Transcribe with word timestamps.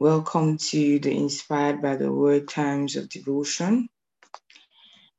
Welcome 0.00 0.58
to 0.58 1.00
the 1.00 1.10
Inspired 1.10 1.82
by 1.82 1.96
the 1.96 2.12
Word 2.12 2.46
Times 2.46 2.94
of 2.94 3.08
Devotion. 3.08 3.88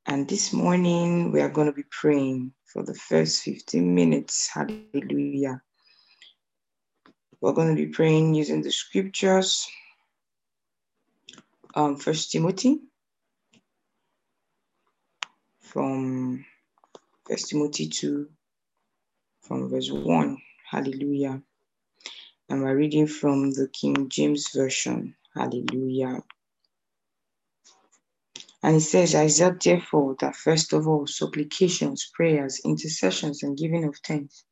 And 0.05 0.25
this 0.25 0.53
morning 0.53 1.33
we 1.33 1.41
are 1.41 1.49
going 1.49 1.67
to 1.67 1.73
be 1.73 1.83
praying 1.91 2.53
for 2.63 2.83
the 2.83 2.93
first 2.93 3.43
15 3.43 3.93
minutes. 3.93 4.47
Hallelujah. 4.47 5.61
We're 7.41 7.51
going 7.51 7.75
to 7.75 7.85
be 7.85 7.91
praying 7.91 8.35
using 8.35 8.61
the 8.61 8.71
scriptures. 8.71 9.67
Um, 11.75 11.97
First 11.97 12.31
Timothy 12.31 12.79
from 15.59 16.45
First 17.27 17.49
Timothy 17.49 17.89
2 17.89 18.29
from 19.41 19.67
verse 19.67 19.91
1. 19.91 20.37
Hallelujah. 20.71 21.41
And 22.49 22.63
we're 22.63 22.75
reading 22.75 23.05
from 23.05 23.51
the 23.51 23.67
King 23.67 24.09
James 24.09 24.49
Version. 24.55 25.15
Hallelujah. 25.35 26.23
And 28.63 28.75
it 28.75 28.81
says, 28.81 29.13
I 29.13 29.23
exhort 29.23 29.63
therefore 29.63 30.15
that 30.19 30.35
first 30.35 30.73
of 30.73 30.87
all, 30.87 31.05
supplications, 31.05 32.09
prayers, 32.13 32.59
intercessions, 32.65 33.43
and 33.43 33.55
giving 33.55 33.83
of 33.85 33.97
thanks 34.03 34.43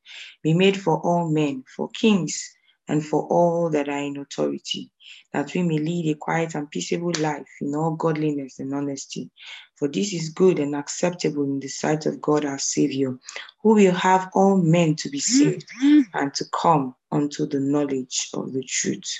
be 0.44 0.54
made 0.54 0.80
for 0.80 1.00
all 1.00 1.30
men, 1.30 1.64
for 1.76 1.90
kings, 1.90 2.40
and 2.88 3.04
for 3.04 3.28
all 3.28 3.70
that 3.72 3.90
are 3.90 3.98
in 3.98 4.18
authority, 4.18 4.92
that 5.34 5.54
we 5.54 5.64
may 5.64 5.80
lead 5.80 6.10
a 6.12 6.16
quiet 6.16 6.56
and 6.56 6.70
peaceable 6.70 7.12
life 7.20 7.50
in 7.62 7.74
all 7.76 7.96
godliness 7.96 8.60
and 8.60 8.74
honesty. 8.74 9.30
For 9.76 9.88
this 9.88 10.14
is 10.14 10.30
good 10.30 10.60
and 10.60 10.76
acceptable 10.76 11.44
in 11.44 11.60
the 11.60 11.68
sight 11.68 12.06
of 12.06 12.22
God 12.22 12.46
our 12.46 12.60
Savior, 12.60 13.18
who 13.62 13.74
will 13.74 13.94
have 13.94 14.30
all 14.34 14.56
men 14.56 14.96
to 14.98 15.10
be 15.10 15.20
saved 15.20 15.68
mm-hmm. 15.84 16.02
and 16.14 16.34
to 16.36 16.46
come 16.54 16.96
unto 17.12 17.46
the 17.48 17.60
knowledge 17.60 18.30
of 18.34 18.54
the 18.54 18.64
truth. 18.64 19.12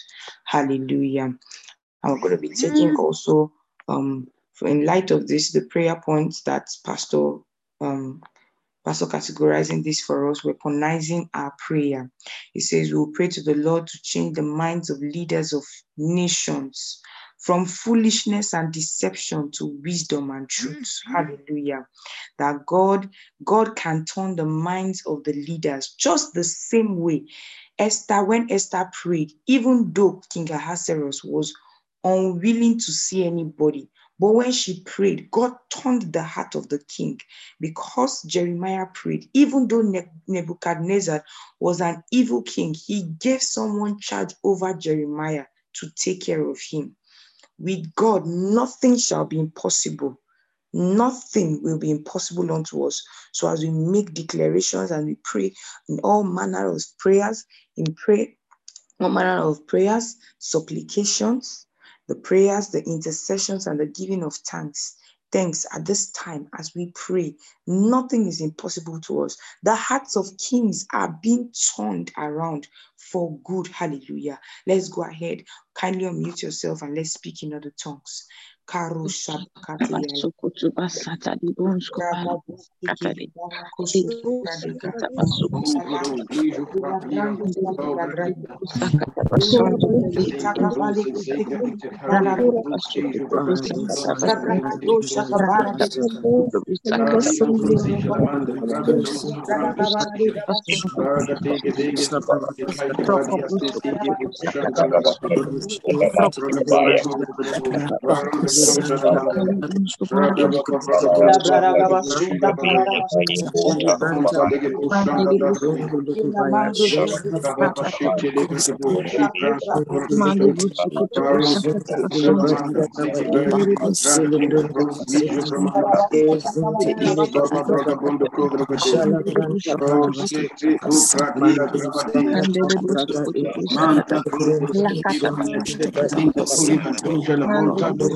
Hallelujah. 0.46 1.34
And 2.04 2.14
we're 2.14 2.20
going 2.20 2.36
to 2.36 2.42
be 2.42 2.50
taking 2.50 2.96
also, 2.96 3.52
um, 3.88 4.28
in 4.62 4.86
light 4.86 5.12
of 5.12 5.28
this, 5.28 5.52
the 5.52 5.62
prayer 5.62 6.02
points 6.04 6.42
that 6.44 6.68
Pastor 6.86 7.38
um, 7.82 8.22
Pastor 8.88 9.06
categorizing 9.06 9.84
this 9.84 10.00
for 10.00 10.30
us, 10.32 10.42
weaponizing 10.42 11.30
our 11.34 11.54
prayer. 11.60 12.10
He 12.54 12.62
says 12.62 12.94
we'll 12.94 13.12
pray 13.14 13.28
to 13.28 13.44
the 13.44 13.56
Lord 13.56 13.86
to 13.88 14.02
change 14.02 14.36
the 14.38 14.44
minds 14.44 14.90
of 14.90 15.00
leaders 15.00 15.52
of 15.52 15.66
nations 15.98 17.02
from 17.38 17.66
foolishness 17.66 18.54
and 18.54 18.72
deception 18.72 19.52
to 19.52 19.78
wisdom 19.84 20.30
and 20.30 20.48
truth. 20.48 21.02
Mm-hmm. 21.10 21.14
Hallelujah. 21.14 21.86
That 22.40 22.66
God, 22.66 23.10
God 23.44 23.76
can 23.76 24.06
turn 24.06 24.38
the 24.38 24.46
minds 24.46 25.04
of 25.06 25.26
the 25.26 25.34
leaders 25.34 25.94
just 25.98 26.34
the 26.34 26.46
same 26.46 26.98
way. 26.98 27.26
Esther, 27.80 28.24
when 28.26 28.52
Esther 28.52 28.90
prayed, 28.94 29.34
even 29.48 29.92
though 29.94 30.22
King 30.32 30.52
Ahasuerus 30.52 31.24
was 31.24 31.54
unwilling 32.04 32.78
to 32.80 32.92
see 32.92 33.26
anybody, 33.26 33.90
but 34.20 34.34
when 34.34 34.52
she 34.52 34.82
prayed, 34.84 35.30
God 35.32 35.54
turned 35.70 36.14
the 36.14 36.24
heart 36.24 36.56
of 36.56 36.70
the 36.70 36.80
king 36.80 37.20
because 37.60 38.24
Jeremiah 38.24 38.88
prayed. 38.94 39.30
Even 39.34 39.68
though 39.68 39.82
Nebuchadnezzar 40.28 41.24
was 41.60 41.82
an 41.82 42.04
evil 42.12 42.44
king, 42.44 42.74
he 42.74 43.04
gave 43.04 43.42
someone 43.44 44.00
charge 44.00 44.34
over 44.44 44.74
Jeremiah 44.74 45.46
to 45.74 45.90
take 45.96 46.22
care 46.26 46.50
of 46.50 46.60
him. 46.62 46.96
With 47.60 47.94
God, 47.96 48.26
nothing 48.28 48.98
shall 48.98 49.26
be 49.26 49.40
impossible. 49.40 50.20
Nothing 50.74 51.62
will 51.64 51.80
be 51.80 51.92
impossible 51.92 52.52
unto 52.52 52.86
us. 52.86 53.04
So 53.32 53.50
as 53.50 53.64
we 53.64 53.72
make 53.72 54.14
declarations 54.14 54.92
and 54.92 55.08
we 55.08 55.18
pray 55.24 55.54
in 55.88 56.00
all 56.04 56.24
manner 56.24 56.72
of 56.72 56.84
prayers, 57.00 57.46
in 57.78 57.96
pray, 57.96 58.38
all 59.00 59.10
manner 59.10 59.42
of 59.42 59.66
prayers, 59.68 60.16
supplications, 60.40 61.68
the 62.08 62.16
prayers, 62.16 62.70
the 62.70 62.84
intercessions, 62.84 63.68
and 63.68 63.80
the 63.80 63.86
giving 63.86 64.24
of 64.24 64.36
thanks. 64.36 64.96
Thanks 65.30 65.66
at 65.74 65.86
this 65.86 66.10
time 66.12 66.48
as 66.58 66.74
we 66.74 66.92
pray. 66.96 67.36
Nothing 67.68 68.28
is 68.28 68.40
impossible 68.40 69.02
to 69.02 69.24
us. 69.24 69.36
The 69.62 69.76
hearts 69.76 70.16
of 70.16 70.38
kings 70.38 70.88
are 70.94 71.20
being 71.22 71.52
turned 71.76 72.12
around 72.18 72.68
for 72.96 73.38
good. 73.44 73.68
Hallelujah. 73.68 74.40
Let's 74.66 74.88
go 74.88 75.04
ahead. 75.04 75.44
Kindly 75.76 76.06
unmute 76.06 76.44
yourself 76.44 76.82
and 76.82 76.96
let's 76.96 77.12
speak 77.12 77.44
in 77.44 77.54
other 77.54 77.74
tongues. 77.78 78.26
Karo 78.68 79.08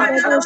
Antele 0.00 0.40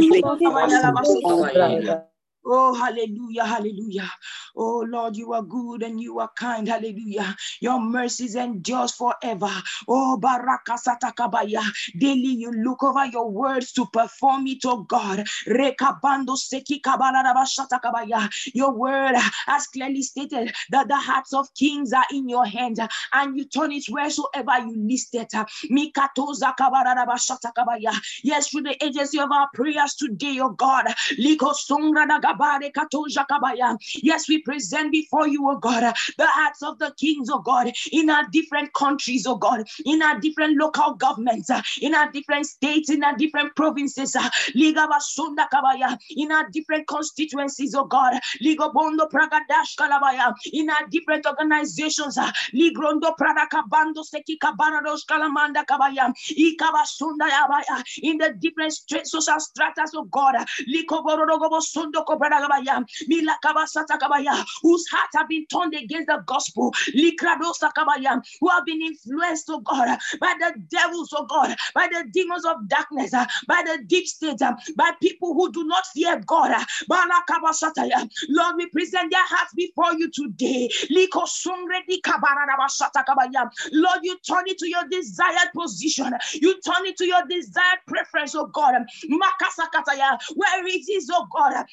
Ile 0.00 0.20
Bandara 0.22 0.90
Gabasa, 0.92 1.34
Thank 1.54 2.13
Oh, 2.46 2.74
hallelujah, 2.74 3.44
hallelujah. 3.46 4.10
Oh, 4.56 4.84
Lord, 4.88 5.16
you 5.16 5.32
are 5.34 5.42
good 5.42 5.82
and 5.82 6.00
you 6.00 6.18
are 6.20 6.30
kind. 6.36 6.68
Hallelujah. 6.68 7.36
Your 7.60 7.80
mercies 7.80 8.34
endures 8.36 8.92
forever. 8.92 9.50
Oh, 9.88 10.16
Baraka 10.18 10.74
Satakabaya. 10.78 11.62
Daily 11.98 12.28
you 12.36 12.52
look 12.52 12.82
over 12.82 13.06
your 13.06 13.30
words 13.30 13.72
to 13.72 13.86
perform 13.92 14.46
it, 14.48 14.60
oh 14.66 14.82
God. 14.84 15.24
Rekabando 15.48 16.36
Seki 16.36 16.80
Shatakabaya. 16.80 18.30
Your 18.54 18.72
word 18.72 19.14
has 19.46 19.66
clearly 19.68 20.02
stated 20.02 20.52
that 20.70 20.88
the 20.88 20.96
hearts 20.96 21.32
of 21.34 21.48
kings 21.54 21.92
are 21.92 22.06
in 22.12 22.28
your 22.28 22.46
hands 22.46 22.80
and 23.14 23.36
you 23.38 23.44
turn 23.46 23.72
it 23.72 23.84
wheresoever 23.90 24.58
you 24.60 24.76
list 24.88 25.14
it. 25.14 25.32
Mikatoza 25.70 26.54
Shatakabaya. 26.58 27.94
Yes, 28.22 28.48
through 28.50 28.62
the 28.62 28.84
agency 28.84 29.20
of 29.20 29.30
our 29.32 29.48
prayers 29.54 29.94
today, 29.94 30.38
oh 30.40 30.50
God. 30.50 30.86
Liko 31.18 31.54
Songra 31.54 32.06
Yes, 34.02 34.28
we 34.28 34.38
present 34.42 34.92
before 34.92 35.28
you, 35.28 35.48
oh 35.50 35.58
God, 35.58 35.82
the 36.18 36.26
hearts 36.26 36.62
of 36.62 36.78
the 36.78 36.92
kings, 36.98 37.30
oh 37.30 37.40
God, 37.40 37.72
in 37.92 38.10
our 38.10 38.26
different 38.32 38.72
countries, 38.74 39.26
oh 39.26 39.36
God, 39.36 39.64
in 39.84 40.02
our 40.02 40.18
different 40.20 40.56
local 40.58 40.94
governments, 40.94 41.50
in 41.80 41.94
our 41.94 42.10
different 42.10 42.46
states, 42.46 42.90
in 42.90 43.02
our 43.04 43.16
different 43.16 43.54
provinces, 43.56 44.16
in 44.54 44.76
our 46.32 46.48
different 46.50 46.86
constituencies, 46.86 47.74
oh 47.74 47.84
God, 47.84 48.14
in 48.40 48.58
our 50.70 50.86
different 50.90 51.26
organizations, 51.26 52.18
Ligrondo 52.54 53.14
in 58.02 58.18
the 58.18 58.34
different 58.40 58.72
social 59.06 59.40
stratas 59.40 59.94
of 59.94 60.10
God, 60.10 60.34
Whose 64.62 64.86
hearts 64.90 65.16
have 65.16 65.28
been 65.28 65.46
turned 65.46 65.74
against 65.74 66.06
the 66.08 66.22
gospel, 66.26 66.72
who 68.40 68.48
have 68.48 68.64
been 68.66 68.82
influenced, 68.82 69.48
oh 69.50 69.60
God, 69.60 69.98
by 70.20 70.34
the 70.38 70.54
devils, 70.70 71.12
oh 71.16 71.26
God, 71.26 71.56
by 71.74 71.88
the 71.90 72.04
demons 72.12 72.44
of 72.44 72.68
darkness, 72.68 73.10
by 73.12 73.62
the 73.66 73.82
deep 73.86 74.06
state, 74.06 74.38
by 74.76 74.92
people 75.02 75.34
who 75.34 75.50
do 75.52 75.64
not 75.64 75.86
fear 75.94 76.20
God. 76.26 76.52
Lord, 78.28 78.56
we 78.56 78.66
present 78.68 79.10
their 79.10 79.24
hearts 79.26 79.52
before 79.54 79.94
you 79.94 80.10
today. 80.10 80.68
Lord, 83.72 84.00
you 84.02 84.16
turn 84.26 84.44
it 84.46 84.58
to 84.58 84.68
your 84.68 84.84
desired 84.90 85.50
position. 85.54 86.12
You 86.34 86.54
turn 86.60 86.86
it 86.86 86.96
to 86.98 87.06
your 87.06 87.22
desired 87.28 87.80
preference, 87.86 88.34
oh 88.34 88.46
God. 88.46 88.74
Where 89.08 90.66
it 90.66 90.88
is, 90.90 91.10
oh 91.12 91.26
God. 91.32 91.64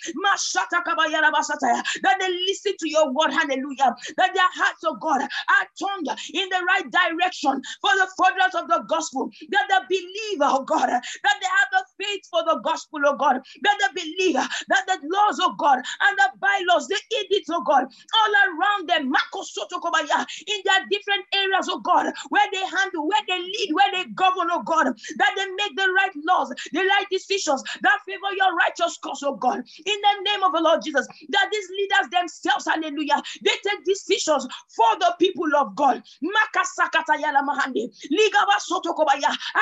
That 2.03 2.17
they 2.19 2.29
listen 2.48 2.74
to 2.79 2.89
your 2.89 3.12
word, 3.12 3.31
hallelujah. 3.31 3.95
That 4.17 4.33
their 4.33 4.51
hearts, 4.53 4.83
of 4.83 5.00
God, 5.00 5.21
are 5.21 5.67
turned 5.79 6.07
in 6.33 6.50
the 6.50 6.62
right 6.67 6.88
direction 6.91 7.62
for 7.81 7.93
the 7.95 8.07
furtherance 8.17 8.55
of 8.55 8.67
the 8.67 8.83
gospel. 8.88 9.29
That 9.50 9.65
they 9.69 9.98
believe, 9.98 10.39
oh 10.41 10.63
God, 10.63 10.89
that 10.89 11.03
they 11.41 11.50
have 11.50 11.69
the 11.71 11.83
faith 12.03 12.21
for 12.29 12.43
the 12.43 12.60
gospel, 12.63 13.00
oh 13.05 13.15
God. 13.17 13.41
That 13.63 13.77
they 13.79 14.01
believe 14.01 14.36
that 14.36 14.83
the 14.88 15.00
laws, 15.03 15.39
of 15.39 15.57
God, 15.57 15.77
and 15.79 16.17
the 16.17 16.29
bylaws, 16.39 16.88
the 16.88 17.00
edicts, 17.21 17.50
oh 17.50 17.63
God, 17.63 17.86
all 17.86 18.33
around 18.48 18.89
them, 18.89 19.12
in 20.48 20.60
their 20.65 20.86
different 20.89 21.25
areas, 21.33 21.67
oh 21.69 21.79
God, 21.79 22.12
where 22.29 22.48
they 22.51 22.60
handle, 22.65 23.07
where 23.07 23.24
they 23.27 23.39
lead, 23.39 23.69
where 23.74 23.91
they 23.91 24.05
govern, 24.12 24.48
oh 24.51 24.63
God, 24.63 24.88
that 25.17 25.31
they 25.36 25.45
make 25.57 25.75
the 25.75 25.88
right 25.93 26.12
laws, 26.25 26.50
the 26.71 26.79
right 26.79 27.05
decisions 27.12 27.63
that 27.81 28.00
favor 28.07 28.31
your 28.38 28.55
righteous 28.55 28.98
cause, 29.03 29.21
oh 29.24 29.36
God, 29.36 29.57
in 29.57 29.98
the 30.01 30.13
name 30.24 30.30
of 30.43 30.53
the 30.53 30.61
Lord 30.61 30.81
Jesus, 30.83 31.07
that 31.29 31.50
these 31.51 31.69
leaders 31.69 32.09
themselves, 32.11 32.65
hallelujah, 32.65 33.21
they 33.43 33.51
take 33.63 33.83
decisions 33.85 34.47
for 34.75 34.95
the 35.00 35.15
people 35.19 35.50
of 35.57 35.75
God. 35.75 36.01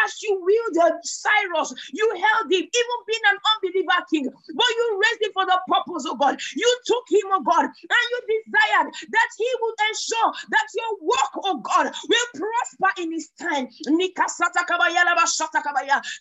As 0.06 0.22
you 0.22 0.42
wielded 0.44 0.94
Cyrus, 1.04 1.74
you 1.94 2.08
held 2.16 2.52
him, 2.52 2.64
even 2.64 3.00
being 3.08 3.26
an 3.32 3.38
unbeliever 3.56 4.06
king, 4.12 4.30
but 4.30 4.70
you 4.76 5.02
raised 5.02 5.22
him 5.24 5.32
for 5.34 5.46
the 5.46 5.60
purpose 5.68 6.06
of 6.10 6.20
God. 6.20 6.40
You 6.56 6.80
took 6.86 7.06
him, 7.10 7.32
oh 7.34 7.42
God, 7.42 7.66
and 7.66 8.06
you 8.12 8.20
desired 8.28 8.94
that 8.94 9.30
he 9.38 9.50
would 9.62 9.76
ensure 9.90 10.34
that 10.50 10.68
your 10.76 10.92
work, 11.02 11.34
oh 11.46 11.58
God, 11.60 11.94
will 12.08 12.28
prosper 12.34 13.02
in 13.02 13.12
his 13.12 13.30
time. 13.40 13.68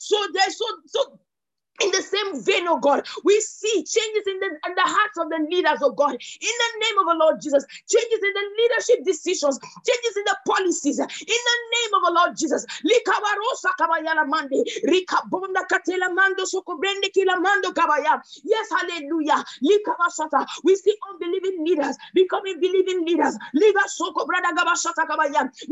So 0.00 0.16
there's 0.32 0.58
so 0.58 0.66
so 0.86 1.18
in 1.82 1.90
the 1.90 2.02
same 2.02 2.42
vein, 2.42 2.66
oh 2.68 2.78
God, 2.78 3.06
we 3.24 3.40
see 3.40 3.84
changes 3.84 4.24
in 4.26 4.40
the, 4.40 4.46
in 4.66 4.74
the 4.74 4.86
hearts 4.86 5.18
of 5.18 5.28
the 5.30 5.38
leaders, 5.50 5.78
oh 5.82 5.92
God. 5.92 6.12
In 6.12 6.54
the 6.62 6.70
name 6.80 6.98
of 7.00 7.06
the 7.06 7.16
Lord 7.18 7.40
Jesus, 7.40 7.64
changes 7.88 8.20
in 8.22 8.32
the 8.34 8.46
leadership 8.58 9.04
decisions, 9.04 9.58
changes 9.86 10.16
in 10.16 10.24
the 10.24 10.36
policies. 10.46 10.98
In 10.98 11.06
the 11.06 11.58
name 11.76 11.92
of 11.94 12.02
the 12.06 12.12
Lord 12.14 12.36
Jesus. 12.36 12.66
Yes, 18.44 18.68
hallelujah. 18.70 19.44
We 20.64 20.76
see 20.76 20.94
unbelieving 21.10 21.64
leaders 21.64 21.96
becoming 22.14 22.60
believing 22.60 23.04
leaders. 23.04 23.36
We 23.54 23.60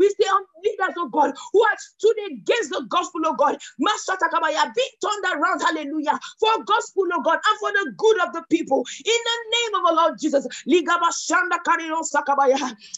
see 0.09 0.25
leaders, 0.63 0.95
oh 0.97 1.09
God, 1.09 1.33
who 1.53 1.65
have 1.65 1.79
stood 1.79 2.15
against 2.31 2.69
the 2.71 2.85
gospel, 2.89 3.25
of 3.27 3.37
God. 3.37 3.57
Being 3.79 4.95
turned 5.01 5.25
around, 5.41 5.61
hallelujah 5.61 5.96
hallelujah, 5.97 6.19
for 6.39 6.63
gospel, 6.65 7.05
of 7.15 7.23
God, 7.23 7.39
and 7.47 7.59
for 7.59 7.71
the 7.71 7.93
good 7.97 8.27
of 8.27 8.33
the 8.33 8.43
people. 8.49 8.85
In 9.05 9.19
the 9.29 9.39
name 9.51 9.75
of 9.75 9.83
the 9.89 9.95
Lord 9.95 10.19
Jesus. 10.19 10.47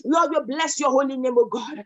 Lord, 0.06 0.32
we 0.32 0.56
bless 0.56 0.80
your 0.80 0.92
holy 0.92 1.18
name, 1.18 1.38
O 1.38 1.46
God. 1.46 1.84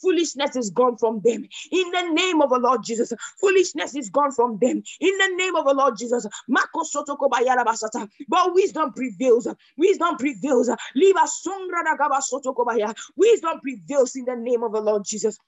Foolishness 0.00 0.56
is 0.56 0.70
gone 0.70 0.96
from 0.98 1.20
them. 1.22 1.48
In 1.72 1.90
the 1.90 2.10
name 2.12 2.42
of 2.42 2.50
the 2.50 2.58
Lord 2.58 2.82
Jesus. 2.84 3.12
Foolishness 3.40 3.94
is 3.96 4.10
gone 4.10 4.32
from 4.32 4.58
them. 4.58 4.82
In 5.00 5.18
the 5.18 5.34
name 5.36 5.56
of 5.56 5.64
the 5.66 5.74
Lord 5.74 5.96
Jesus. 5.98 6.26
But 8.28 8.54
wisdom 8.54 8.92
prevails. 8.92 9.48
Wisdom 9.76 10.16
prevails. 10.16 10.70
Wisdom 13.16 13.60
prevails 13.60 14.16
in 14.16 14.24
the 14.24 14.36
name 14.36 14.62
of 14.62 14.72
the 14.72 14.80
Lord 14.80 15.04
Jesus. 15.04 15.38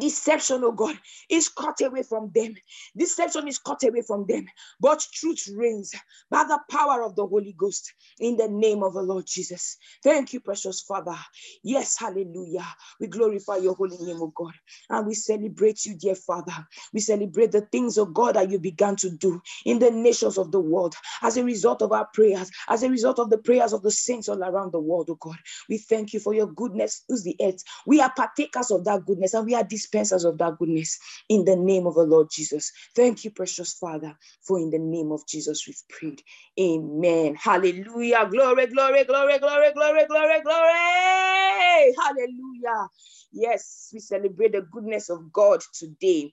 Deception, 0.00 0.62
oh 0.64 0.72
God, 0.72 0.96
is 1.28 1.48
cut 1.48 1.80
away 1.82 2.02
from 2.02 2.30
them. 2.34 2.54
Deception 2.96 3.48
is 3.48 3.58
cut 3.58 3.82
away 3.84 4.02
from 4.06 4.26
them. 4.28 4.46
But 4.80 5.06
truth 5.12 5.48
reigns 5.54 5.92
by 6.30 6.44
the 6.44 6.60
power 6.70 7.02
of 7.02 7.16
the 7.16 7.26
Holy 7.26 7.54
Ghost 7.58 7.92
in 8.20 8.36
the 8.36 8.48
name 8.48 8.82
of 8.82 8.94
the 8.94 9.02
Lord 9.02 9.26
Jesus. 9.26 9.76
Thank 10.02 10.32
you, 10.32 10.40
precious 10.40 10.82
Father. 10.82 11.16
Yes, 11.62 11.98
hallelujah. 11.98 12.66
We 13.00 13.08
glorify 13.08 13.56
your 13.56 13.74
holy 13.74 13.98
name, 13.98 14.18
oh 14.20 14.32
God. 14.34 14.54
And 14.90 15.06
we 15.06 15.14
celebrate 15.14 15.84
you, 15.84 15.96
dear 15.96 16.14
Father. 16.14 16.66
We 16.92 17.00
celebrate 17.00 17.52
the 17.52 17.62
things 17.62 17.98
of 17.98 18.14
God 18.14 18.36
that 18.36 18.50
you 18.50 18.58
began 18.58 18.96
to 18.96 19.10
do 19.10 19.42
in 19.64 19.78
the 19.78 19.90
nations 19.90 20.38
of 20.38 20.52
the 20.52 20.60
world 20.60 20.94
as 21.22 21.36
a 21.36 21.44
result 21.44 21.82
of 21.82 21.92
our 21.92 22.08
prayers, 22.14 22.50
as 22.68 22.82
a 22.82 22.90
result 22.90 23.18
of 23.18 23.30
the 23.30 23.38
prayers 23.38 23.72
of 23.72 23.82
the 23.82 23.90
saints 23.90 24.28
all 24.28 24.42
around 24.42 24.72
the 24.72 24.80
world, 24.80 25.08
oh 25.10 25.16
God. 25.20 25.36
We 25.68 25.78
thank 25.78 26.12
you 26.12 26.20
for 26.20 26.34
your 26.34 26.46
goodness, 26.48 27.04
who's 27.08 27.24
the 27.24 27.36
earth. 27.42 27.62
We 27.86 28.00
are 28.00 28.12
partakers 28.16 28.70
of 28.70 28.84
that 28.84 29.06
goodness 29.06 29.34
and 29.34 29.46
we 29.46 29.54
are 29.54 29.64
dispensers 29.80 30.24
of 30.24 30.38
that 30.38 30.58
goodness 30.58 30.98
in 31.28 31.44
the 31.44 31.56
name 31.56 31.86
of 31.86 31.94
the 31.96 32.04
Lord 32.04 32.28
Jesus. 32.32 32.72
Thank 32.96 33.24
you, 33.24 33.32
precious 33.32 33.74
Father, 33.74 34.16
for 34.42 34.58
in 34.58 34.70
the 34.70 34.78
name 34.80 35.12
of 35.12 35.26
Jesus 35.28 35.66
we've 35.66 35.82
prayed. 35.88 36.22
Amen. 36.60 37.36
Hallelujah. 37.36 38.28
Glory, 38.30 38.68
glory, 38.68 39.04
glory, 39.04 39.38
glory, 39.40 39.72
glory, 39.74 40.06
glory, 40.06 40.40
glory. 40.42 41.94
Hallelujah. 42.04 42.88
Yes, 43.32 43.90
we 43.94 44.00
celebrate 44.00 44.52
the 44.52 44.62
goodness 44.62 45.10
of 45.10 45.32
God 45.32 45.62
today. 45.74 46.32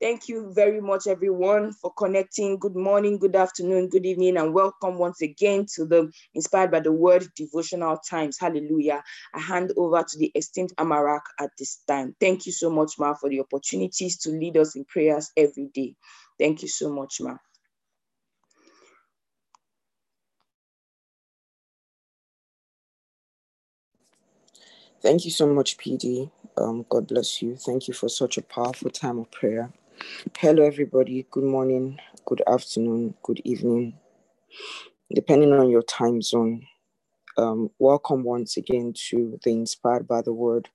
Thank 0.00 0.28
you 0.28 0.52
very 0.54 0.80
much, 0.80 1.06
everyone, 1.06 1.72
for 1.72 1.90
connecting. 1.94 2.58
Good 2.58 2.76
morning, 2.76 3.18
good 3.18 3.34
afternoon, 3.34 3.88
good 3.88 4.04
evening, 4.04 4.36
and 4.36 4.52
welcome 4.52 4.98
once 4.98 5.22
again 5.22 5.64
to 5.74 5.86
the 5.86 6.12
Inspired 6.34 6.70
by 6.70 6.80
the 6.80 6.92
Word 6.92 7.26
devotional 7.34 7.98
times. 8.08 8.36
Hallelujah. 8.38 9.02
I 9.34 9.40
hand 9.40 9.72
over 9.78 10.04
to 10.06 10.18
the 10.18 10.30
esteemed 10.34 10.74
Amarak 10.78 11.22
at 11.40 11.50
this 11.58 11.78
time. 11.88 12.14
Thank 12.20 12.44
you 12.44 12.52
so 12.52 12.68
much, 12.68 12.92
Ma, 12.98 13.14
for 13.14 13.30
the 13.30 13.40
opportunities 13.40 14.18
to 14.18 14.30
lead 14.30 14.58
us 14.58 14.76
in 14.76 14.84
prayers 14.84 15.30
every 15.34 15.70
day. 15.74 15.94
Thank 16.38 16.60
you 16.60 16.68
so 16.68 16.92
much, 16.92 17.16
Ma. 17.22 17.38
Thank 25.02 25.24
you 25.24 25.30
so 25.30 25.46
much, 25.46 25.78
PD. 25.78 26.30
Um, 26.58 26.84
God 26.88 27.08
bless 27.08 27.42
you. 27.42 27.56
Thank 27.56 27.88
you 27.88 27.94
for 27.94 28.08
such 28.10 28.38
a 28.38 28.42
powerful 28.42 28.90
time 28.90 29.18
of 29.18 29.30
prayer. 29.30 29.70
Hello, 30.38 30.62
everybody. 30.64 31.26
Good 31.30 31.44
morning, 31.44 31.98
good 32.24 32.42
afternoon, 32.46 33.14
good 33.22 33.40
evening, 33.44 33.98
depending 35.14 35.52
on 35.52 35.70
your 35.70 35.82
time 35.82 36.22
zone. 36.22 36.66
Um, 37.36 37.70
welcome 37.78 38.22
once 38.22 38.56
again 38.56 38.92
to 39.08 39.38
the 39.42 39.50
Inspired 39.50 40.06
by 40.06 40.22
the 40.22 40.32
Word 40.32 40.68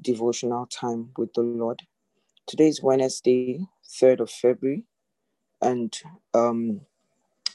devotional 0.00 0.66
time 0.66 1.10
with 1.16 1.32
the 1.34 1.42
Lord. 1.42 1.82
Today 2.46 2.68
is 2.68 2.82
Wednesday, 2.82 3.66
3rd 3.88 4.20
of 4.20 4.30
February, 4.30 4.84
and 5.60 5.96
um, 6.34 6.80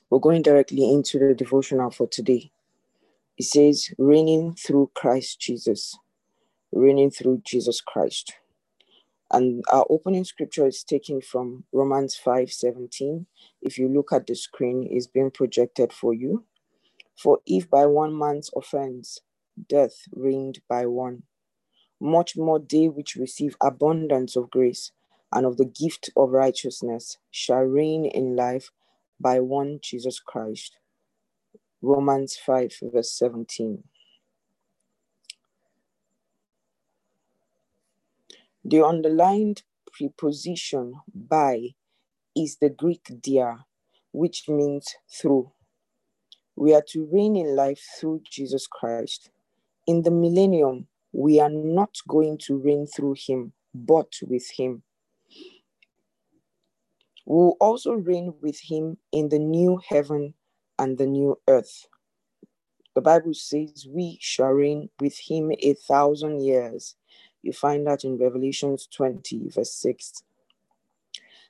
we're 0.10 0.20
going 0.20 0.42
directly 0.42 0.92
into 0.92 1.20
the 1.20 1.34
devotional 1.34 1.92
for 1.92 2.08
today. 2.08 2.52
It 3.38 3.46
says, 3.46 3.90
Reigning 3.98 4.56
through 4.56 4.92
Christ 4.94 5.40
Jesus. 5.40 5.98
Reigning 6.72 7.12
through 7.12 7.42
Jesus 7.46 7.82
Christ. 7.82 8.34
And 9.36 9.66
our 9.74 9.86
opening 9.92 10.24
scripture 10.24 10.68
is 10.68 10.86
taken 10.86 11.22
from 11.22 11.66
Romans 11.74 12.16
5 12.16 12.54
17. 12.54 13.28
If 13.62 13.78
you 13.78 13.90
look 13.90 14.14
at 14.14 14.28
the 14.28 14.36
screen, 14.36 14.88
it's 14.90 15.08
being 15.08 15.32
projected 15.32 15.94
for 15.94 16.16
you. 16.16 16.46
For 17.18 17.40
if 17.46 17.70
by 17.70 17.86
one 17.86 18.18
man's 18.18 18.50
offense 18.56 19.20
death 19.70 19.96
reigned 20.14 20.62
by 20.70 20.88
one, 20.88 21.24
much 22.02 22.38
more 22.38 22.60
they 22.60 22.88
which 22.88 23.18
receive 23.18 23.58
abundance 23.62 24.38
of 24.38 24.52
grace 24.52 24.94
and 25.34 25.46
of 25.46 25.58
the 25.58 25.66
gift 25.66 26.12
of 26.16 26.32
righteousness 26.32 27.18
shall 27.32 27.64
reign 27.64 28.06
in 28.06 28.38
life 28.38 28.72
by 29.20 29.42
one 29.42 29.80
Jesus 29.82 30.20
Christ. 30.22 30.78
Romans 31.82 32.38
5, 32.46 32.74
verse 32.94 33.12
17. 33.18 33.84
The 38.66 38.84
underlined 38.86 39.64
preposition 39.94 40.96
by 41.14 41.76
is 42.36 42.58
the 42.62 42.70
Greek 42.70 43.12
dia, 43.22 43.66
which 44.14 44.50
means 44.50 44.88
through. 45.12 45.52
We 46.56 46.74
are 46.76 46.84
to 46.90 47.10
reign 47.12 47.36
in 47.38 47.56
life 47.56 47.82
through 48.00 48.22
Jesus 48.32 48.68
Christ. 48.68 49.32
In 49.88 50.04
the 50.04 50.12
millennium, 50.12 50.88
we 51.14 51.40
are 51.42 51.50
not 51.52 51.96
going 52.08 52.40
to 52.48 52.58
reign 52.58 52.88
through 52.88 53.16
him, 53.28 53.54
but 53.74 54.14
with 54.24 54.50
him. 54.58 54.84
We 57.26 57.36
will 57.36 57.58
also 57.62 57.94
reign 57.94 58.36
with 58.42 58.60
him 58.62 58.98
in 59.12 59.30
the 59.30 59.40
new 59.40 59.80
heaven 59.90 60.36
and 60.80 60.98
the 60.98 61.08
new 61.08 61.40
earth. 61.50 61.88
The 62.96 63.02
Bible 63.02 63.34
says 63.36 63.88
we 63.90 64.18
shall 64.22 64.50
reign 64.52 64.90
with 65.00 65.18
him 65.20 65.52
a 65.62 65.76
thousand 65.76 66.42
years. 66.44 66.96
You 67.46 67.54
find 67.54 67.86
that 67.86 68.04
in 68.04 68.18
Revelations 68.18 68.88
20, 68.92 69.50
verse 69.50 69.72
6. 69.74 70.24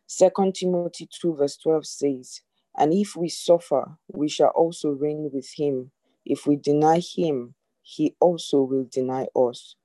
Second 0.05 0.55
Timothy 0.55 1.07
2, 1.09 1.35
verse 1.35 1.55
12 1.55 1.85
says, 1.87 2.41
And 2.77 2.93
if 2.93 3.15
we 3.15 3.29
suffer, 3.29 3.97
we 4.11 4.27
shall 4.27 4.49
also 4.49 4.89
reign 4.89 5.29
with 5.31 5.49
him. 5.55 5.91
If 6.25 6.47
we 6.47 6.57
deny 6.57 6.99
him, 6.99 7.55
he 7.81 8.13
also 8.19 8.61
will 8.63 8.85
deny 8.91 9.27
us. 9.37 9.77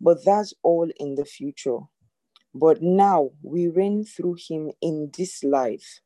But 0.00 0.24
that's 0.24 0.54
all 0.62 0.90
in 0.98 1.16
the 1.16 1.26
future. 1.26 1.80
But 2.54 2.80
now 2.80 3.32
we 3.42 3.68
reign 3.68 4.04
through 4.04 4.38
him 4.48 4.72
in 4.80 5.10
this 5.18 5.44
life. 5.44 6.00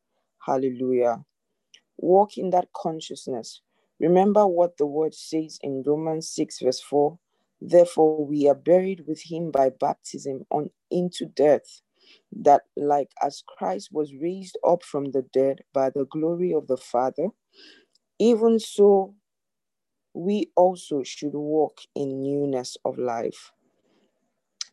Hallelujah. 0.44 1.24
Walk 1.98 2.36
in 2.36 2.50
that 2.50 2.66
consciousness. 2.74 3.60
Remember 4.00 4.44
what 4.44 4.76
the 4.76 4.86
word 4.86 5.14
says 5.14 5.60
in 5.62 5.84
Romans 5.86 6.28
6, 6.30 6.58
verse 6.62 6.80
4. 6.80 7.16
Therefore, 7.64 8.26
we 8.26 8.48
are 8.48 8.56
buried 8.56 9.06
with 9.06 9.22
him 9.22 9.52
by 9.52 9.70
baptism 9.70 10.46
on 10.50 10.70
into 10.90 11.26
death, 11.26 11.80
that 12.32 12.62
like 12.76 13.12
as 13.22 13.44
Christ 13.46 13.90
was 13.92 14.12
raised 14.20 14.58
up 14.66 14.82
from 14.82 15.12
the 15.12 15.22
dead 15.22 15.60
by 15.72 15.90
the 15.90 16.04
glory 16.04 16.52
of 16.52 16.66
the 16.66 16.76
Father, 16.76 17.28
even 18.18 18.58
so 18.58 19.14
we 20.12 20.50
also 20.56 21.04
should 21.04 21.34
walk 21.34 21.82
in 21.94 22.24
newness 22.24 22.76
of 22.84 22.98
life. 22.98 23.52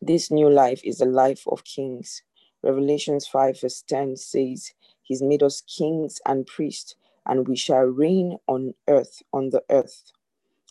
This 0.02 0.32
new 0.32 0.50
life 0.50 0.80
is 0.82 0.98
the 0.98 1.06
life 1.06 1.44
of 1.46 1.62
kings. 1.62 2.22
Revelations 2.64 3.26
5, 3.28 3.60
verse 3.60 3.84
10 3.88 4.16
says, 4.16 4.72
He's 5.02 5.22
made 5.22 5.44
us 5.44 5.60
kings 5.60 6.20
and 6.26 6.44
priests, 6.44 6.96
and 7.24 7.46
we 7.46 7.54
shall 7.54 7.84
reign 7.84 8.38
on 8.48 8.74
earth, 8.88 9.22
on 9.32 9.50
the 9.50 9.62
earth. 9.70 10.10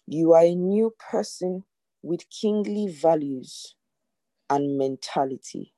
You 0.05 0.34
are 0.34 0.43
a 0.43 0.55
new 0.55 0.93
person 0.99 1.63
with 2.03 2.29
kingly 2.29 2.88
values 2.89 3.75
and 4.49 4.77
mentality. 4.77 5.73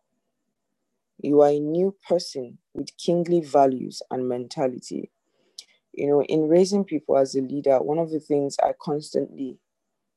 You 1.19 1.41
are 1.41 1.49
a 1.49 1.59
new 1.59 1.95
person 2.07 2.59
with 2.73 2.97
kingly 2.97 3.41
values 3.41 4.01
and 4.11 4.27
mentality. 4.29 5.11
You 5.93 6.07
know, 6.09 6.23
in 6.23 6.49
raising 6.49 6.85
people 6.85 7.17
as 7.17 7.35
a 7.35 7.41
leader, 7.41 7.79
one 7.81 7.99
of 7.99 8.11
the 8.11 8.19
things 8.19 8.57
I 8.63 8.73
constantly, 8.81 9.59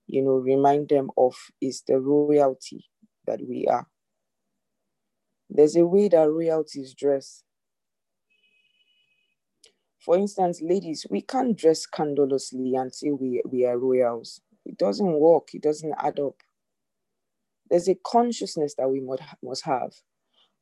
you 0.06 0.22
know, 0.22 0.32
remind 0.36 0.90
them 0.90 1.10
of 1.18 1.34
is 1.60 1.82
the 1.88 2.00
royalty 2.00 2.86
that 3.26 3.40
we 3.48 3.66
are. 3.68 3.88
There's 5.50 5.76
a 5.76 5.86
way 5.86 6.08
that 6.08 6.30
royalty 6.30 6.80
is 6.82 6.94
dressed. 6.94 7.44
For 10.04 10.16
instance, 10.16 10.60
ladies, 10.62 11.06
we 11.10 11.22
can't 11.22 11.56
dress 11.58 11.80
scandalously 11.82 12.74
and 12.76 12.94
say 12.94 13.10
we, 13.12 13.42
we 13.50 13.66
are 13.66 13.78
royals. 13.78 14.40
It 14.64 14.79
doesn't 14.79 15.20
work, 15.20 15.55
it 15.55 15.62
doesn't 15.62 15.94
add 15.98 16.18
up. 16.18 16.37
There's 17.70 17.88
a 17.88 17.96
consciousness 18.07 18.74
that 18.77 18.88
we 18.88 19.00
must, 19.00 19.64
have. 19.64 19.92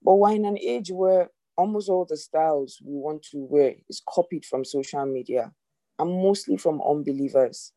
But 0.02 0.16
we're 0.16 0.34
in 0.34 0.44
an 0.44 0.58
age 0.58 0.90
where 0.90 1.30
almost 1.56 1.88
all 1.88 2.04
the 2.04 2.16
styles 2.16 2.80
we 2.84 2.94
want 2.94 3.22
to 3.30 3.38
wear 3.38 3.74
is 3.88 4.02
copied 4.08 4.44
from 4.44 4.64
social 4.64 5.04
media 5.06 5.52
and 5.98 6.10
mostly 6.10 6.56
from 6.56 6.80
unbelievers. 6.82 7.72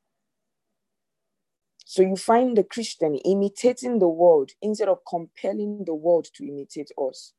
So 1.86 2.02
you 2.02 2.16
find 2.16 2.58
the 2.58 2.64
Christian 2.64 3.16
imitating 3.16 4.00
the 4.00 4.08
world 4.08 4.52
instead 4.62 4.90
of 4.90 5.00
compelling 5.08 5.84
the 5.86 5.94
world 5.94 6.28
to 6.36 6.46
imitate 6.46 6.90
us. 6.98 7.34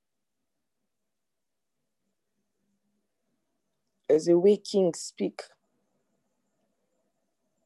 As 4.09 4.29
a 4.29 4.39
way 4.39 4.57
kings 4.57 5.01
speak. 5.01 5.43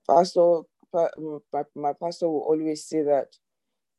Pastor, 0.09 0.63
my, 0.95 1.63
my 1.77 1.93
pastor 2.03 2.29
will 2.29 2.43
always 2.49 2.87
say 2.87 3.03
that 3.05 3.29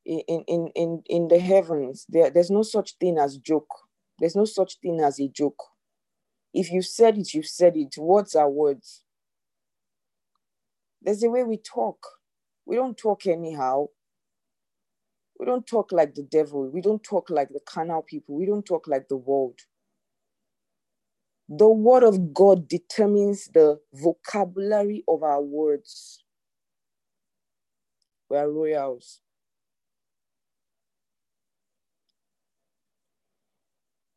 in, 0.06 0.22
in, 0.48 0.68
in, 0.76 1.04
in 1.08 1.28
the 1.30 1.40
heavens, 1.40 2.06
there, 2.10 2.30
there's 2.32 2.52
no 2.52 2.64
such 2.64 2.98
thing 3.00 3.18
as 3.20 3.38
joke. 3.38 3.70
There's 4.20 4.36
no 4.36 4.46
such 4.46 4.80
thing 4.82 5.02
as 5.02 5.20
a 5.20 5.28
joke. 5.30 5.64
If 6.54 6.72
you 6.72 6.82
said 6.82 7.18
it, 7.18 7.34
you 7.34 7.44
said 7.44 7.78
it. 7.78 7.96
Words 7.98 8.36
are 8.36 8.50
words. 8.50 9.04
There's 11.02 11.24
a 11.24 11.30
way 11.30 11.44
we 11.44 11.58
talk. 11.58 11.98
We 12.66 12.76
don't 12.78 12.98
talk 12.98 13.28
anyhow. 13.28 13.88
We 15.40 15.46
don't 15.48 15.68
talk 15.68 15.92
like 15.92 16.16
the 16.16 16.24
devil. 16.24 16.70
We 16.72 16.82
don't 16.82 17.04
talk 17.04 17.30
like 17.30 17.50
the 17.50 17.62
carnal 17.68 18.04
people. 18.04 18.38
We 18.38 18.46
don't 18.46 18.66
talk 18.66 18.88
like 18.88 19.08
the 19.10 19.18
world. 19.18 19.60
The 21.50 21.70
word 21.70 22.04
of 22.04 22.34
God 22.34 22.68
determines 22.68 23.48
the 23.54 23.80
vocabulary 23.94 25.04
of 25.08 25.24
our 25.24 25.42
words. 25.42 26.24
We 28.32 28.38
are 28.38 28.50
royals. 28.50 29.20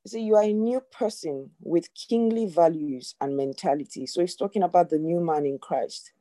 See, 0.07 0.20
you 0.20 0.37
are 0.37 0.44
a 0.44 0.53
new 0.53 0.81
person 0.81 1.50
with 1.61 1.88
kingly 1.94 2.46
values 2.46 3.16
and 3.20 3.37
mentality. 3.37 4.07
So 4.07 4.20
he's 4.20 4.37
talking 4.37 4.62
about 4.62 4.90
the 4.90 4.98
new 4.98 5.18
man 5.18 5.44
in 5.44 5.59
Christ 5.59 6.12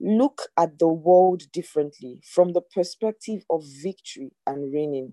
look 0.00 0.42
at 0.56 0.78
the 0.78 0.88
world 0.88 1.50
differently 1.52 2.20
from 2.24 2.52
the 2.52 2.60
perspective 2.60 3.44
of 3.50 3.64
victory 3.82 4.32
and 4.46 4.72
reigning. 4.72 5.12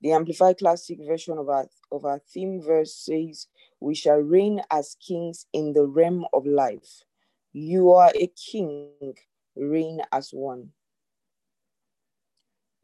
The 0.00 0.12
Amplified 0.12 0.58
Classic 0.58 0.98
version 1.06 1.38
of 1.38 1.48
our, 1.48 1.66
of 1.92 2.04
our 2.04 2.20
theme 2.32 2.60
verse 2.60 2.94
says, 2.94 3.46
We 3.80 3.94
shall 3.94 4.18
reign 4.18 4.60
as 4.70 4.96
kings 5.06 5.46
in 5.52 5.72
the 5.72 5.86
realm 5.86 6.26
of 6.32 6.44
life. 6.44 7.04
You 7.52 7.92
are 7.92 8.12
a 8.14 8.26
king, 8.50 9.14
reign 9.54 10.00
as 10.12 10.30
one. 10.32 10.70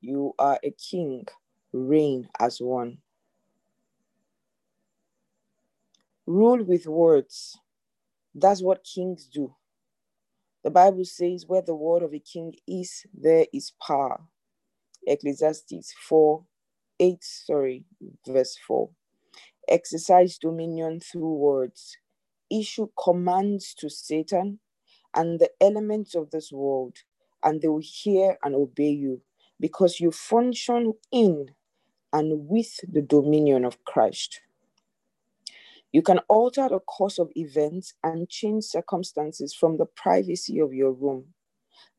You 0.01 0.35
are 0.39 0.61
a 0.63 0.71
king, 0.71 1.27
reign 1.73 2.29
as 2.39 2.61
one. 2.61 2.99
Rule 6.27 6.63
with 6.65 6.87
words. 6.87 7.59
That's 8.35 8.63
what 8.63 8.85
kings 8.85 9.29
do. 9.33 9.55
The 10.65 10.71
Bible 10.71 11.05
says, 11.05 11.47
where 11.47 11.63
the 11.63 11.75
word 11.75 12.03
of 12.03 12.15
a 12.15 12.19
king 12.21 12.55
is, 12.67 13.07
there 13.15 13.47
is 13.53 13.73
power. 13.87 14.21
Ecclesiastes 15.07 15.95
4, 16.09 16.45
8, 17.01 17.19
sorry, 17.25 17.85
verse 18.27 18.57
4. 18.67 18.91
Exercise 19.69 20.39
dominion 20.39 21.01
through 21.01 21.35
words. 21.35 21.97
Issue 22.51 22.89
commands 23.03 23.75
to 23.75 23.91
Satan 23.91 24.61
and 25.15 25.41
the 25.41 25.51
elements 25.61 26.15
of 26.15 26.31
this 26.31 26.53
world, 26.53 26.99
and 27.45 27.63
they 27.63 27.69
will 27.69 27.83
hear 27.83 28.39
and 28.45 28.55
obey 28.55 28.91
you 28.91 29.23
because 29.61 30.01
you 30.01 30.11
function 30.13 30.95
in 31.13 31.49
and 32.13 32.49
with 32.49 32.81
the 32.93 33.03
dominion 33.03 33.65
of 33.65 33.85
Christ. 33.85 34.41
You 35.93 36.03
can 36.03 36.21
alter 36.29 36.69
the 36.69 36.81
course 36.81 37.19
of 37.19 37.31
events 37.37 37.95
and 38.05 38.29
change 38.29 38.65
circumstances 38.65 39.55
from 39.55 39.79
the 39.79 39.87
privacy 39.87 40.59
of 40.61 40.75
your 40.75 40.93
room. 40.93 41.27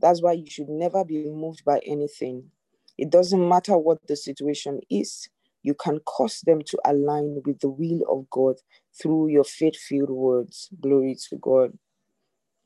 That's 0.01 0.21
why 0.23 0.33
you 0.33 0.47
should 0.49 0.69
never 0.69 1.05
be 1.05 1.25
moved 1.29 1.65
by 1.65 1.81
anything. 1.85 2.51
It 2.97 3.11
doesn't 3.11 3.47
matter 3.49 3.77
what 3.77 3.99
the 4.07 4.15
situation 4.17 4.81
is, 4.89 5.29
you 5.63 5.75
can 5.75 5.99
cause 6.01 6.41
them 6.45 6.61
to 6.67 6.79
align 6.85 7.41
with 7.45 7.59
the 7.59 7.69
will 7.69 8.01
of 8.09 8.29
God 8.29 8.57
through 9.01 9.29
your 9.29 9.43
faith 9.45 9.77
filled 9.77 10.11
words. 10.11 10.69
Glory 10.81 11.17
to 11.29 11.37
God. 11.37 11.71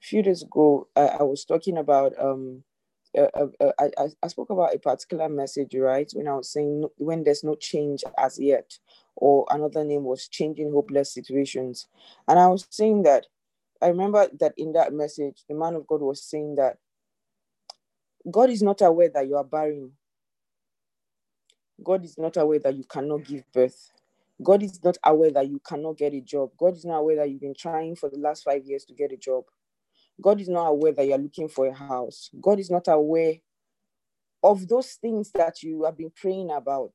A 0.02 0.06
few 0.06 0.24
days 0.24 0.44
ago, 0.44 0.88
I, 0.96 1.02
I 1.20 1.24
was 1.24 1.46
talking 1.46 1.78
about 1.78 2.14
um, 2.22 2.64
uh, 3.18 3.28
uh, 3.36 3.48
uh, 3.62 3.72
I, 3.80 3.90
I 4.24 4.28
spoke 4.28 4.50
about 4.52 4.76
a 4.76 4.80
particular 4.80 5.30
message, 5.30 5.76
right? 5.76 6.12
When 6.14 6.28
I 6.28 6.36
was 6.36 6.52
saying 6.52 6.82
no, 6.82 6.92
when 6.98 7.24
there's 7.24 7.44
no 7.44 7.56
change 7.56 8.04
as 8.18 8.40
yet, 8.40 8.80
or 9.16 9.46
another 9.52 9.84
name 9.86 10.04
was 10.06 10.28
changing 10.28 10.72
hopeless 10.72 11.14
situations. 11.14 11.88
And 12.28 12.40
I 12.40 12.48
was 12.48 12.68
saying 12.72 13.04
that 13.04 13.28
I 13.82 13.88
remember 13.90 14.28
that 14.40 14.54
in 14.58 14.74
that 14.74 14.94
message, 14.94 15.44
the 15.50 15.56
man 15.56 15.76
of 15.76 15.88
God 15.88 16.02
was 16.02 16.24
saying 16.24 16.56
that 16.56 16.78
God 18.32 18.50
is 18.50 18.64
not 18.64 18.82
aware 18.82 19.10
that 19.14 19.28
you 19.28 19.38
are 19.38 19.46
barren. 19.46 19.94
God 21.84 22.06
is 22.06 22.18
not 22.18 22.38
aware 22.38 22.60
that 22.60 22.76
you 22.78 22.86
cannot 22.86 23.26
give 23.26 23.44
birth. 23.54 23.92
God 24.44 24.64
is 24.64 24.84
not 24.84 24.98
aware 25.06 25.32
that 25.32 25.50
you 25.50 25.60
cannot 25.68 25.98
get 25.98 26.14
a 26.14 26.22
job. 26.22 26.52
God 26.58 26.76
is 26.76 26.86
not 26.86 27.00
aware 27.00 27.18
that 27.18 27.30
you've 27.32 27.42
been 27.42 27.56
trying 27.58 27.96
for 27.96 28.10
the 28.10 28.18
last 28.20 28.44
five 28.44 28.66
years 28.66 28.86
to 28.86 28.94
get 28.94 29.12
a 29.14 29.18
job. 29.18 29.46
God 30.22 30.40
is 30.42 30.50
not 30.50 30.68
aware 30.68 30.94
that 30.94 31.06
you're 31.08 31.18
looking 31.18 31.50
for 31.50 31.68
a 31.68 31.74
house. 31.74 32.30
God 32.40 32.60
is 32.60 32.70
not 32.70 32.88
aware 32.88 33.36
of 34.44 34.68
those 34.68 34.94
things 34.94 35.32
that 35.34 35.64
you 35.64 35.84
have 35.84 35.98
been 35.98 36.12
praying 36.16 36.52
about. 36.52 36.94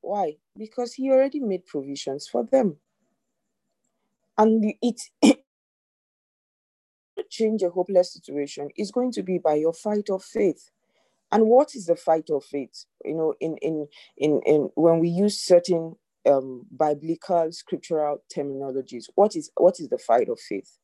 Why? 0.00 0.36
Because 0.56 0.94
He 0.94 1.10
already 1.10 1.40
made 1.40 1.66
provisions 1.66 2.28
for 2.28 2.44
them. 2.44 2.76
And 4.38 4.74
it 4.82 5.00
change 7.30 7.62
a 7.62 7.70
hopeless 7.70 8.12
situation 8.12 8.68
is 8.76 8.90
going 8.90 9.12
to 9.12 9.22
be 9.22 9.38
by 9.38 9.54
your 9.54 9.72
fight 9.72 10.10
of 10.10 10.22
faith. 10.22 10.70
And 11.30 11.46
what 11.46 11.74
is 11.74 11.86
the 11.86 11.96
fight 11.96 12.28
of 12.30 12.44
faith? 12.44 12.84
You 13.04 13.14
know, 13.14 13.34
in 13.40 13.56
in 13.58 13.88
in, 14.16 14.40
in 14.44 14.70
when 14.74 14.98
we 14.98 15.08
use 15.08 15.40
certain 15.40 15.96
um, 16.28 16.66
biblical 16.76 17.50
scriptural 17.52 18.22
terminologies, 18.34 19.06
what 19.14 19.34
is 19.34 19.50
what 19.56 19.80
is 19.80 19.88
the 19.88 19.98
fight 19.98 20.28
of 20.28 20.38
faith? 20.38 20.78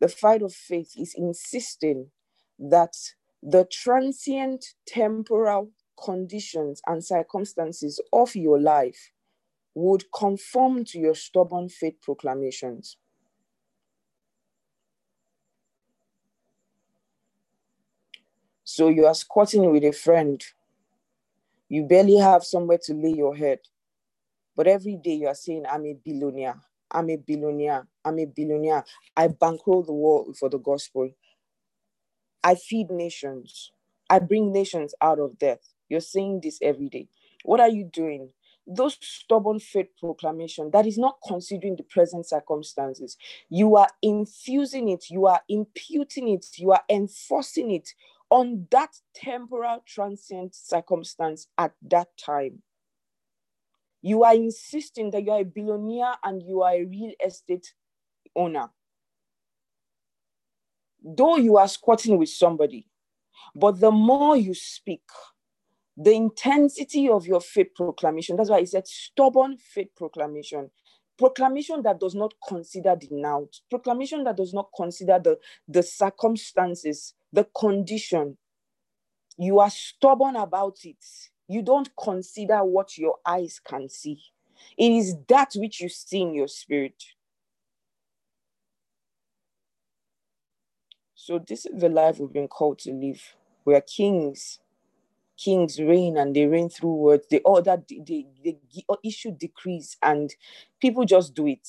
The 0.00 0.08
fight 0.08 0.42
of 0.42 0.54
faith 0.54 0.94
is 0.96 1.14
insisting 1.16 2.10
that 2.58 2.94
the 3.42 3.66
transient 3.70 4.64
temporal 4.86 5.70
conditions 6.02 6.80
and 6.86 7.04
circumstances 7.04 8.00
of 8.12 8.34
your 8.34 8.60
life 8.60 9.12
would 9.74 10.04
conform 10.12 10.84
to 10.84 10.98
your 10.98 11.14
stubborn 11.14 11.68
faith 11.68 11.96
proclamations. 12.02 12.96
So 18.64 18.88
you 18.88 19.06
are 19.06 19.14
squatting 19.14 19.70
with 19.70 19.84
a 19.84 19.92
friend. 19.92 20.42
You 21.68 21.84
barely 21.84 22.16
have 22.18 22.44
somewhere 22.44 22.78
to 22.84 22.94
lay 22.94 23.12
your 23.12 23.36
head. 23.36 23.60
But 24.56 24.66
every 24.66 24.96
day 24.96 25.14
you 25.14 25.28
are 25.28 25.34
saying, 25.34 25.64
I'm 25.70 25.86
a 25.86 25.94
billionaire. 25.94 26.60
I'm 26.90 27.10
a 27.10 27.16
billionaire. 27.16 27.86
I'm 28.04 28.18
a 28.18 28.26
billionaire. 28.26 28.84
I 29.16 29.28
bankroll 29.28 29.82
the 29.82 29.92
world 29.92 30.36
for 30.38 30.48
the 30.48 30.58
gospel. 30.58 31.10
I 32.42 32.54
feed 32.54 32.90
nations. 32.90 33.72
I 34.08 34.18
bring 34.18 34.52
nations 34.52 34.94
out 35.00 35.18
of 35.18 35.38
death. 35.38 35.60
You're 35.88 36.00
saying 36.00 36.40
this 36.42 36.58
every 36.62 36.88
day. 36.88 37.08
What 37.44 37.60
are 37.60 37.68
you 37.68 37.84
doing? 37.84 38.30
Those 38.66 38.98
stubborn 39.00 39.58
faith 39.58 39.88
proclamation 39.98 40.70
that 40.72 40.86
is 40.86 40.98
not 40.98 41.18
considering 41.26 41.76
the 41.76 41.82
present 41.82 42.26
circumstances. 42.26 43.16
You 43.48 43.76
are 43.76 43.88
infusing 44.02 44.88
it, 44.88 45.06
you 45.10 45.26
are 45.26 45.40
imputing 45.48 46.28
it, 46.28 46.46
you 46.56 46.72
are 46.72 46.82
enforcing 46.88 47.70
it 47.72 47.94
on 48.30 48.68
that 48.70 48.96
temporal 49.14 49.82
transient 49.86 50.54
circumstance 50.54 51.48
at 51.58 51.72
that 51.90 52.16
time. 52.16 52.62
You 54.02 54.24
are 54.24 54.34
insisting 54.34 55.10
that 55.10 55.24
you 55.24 55.30
are 55.32 55.40
a 55.40 55.44
billionaire 55.44 56.14
and 56.24 56.42
you 56.42 56.62
are 56.62 56.72
a 56.72 56.84
real 56.84 57.12
estate 57.24 57.72
owner. 58.34 58.70
Though 61.02 61.36
you 61.36 61.56
are 61.56 61.68
squatting 61.68 62.18
with 62.18 62.28
somebody, 62.28 62.86
but 63.54 63.80
the 63.80 63.90
more 63.90 64.36
you 64.36 64.54
speak, 64.54 65.02
the 65.96 66.12
intensity 66.12 67.08
of 67.08 67.26
your 67.26 67.40
faith 67.40 67.74
proclamation, 67.74 68.36
that's 68.36 68.50
why 68.50 68.60
he 68.60 68.66
said 68.66 68.86
stubborn 68.86 69.56
faith 69.58 69.88
proclamation, 69.96 70.70
proclamation 71.18 71.82
that 71.82 72.00
does 72.00 72.14
not 72.14 72.32
consider 72.48 72.96
the 72.98 73.08
now, 73.10 73.46
proclamation 73.68 74.24
that 74.24 74.36
does 74.36 74.54
not 74.54 74.68
consider 74.74 75.18
the, 75.22 75.38
the 75.68 75.82
circumstances, 75.82 77.14
the 77.32 77.46
condition. 77.56 78.38
You 79.38 79.58
are 79.60 79.70
stubborn 79.70 80.36
about 80.36 80.78
it. 80.84 81.04
You 81.50 81.62
don't 81.62 81.90
consider 81.96 82.64
what 82.64 82.98
your 82.98 83.16
eyes 83.26 83.60
can 83.64 83.90
see. 83.90 84.22
It 84.78 84.92
is 84.92 85.16
that 85.28 85.52
which 85.56 85.82
you 85.82 85.90
see 85.90 86.22
in 86.22 86.34
your 86.34 86.48
spirit. 86.48 87.04
So, 91.14 91.38
this 91.40 91.66
is 91.66 91.80
the 91.80 91.90
life 91.90 92.20
we've 92.20 92.32
been 92.32 92.48
called 92.48 92.80
to 92.80 92.92
live. 92.92 93.22
We 93.64 93.74
are 93.74 93.82
kings. 93.82 94.60
Kings 95.38 95.80
reign 95.80 96.18
and 96.18 96.36
they 96.36 96.46
reign 96.46 96.70
through 96.70 96.94
words. 96.94 97.26
They 97.30 97.40
order, 97.40 97.82
they, 97.88 98.00
they, 98.06 98.26
they 98.44 98.58
issue 99.04 99.32
decrees, 99.32 99.96
and 100.02 100.34
people 100.80 101.04
just 101.04 101.34
do 101.34 101.48
it. 101.48 101.68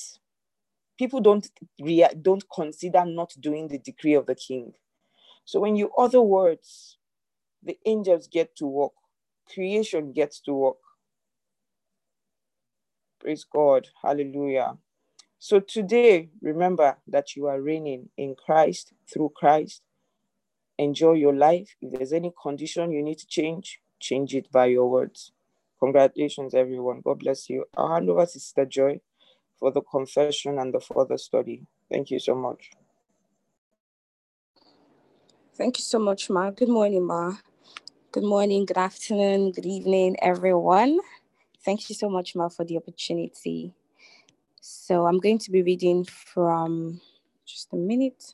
People 1.00 1.22
don't 1.22 1.50
rea- 1.82 2.16
don't 2.22 2.44
consider 2.54 3.06
not 3.06 3.34
doing 3.40 3.70
the 3.70 3.80
decree 3.80 4.16
of 4.16 4.28
the 4.28 4.36
king. 4.36 4.74
So 5.46 5.60
when 5.62 5.76
you 5.76 5.92
utter 5.98 6.22
words, 6.22 6.98
the 7.64 7.78
angels 7.86 8.28
get 8.28 8.56
to 8.58 8.68
work, 8.68 8.94
creation 9.54 10.14
gets 10.14 10.40
to 10.42 10.54
work. 10.54 10.78
Praise 13.20 13.44
God. 13.44 13.88
Hallelujah. 14.02 14.78
So 15.40 15.60
today, 15.60 16.30
remember 16.42 16.98
that 17.08 17.36
you 17.36 17.48
are 17.48 17.62
reigning 17.62 18.10
in 18.18 18.36
Christ, 18.36 18.94
through 19.12 19.34
Christ. 19.36 19.82
Enjoy 20.78 21.14
your 21.14 21.34
life. 21.34 21.76
If 21.82 21.94
there's 21.94 22.14
any 22.14 22.32
condition 22.42 22.92
you 22.92 23.04
need 23.04 23.20
to 23.20 23.28
change, 23.28 23.80
change 24.00 24.36
it 24.36 24.52
by 24.52 24.68
your 24.68 24.90
words. 24.90 25.32
Congratulations, 25.80 26.54
everyone. 26.54 27.02
God 27.04 27.20
bless 27.20 27.50
you. 27.50 27.66
I'll 27.76 27.94
hand 27.94 28.10
over 28.10 28.26
to 28.26 28.32
Sister 28.32 28.66
Joy 28.66 29.02
for 29.60 29.72
the 29.72 29.82
confession 29.82 30.60
and 30.60 30.74
the 30.74 30.80
further 30.80 31.18
study. 31.18 31.66
Thank 31.92 32.12
you 32.12 32.20
so 32.20 32.36
much. 32.36 32.72
Thank 35.56 35.80
you 35.80 35.84
so 35.84 36.00
much, 36.00 36.30
Ma. 36.30 36.52
Good 36.52 36.70
morning, 36.70 37.06
Ma. 37.06 37.34
Good 38.12 38.24
morning, 38.24 38.66
good 38.66 38.80
afternoon, 38.80 39.52
good 39.52 39.68
evening, 39.68 40.18
everyone. 40.22 41.00
Thank 41.64 41.90
you 41.90 41.96
so 41.96 42.10
much, 42.10 42.36
Ma, 42.36 42.50
for 42.50 42.66
the 42.66 42.78
opportunity. 42.78 43.74
So 44.60 45.06
I'm 45.06 45.20
going 45.20 45.38
to 45.40 45.52
be 45.52 45.62
reading 45.62 46.06
from 46.06 47.00
just 47.46 47.72
a 47.74 47.78
minute. 47.78 48.34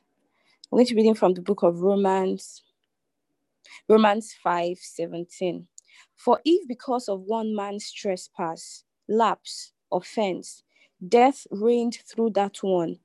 I'm 0.72 0.78
going 0.78 0.88
to 0.88 0.96
be 0.96 1.02
reading 1.02 1.16
from 1.16 1.36
the 1.36 1.42
book 1.42 1.64
of 1.64 1.82
Romans, 1.82 2.64
Romans 3.90 4.34
5 4.44 4.80
17. 4.80 5.68
For 6.16 6.40
if 6.46 6.68
because 6.68 7.10
of 7.10 7.22
one 7.22 7.56
man's 7.56 7.92
trespass, 7.92 8.84
lapse, 9.10 9.74
offense, 9.92 10.64
death 11.08 11.46
reigned 11.52 12.00
through 12.08 12.32
that 12.32 12.58
one, 12.64 13.00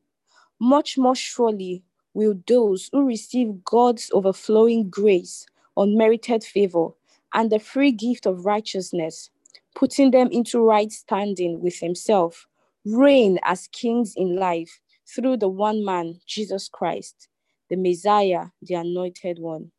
much 0.61 0.97
more 0.97 1.17
surely 1.17 1.83
will 2.15 2.35
those 2.47 2.89
who 2.93 3.07
receive 3.07 3.65
God's 3.65 4.11
overflowing 4.15 4.89
grace, 4.91 5.47
unmerited 5.77 6.45
favor, 6.45 6.89
and 7.35 7.51
the 7.51 7.59
free 7.59 7.93
gift 7.93 8.27
of 8.27 8.45
righteousness, 8.45 9.31
putting 9.75 10.11
them 10.11 10.29
into 10.31 10.61
right 10.61 10.93
standing 10.93 11.61
with 11.61 11.79
Himself, 11.79 12.47
reign 12.85 13.39
as 13.45 13.69
kings 13.69 14.15
in 14.17 14.37
life 14.37 14.81
through 15.07 15.37
the 15.37 15.49
one 15.49 15.85
man, 15.85 16.21
Jesus 16.27 16.69
Christ, 16.69 17.29
the 17.71 17.77
Messiah, 17.77 18.47
the 18.61 18.75
anointed 18.75 19.39
one. 19.39 19.71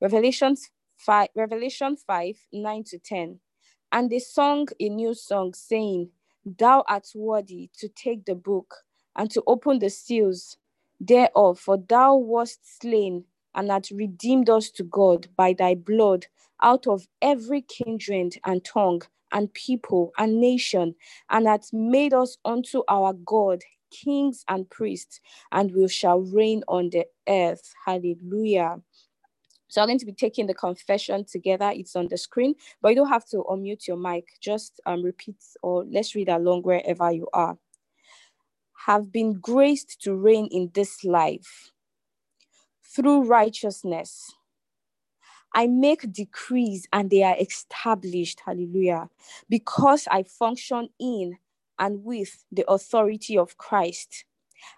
Revelation 0.00 0.56
5, 0.96 1.28
Revelation 1.36 1.96
5 1.96 2.36
9 2.52 2.84
to 2.84 2.98
10. 2.98 3.40
And 3.92 4.10
they 4.10 4.18
sung 4.18 4.68
a 4.80 4.88
new 4.88 5.14
song, 5.14 5.54
saying, 5.54 6.10
Thou 6.44 6.84
art 6.88 7.08
worthy 7.14 7.70
to 7.78 7.88
take 7.88 8.24
the 8.24 8.34
book 8.34 8.74
and 9.14 9.30
to 9.30 9.42
open 9.46 9.78
the 9.78 9.90
seals 9.90 10.56
thereof, 10.98 11.58
for 11.58 11.76
thou 11.76 12.16
wast 12.16 12.80
slain 12.80 13.24
and 13.54 13.70
hast 13.70 13.90
redeemed 13.90 14.50
us 14.50 14.70
to 14.70 14.84
God 14.84 15.28
by 15.36 15.52
thy 15.52 15.74
blood 15.74 16.26
out 16.62 16.86
of 16.86 17.06
every 17.20 17.62
kindred 17.62 18.36
and 18.44 18.64
tongue 18.64 19.02
and 19.32 19.52
people 19.54 20.12
and 20.18 20.40
nation, 20.40 20.94
and 21.30 21.46
hath 21.46 21.72
made 21.72 22.12
us 22.12 22.36
unto 22.44 22.82
our 22.88 23.12
God 23.14 23.62
kings 23.90 24.44
and 24.48 24.68
priests, 24.70 25.20
and 25.52 25.72
we 25.74 25.88
shall 25.88 26.20
reign 26.20 26.62
on 26.68 26.90
the 26.90 27.06
earth. 27.28 27.72
Hallelujah. 27.84 28.80
So 29.68 29.80
I'm 29.80 29.88
going 29.88 29.98
to 30.00 30.06
be 30.06 30.12
taking 30.12 30.46
the 30.46 30.54
confession 30.54 31.24
together. 31.24 31.72
It's 31.74 31.96
on 31.96 32.08
the 32.08 32.18
screen, 32.18 32.54
but 32.82 32.90
you 32.90 32.96
don't 32.96 33.08
have 33.08 33.26
to 33.30 33.44
unmute 33.48 33.86
your 33.88 33.96
mic. 33.96 34.26
Just 34.40 34.80
um, 34.84 35.02
repeat 35.02 35.36
or 35.62 35.84
let's 35.90 36.14
read 36.14 36.28
along 36.28 36.62
wherever 36.62 37.10
you 37.10 37.26
are. 37.32 37.56
Have 38.86 39.10
been 39.10 39.34
graced 39.34 40.02
to 40.02 40.14
reign 40.14 40.48
in 40.50 40.70
this 40.74 41.04
life 41.04 41.71
through 42.94 43.24
righteousness 43.24 44.32
I 45.54 45.66
make 45.66 46.10
decrees 46.12 46.86
and 46.92 47.10
they 47.10 47.22
are 47.22 47.36
established. 47.38 48.40
Hallelujah. 48.44 49.08
Because 49.48 50.08
I 50.10 50.22
function 50.22 50.88
in 50.98 51.36
and 51.78 52.04
with 52.04 52.44
the 52.50 52.64
authority 52.70 53.36
of 53.36 53.58
Christ. 53.58 54.24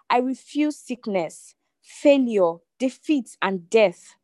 I 0.09 0.19
refuse 0.19 0.77
sickness, 0.77 1.55
failure, 1.81 2.55
defeat, 2.79 3.37
and 3.41 3.69
death. 3.69 4.15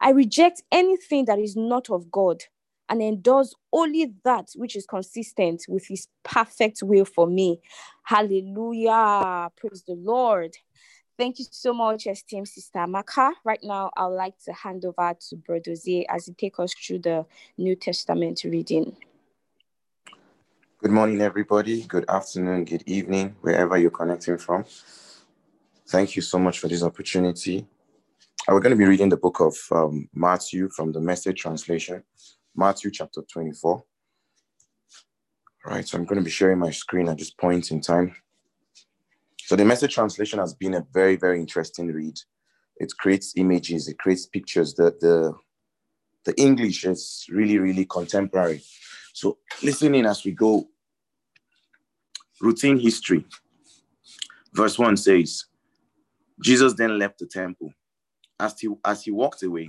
I 0.00 0.10
reject 0.10 0.62
anything 0.70 1.26
that 1.26 1.38
is 1.38 1.56
not 1.56 1.90
of 1.90 2.10
God 2.10 2.42
and 2.88 3.02
endorse 3.02 3.54
only 3.72 4.12
that 4.24 4.48
which 4.54 4.76
is 4.76 4.86
consistent 4.86 5.64
with 5.68 5.86
his 5.86 6.08
perfect 6.22 6.82
will 6.82 7.04
for 7.04 7.26
me. 7.26 7.60
Hallelujah. 8.04 9.50
Praise 9.56 9.82
the 9.86 9.94
Lord. 9.94 10.56
Thank 11.18 11.38
you 11.38 11.44
so 11.50 11.74
much, 11.74 12.06
esteemed 12.06 12.48
Sister 12.48 12.86
Maka. 12.86 13.32
Right 13.44 13.62
now, 13.62 13.90
I'd 13.96 14.06
like 14.06 14.38
to 14.44 14.52
hand 14.52 14.84
over 14.86 15.14
to 15.20 15.76
Z 15.76 16.06
as 16.08 16.26
he 16.26 16.32
take 16.32 16.58
us 16.58 16.72
through 16.72 17.00
the 17.00 17.26
New 17.58 17.76
Testament 17.76 18.42
reading. 18.44 18.96
Good 20.78 20.90
morning, 20.90 21.20
everybody. 21.20 21.82
Good 21.84 22.08
afternoon, 22.08 22.64
good 22.64 22.82
evening, 22.86 23.36
wherever 23.42 23.76
you're 23.76 23.90
connecting 23.90 24.38
from. 24.38 24.64
Thank 25.88 26.16
you 26.16 26.22
so 26.22 26.38
much 26.38 26.58
for 26.58 26.68
this 26.68 26.82
opportunity. 26.82 27.66
We're 28.48 28.60
going 28.60 28.70
to 28.70 28.76
be 28.76 28.86
reading 28.86 29.10
the 29.10 29.18
book 29.18 29.40
of 29.40 29.54
um, 29.70 30.08
Matthew 30.14 30.70
from 30.70 30.92
the 30.92 31.00
message 31.00 31.42
translation, 31.42 32.02
Matthew 32.56 32.90
chapter 32.90 33.20
24. 33.30 33.70
All 33.74 33.84
right, 35.66 35.86
so 35.86 35.98
I'm 35.98 36.06
going 36.06 36.18
to 36.18 36.24
be 36.24 36.30
sharing 36.30 36.58
my 36.58 36.70
screen 36.70 37.08
at 37.08 37.18
this 37.18 37.30
point 37.30 37.70
in 37.70 37.82
time. 37.82 38.16
So 39.52 39.56
the 39.56 39.66
message 39.66 39.94
translation 39.96 40.38
has 40.38 40.54
been 40.54 40.72
a 40.72 40.86
very, 40.94 41.16
very 41.16 41.38
interesting 41.38 41.88
read. 41.88 42.18
It 42.78 42.90
creates 42.96 43.34
images, 43.36 43.86
it 43.86 43.98
creates 43.98 44.24
pictures. 44.24 44.72
The, 44.72 44.96
the, 44.98 45.34
the 46.24 46.34
English 46.40 46.86
is 46.86 47.26
really, 47.28 47.58
really 47.58 47.84
contemporary. 47.84 48.62
So 49.12 49.36
listening 49.62 50.06
as 50.06 50.24
we 50.24 50.30
go. 50.32 50.68
Routine 52.40 52.78
history. 52.78 53.26
Verse 54.54 54.78
1 54.78 54.96
says, 54.96 55.44
Jesus 56.42 56.72
then 56.72 56.98
left 56.98 57.18
the 57.18 57.26
temple. 57.26 57.74
As 58.40 58.58
he, 58.58 58.70
as 58.86 59.04
he 59.04 59.10
walked 59.10 59.42
away, 59.42 59.68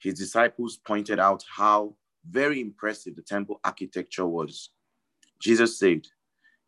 his 0.00 0.14
disciples 0.14 0.80
pointed 0.84 1.20
out 1.20 1.44
how 1.48 1.94
very 2.28 2.60
impressive 2.60 3.14
the 3.14 3.22
temple 3.22 3.60
architecture 3.62 4.26
was. 4.26 4.70
Jesus 5.40 5.78
said, 5.78 6.08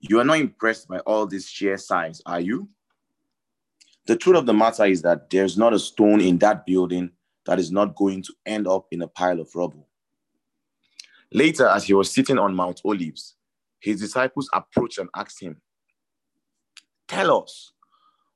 You 0.06 0.20
are 0.20 0.24
not 0.24 0.38
impressed 0.38 0.86
by 0.86 0.98
all 1.00 1.26
this 1.26 1.48
sheer 1.48 1.78
size, 1.78 2.20
are 2.26 2.40
you? 2.40 2.68
The 4.06 4.16
truth 4.16 4.36
of 4.36 4.44
the 4.44 4.52
matter 4.52 4.84
is 4.84 5.00
that 5.00 5.30
there's 5.30 5.56
not 5.56 5.72
a 5.72 5.78
stone 5.78 6.20
in 6.20 6.36
that 6.38 6.66
building 6.66 7.10
that 7.46 7.58
is 7.58 7.72
not 7.72 7.96
going 7.96 8.22
to 8.24 8.34
end 8.44 8.68
up 8.68 8.86
in 8.90 9.00
a 9.00 9.08
pile 9.08 9.40
of 9.40 9.48
rubble. 9.54 9.88
Later, 11.32 11.66
as 11.68 11.84
he 11.84 11.94
was 11.94 12.12
sitting 12.12 12.38
on 12.38 12.54
Mount 12.54 12.82
Olives, 12.84 13.36
his 13.80 13.98
disciples 13.98 14.50
approached 14.52 14.98
and 14.98 15.08
asked 15.16 15.40
him, 15.40 15.56
Tell 17.08 17.42
us, 17.42 17.72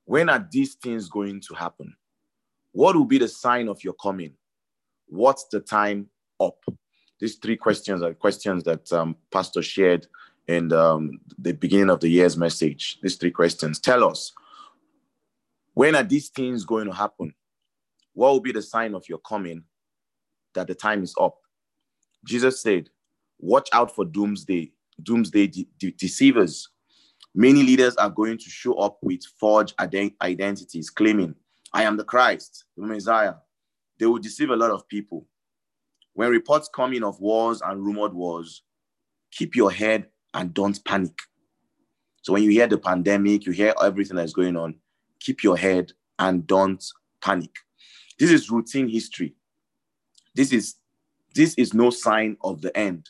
when 0.05 0.27
are 0.27 0.47
these 0.51 0.73
things 0.73 1.07
going 1.07 1.39
to 1.41 1.53
happen? 1.53 1.95
What 2.71 2.95
will 2.95 3.05
be 3.05 3.19
the 3.19 3.27
sign 3.27 3.67
of 3.67 3.83
your 3.83 3.93
coming? 3.93 4.33
What's 5.05 5.45
the 5.51 5.59
time 5.59 6.09
up? 6.39 6.57
These 7.19 7.35
three 7.35 7.57
questions 7.57 8.01
are 8.01 8.15
questions 8.15 8.63
that 8.63 8.91
um, 8.91 9.15
Pastor 9.31 9.61
shared 9.61 10.07
in 10.49 10.73
um, 10.73 11.19
the 11.37 11.51
beginning 11.51 11.91
of 11.91 11.99
the 11.99 12.09
year's 12.09 12.35
message. 12.35 12.97
These 13.03 13.17
three 13.17 13.29
questions. 13.29 13.79
Tell 13.79 14.03
us, 14.03 14.33
when 15.75 15.95
are 15.95 16.03
these 16.03 16.29
things 16.29 16.65
going 16.65 16.87
to 16.87 16.91
happen? 16.91 17.35
What 18.13 18.31
will 18.31 18.39
be 18.39 18.51
the 18.51 18.63
sign 18.63 18.95
of 18.95 19.07
your 19.07 19.19
coming 19.19 19.63
that 20.55 20.65
the 20.65 20.73
time 20.73 21.03
is 21.03 21.13
up? 21.21 21.37
Jesus 22.25 22.61
said, 22.61 22.89
Watch 23.39 23.69
out 23.71 23.95
for 23.95 24.03
doomsday 24.05 24.73
doomsday 25.01 25.47
de- 25.47 25.69
de- 25.77 25.91
deceivers. 25.91 26.69
Many 27.35 27.61
leaders 27.61 27.95
are 27.95 28.09
going 28.09 28.37
to 28.39 28.49
show 28.49 28.73
up 28.73 28.97
with 29.03 29.21
forged 29.39 29.77
ident- 29.77 30.15
identities, 30.21 30.89
claiming, 30.89 31.35
I 31.71 31.83
am 31.83 31.95
the 31.95 32.03
Christ, 32.03 32.65
the 32.75 32.85
Messiah. 32.85 33.35
They 33.99 34.07
will 34.07 34.17
deceive 34.17 34.49
a 34.49 34.55
lot 34.55 34.71
of 34.71 34.87
people. 34.87 35.27
When 36.13 36.31
reports 36.31 36.69
come 36.73 36.93
in 36.93 37.03
of 37.03 37.21
wars 37.21 37.61
and 37.61 37.79
rumored 37.81 38.13
wars, 38.13 38.63
keep 39.31 39.55
your 39.55 39.71
head 39.71 40.07
and 40.33 40.53
don't 40.53 40.83
panic. 40.85 41.17
So 42.21 42.33
when 42.33 42.43
you 42.43 42.51
hear 42.51 42.67
the 42.67 42.77
pandemic, 42.77 43.45
you 43.45 43.51
hear 43.51 43.73
everything 43.81 44.17
that's 44.17 44.33
going 44.33 44.55
on, 44.55 44.75
keep 45.19 45.43
your 45.43 45.57
head 45.57 45.91
and 46.17 46.45
don't 46.45 46.83
panic. 47.21 47.51
This 48.19 48.31
is 48.31 48.51
routine 48.51 48.89
history. 48.89 49.35
This 50.35 50.51
is 50.51 50.75
this 51.35 51.53
is 51.55 51.73
no 51.73 51.89
sign 51.89 52.37
of 52.41 52.61
the 52.61 52.75
end. 52.77 53.09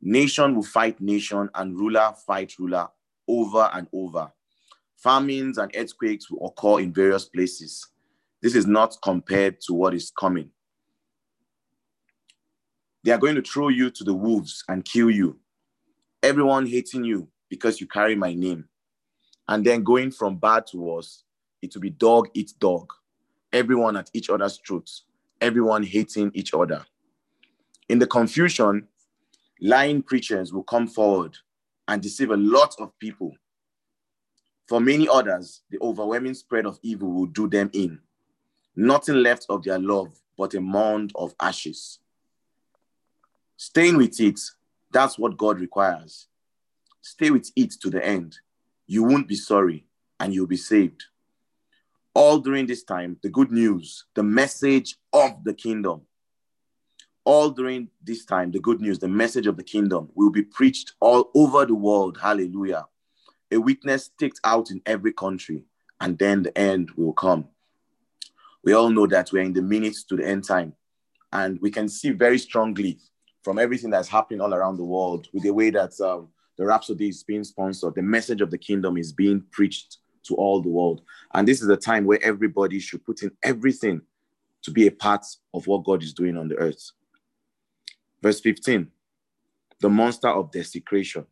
Nation 0.00 0.54
will 0.54 0.62
fight 0.62 1.00
nation 1.00 1.48
and 1.54 1.78
ruler 1.78 2.12
fight 2.26 2.52
ruler 2.58 2.88
over 3.26 3.70
and 3.72 3.88
over. 3.92 4.30
Famines 4.96 5.58
and 5.58 5.70
earthquakes 5.76 6.30
will 6.30 6.46
occur 6.46 6.80
in 6.80 6.92
various 6.92 7.24
places. 7.24 7.88
This 8.42 8.54
is 8.54 8.66
not 8.66 8.96
compared 9.02 9.60
to 9.62 9.74
what 9.74 9.94
is 9.94 10.12
coming. 10.18 10.50
They 13.02 13.12
are 13.12 13.18
going 13.18 13.34
to 13.34 13.42
throw 13.42 13.68
you 13.68 13.90
to 13.90 14.04
the 14.04 14.14
wolves 14.14 14.64
and 14.68 14.84
kill 14.84 15.10
you. 15.10 15.38
Everyone 16.24 16.64
hating 16.64 17.04
you 17.04 17.28
because 17.50 17.82
you 17.82 17.86
carry 17.86 18.14
my 18.16 18.32
name. 18.32 18.66
And 19.46 19.62
then 19.62 19.84
going 19.84 20.10
from 20.10 20.36
bad 20.36 20.66
to 20.68 20.78
worse, 20.78 21.22
it 21.60 21.74
will 21.74 21.82
be 21.82 21.90
dog 21.90 22.30
eat 22.32 22.54
dog. 22.58 22.90
Everyone 23.52 23.94
at 23.98 24.08
each 24.14 24.30
other's 24.30 24.58
throats. 24.66 25.04
Everyone 25.38 25.82
hating 25.82 26.30
each 26.32 26.54
other. 26.54 26.82
In 27.90 27.98
the 27.98 28.06
confusion, 28.06 28.88
lying 29.60 30.02
preachers 30.02 30.50
will 30.50 30.62
come 30.62 30.86
forward 30.86 31.36
and 31.88 32.00
deceive 32.00 32.30
a 32.30 32.38
lot 32.38 32.74
of 32.80 32.98
people. 32.98 33.36
For 34.66 34.80
many 34.80 35.06
others, 35.06 35.60
the 35.68 35.78
overwhelming 35.82 36.32
spread 36.32 36.64
of 36.64 36.78
evil 36.80 37.12
will 37.12 37.26
do 37.26 37.48
them 37.48 37.68
in. 37.74 38.00
Nothing 38.74 39.16
left 39.16 39.44
of 39.50 39.62
their 39.62 39.78
love 39.78 40.18
but 40.38 40.54
a 40.54 40.60
mound 40.62 41.12
of 41.16 41.34
ashes. 41.38 41.98
Staying 43.58 43.98
with 43.98 44.18
it, 44.20 44.40
that's 44.94 45.18
what 45.18 45.36
God 45.36 45.60
requires. 45.60 46.28
Stay 47.02 47.30
with 47.30 47.50
it 47.54 47.72
to 47.82 47.90
the 47.90 48.02
end. 48.02 48.38
You 48.86 49.02
won't 49.02 49.28
be 49.28 49.36
sorry 49.36 49.84
and 50.18 50.32
you'll 50.32 50.46
be 50.46 50.56
saved. 50.56 51.04
All 52.14 52.38
during 52.38 52.66
this 52.66 52.84
time, 52.84 53.18
the 53.22 53.28
good 53.28 53.52
news, 53.52 54.06
the 54.14 54.22
message 54.22 54.96
of 55.12 55.44
the 55.44 55.52
kingdom 55.52 56.02
all 57.24 57.50
during 57.50 57.88
this 58.02 58.24
time, 58.24 58.50
the 58.50 58.60
good 58.60 58.80
news, 58.80 58.98
the 58.98 59.08
message 59.08 59.46
of 59.46 59.56
the 59.56 59.62
kingdom 59.62 60.10
will 60.14 60.30
be 60.30 60.42
preached 60.42 60.92
all 61.00 61.30
over 61.34 61.64
the 61.64 61.74
world. 61.74 62.18
Hallelujah. 62.20 62.86
A 63.50 63.56
witness 63.56 64.10
takes 64.18 64.40
out 64.44 64.70
in 64.70 64.82
every 64.84 65.12
country, 65.12 65.64
and 66.00 66.18
then 66.18 66.42
the 66.42 66.56
end 66.56 66.90
will 66.96 67.12
come. 67.12 67.48
We 68.62 68.74
all 68.74 68.90
know 68.90 69.06
that 69.06 69.32
we're 69.32 69.42
in 69.42 69.52
the 69.52 69.62
minutes 69.62 70.04
to 70.04 70.16
the 70.16 70.26
end 70.26 70.44
time, 70.44 70.74
and 71.32 71.58
we 71.60 71.70
can 71.70 71.88
see 71.88 72.10
very 72.10 72.38
strongly 72.38 72.98
from 73.44 73.58
everything 73.58 73.90
that's 73.90 74.08
happening 74.08 74.40
all 74.40 74.54
around 74.54 74.78
the 74.78 74.84
world 74.84 75.28
with 75.32 75.42
the 75.42 75.52
way 75.52 75.70
that 75.70 76.00
um, 76.00 76.28
the 76.56 76.64
Rhapsody 76.64 77.08
is 77.08 77.22
being 77.22 77.44
sponsored, 77.44 77.94
the 77.94 78.02
message 78.02 78.40
of 78.40 78.50
the 78.50 78.58
kingdom 78.58 78.96
is 78.96 79.12
being 79.12 79.44
preached 79.52 79.98
to 80.24 80.34
all 80.34 80.62
the 80.62 80.68
world. 80.68 81.02
And 81.34 81.46
this 81.46 81.60
is 81.60 81.68
a 81.68 81.76
time 81.76 82.06
where 82.06 82.22
everybody 82.22 82.80
should 82.80 83.04
put 83.04 83.22
in 83.22 83.30
everything 83.42 84.00
to 84.62 84.70
be 84.70 84.86
a 84.86 84.90
part 84.90 85.26
of 85.52 85.66
what 85.66 85.84
God 85.84 86.02
is 86.02 86.14
doing 86.14 86.38
on 86.38 86.48
the 86.48 86.56
earth. 86.56 86.90
Verse 88.22 88.40
15 88.40 88.90
the 89.80 89.90
monster 89.90 90.28
of 90.28 90.50
desecration. 90.50 91.26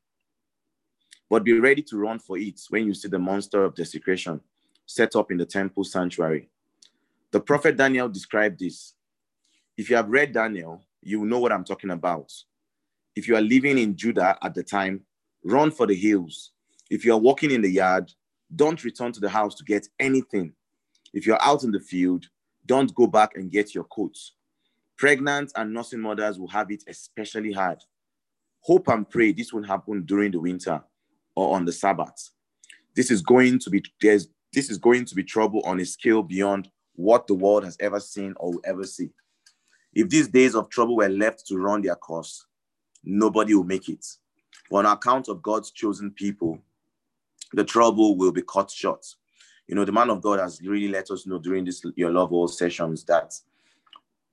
But 1.31 1.45
be 1.45 1.59
ready 1.59 1.81
to 1.83 1.97
run 1.97 2.19
for 2.19 2.37
it 2.37 2.61
when 2.69 2.87
you 2.87 2.93
see 2.93 3.09
the 3.09 3.19
monster 3.19 3.65
of 3.65 3.75
desecration 3.75 4.43
set 4.85 5.17
up 5.17 5.31
in 5.31 5.39
the 5.39 5.47
temple 5.47 5.85
sanctuary. 5.85 6.51
The 7.31 7.41
prophet 7.41 7.79
Daniel 7.79 8.11
described 8.11 8.59
this. 8.61 8.93
If 9.79 9.89
you 9.89 9.97
have 9.97 10.11
read 10.11 10.35
Daniel, 10.35 10.85
you 11.03 11.25
know 11.25 11.39
what 11.39 11.53
I'm 11.53 11.65
talking 11.65 11.91
about. 11.91 12.33
If 13.15 13.29
you 13.29 13.37
are 13.37 13.43
living 13.43 13.79
in 13.79 13.97
Judah 13.97 14.39
at 14.43 14.55
the 14.55 14.63
time, 14.63 15.03
run 15.45 15.71
for 15.71 15.87
the 15.87 15.95
hills. 15.95 16.53
If 16.91 17.05
you 17.05 17.13
are 17.13 17.19
walking 17.19 17.51
in 17.51 17.63
the 17.63 17.71
yard, 17.71 18.11
don't 18.55 18.83
return 18.85 19.13
to 19.13 19.21
the 19.21 19.29
house 19.29 19.55
to 19.57 19.65
get 19.65 19.89
anything. 19.99 20.53
If 21.13 21.27
you're 21.27 21.43
out 21.43 21.65
in 21.65 21.73
the 21.73 21.81
field, 21.81 22.27
don't 22.67 22.95
go 22.95 23.07
back 23.07 23.37
and 23.37 23.51
get 23.51 23.75
your 23.75 23.85
coats. 23.85 24.33
Pregnant 24.97 25.53
and 25.57 25.75
nursing 25.75 26.01
mothers 26.01 26.39
will 26.39 26.49
have 26.49 26.71
it 26.71 26.85
especially 26.87 27.53
hard. 27.53 27.79
Hope 28.61 28.89
and 28.89 29.09
pray 29.09 29.33
this 29.33 29.53
won't 29.53 29.67
happen 29.67 30.05
during 30.05 30.31
the 30.31 30.41
winter 30.41 30.81
or 31.35 31.57
on 31.57 31.65
the 31.65 31.73
Sabbath. 31.73 32.31
This 32.95 33.11
is 33.11 33.21
going 33.21 33.59
to 33.61 33.71
be 33.71 33.83
there's 34.01 34.29
this 34.53 34.71
is 34.71 34.79
going 34.79 35.07
to 35.07 35.15
be 35.15 35.25
trouble 35.25 35.63
on 35.65 35.81
a 35.81 35.85
scale 35.85 36.23
beyond 36.23 36.69
what 36.95 37.27
the 37.27 37.35
world 37.35 37.65
has 37.65 37.77
ever 37.81 37.99
seen 37.99 38.35
or 38.37 38.53
will 38.53 38.61
ever 38.65 38.85
see. 38.85 39.11
If 39.95 40.09
these 40.09 40.29
days 40.29 40.55
of 40.55 40.69
trouble 40.69 40.97
were 40.97 41.09
left 41.09 41.47
to 41.49 41.59
run 41.59 41.83
their 41.83 41.97
course, 41.97 42.47
nobody 43.05 43.55
will 43.55 43.65
make 43.65 43.89
it. 43.89 44.07
But 44.71 44.87
on 44.87 44.97
account 44.97 45.29
of 45.29 45.43
God's 45.43 45.71
chosen 45.71 46.11
people, 46.11 46.59
the 47.53 47.65
trouble 47.65 48.17
will 48.17 48.33
be 48.33 48.43
cut 48.43 48.71
short. 48.71 49.05
You 49.69 49.75
know, 49.75 49.85
the 49.85 49.93
man 49.93 50.11
of 50.11 50.23
God 50.23 50.41
has 50.41 50.61
really 50.63 50.89
let 50.89 51.11
us 51.11 51.27
know 51.27 51.39
during 51.39 51.65
this 51.65 51.83
Your 51.97 52.11
LoveWorld 52.11 52.51
sessions 52.51 53.05
that 53.05 53.35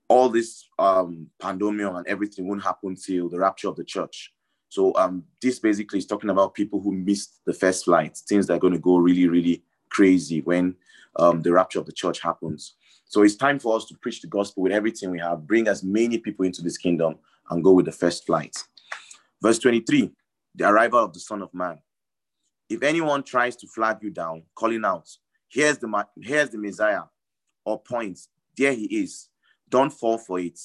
all 0.07 0.29
this 0.29 0.65
um, 0.79 1.27
pandemonium 1.39 1.95
and 1.95 2.07
everything 2.07 2.47
won't 2.47 2.63
happen 2.63 2.95
till 2.95 3.29
the 3.29 3.37
rapture 3.37 3.67
of 3.67 3.75
the 3.75 3.83
church. 3.83 4.33
So 4.69 4.93
um, 4.95 5.23
this 5.41 5.59
basically 5.59 5.99
is 5.99 6.05
talking 6.05 6.29
about 6.29 6.53
people 6.53 6.81
who 6.81 6.91
missed 6.91 7.41
the 7.45 7.53
first 7.53 7.85
flight, 7.85 8.17
things 8.17 8.47
that 8.47 8.53
are 8.53 8.59
going 8.59 8.73
to 8.73 8.79
go 8.79 8.97
really, 8.97 9.27
really 9.27 9.63
crazy 9.89 10.41
when 10.41 10.75
um, 11.15 11.41
the 11.41 11.51
rapture 11.51 11.79
of 11.79 11.85
the 11.85 11.91
church 11.91 12.21
happens. 12.21 12.75
So 13.09 13.23
it's 13.23 13.35
time 13.35 13.57
for 13.57 13.75
us 13.75 13.85
to 13.85 13.95
preach 13.95 14.21
the 14.21 14.27
gospel 14.27 14.63
with 14.63 14.71
everything 14.71 15.09
we 15.09 15.19
have, 15.19 15.47
bring 15.47 15.67
as 15.67 15.83
many 15.83 16.19
people 16.19 16.45
into 16.45 16.61
this 16.61 16.77
kingdom, 16.77 17.15
and 17.49 17.63
go 17.63 17.73
with 17.73 17.85
the 17.85 17.91
first 17.91 18.25
flight. 18.25 18.55
Verse 19.41 19.59
23 19.59 20.11
the 20.55 20.67
arrival 20.67 21.03
of 21.03 21.13
the 21.13 21.19
Son 21.19 21.41
of 21.41 21.53
Man. 21.53 21.79
If 22.69 22.83
anyone 22.83 23.23
tries 23.23 23.55
to 23.57 23.67
flag 23.67 23.97
you 24.01 24.09
down, 24.09 24.43
calling 24.55 24.83
out, 24.83 25.07
here's 25.47 25.77
the, 25.77 26.05
here's 26.21 26.49
the 26.49 26.57
Messiah, 26.57 27.03
or 27.65 27.79
points, 27.79 28.29
there 28.57 28.73
he 28.73 28.85
is, 28.85 29.29
don't 29.69 29.93
fall 29.93 30.17
for 30.17 30.39
it. 30.39 30.59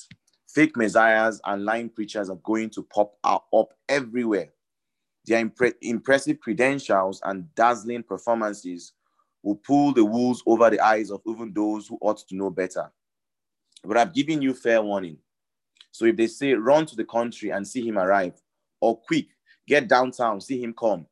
Fake 0.49 0.76
messiahs 0.76 1.40
and 1.45 1.64
lying 1.64 1.88
preachers 1.88 2.30
are 2.30 2.38
going 2.45 2.70
to 2.70 2.82
pop 2.82 3.14
up 3.24 3.74
everywhere. 3.88 4.51
Their 5.26 5.45
impre- 5.45 5.74
impressive 5.82 6.40
credentials 6.40 7.20
and 7.24 7.53
dazzling 7.55 8.03
performances 8.03 8.92
will 9.45 9.57
pull 9.57 9.92
the 9.92 10.05
wool 10.05 10.34
over 10.47 10.70
the 10.70 10.80
eyes 10.80 11.11
of 11.11 11.20
even 11.28 11.53
those 11.53 11.86
who 11.86 11.99
ought 12.01 12.16
to 12.26 12.34
know 12.34 12.51
better. 12.51 12.90
But 13.84 13.99
I've 13.99 14.14
given 14.14 14.40
you 14.40 14.55
fair 14.55 14.82
warning. 14.82 15.18
So 15.92 16.07
if 16.07 16.16
they 16.16 16.26
say, 16.26 16.55
run 16.55 16.86
to 16.86 16.97
the 16.97 17.05
country 17.05 17.51
and 17.51 17.68
see 17.68 17.86
him 17.86 17.99
arrive, 17.99 18.32
or 18.80 18.99
quick, 18.99 19.26
get 19.68 19.86
downtown, 19.86 20.40
see 20.40 20.61
him 20.61 20.72
come, 20.72 21.07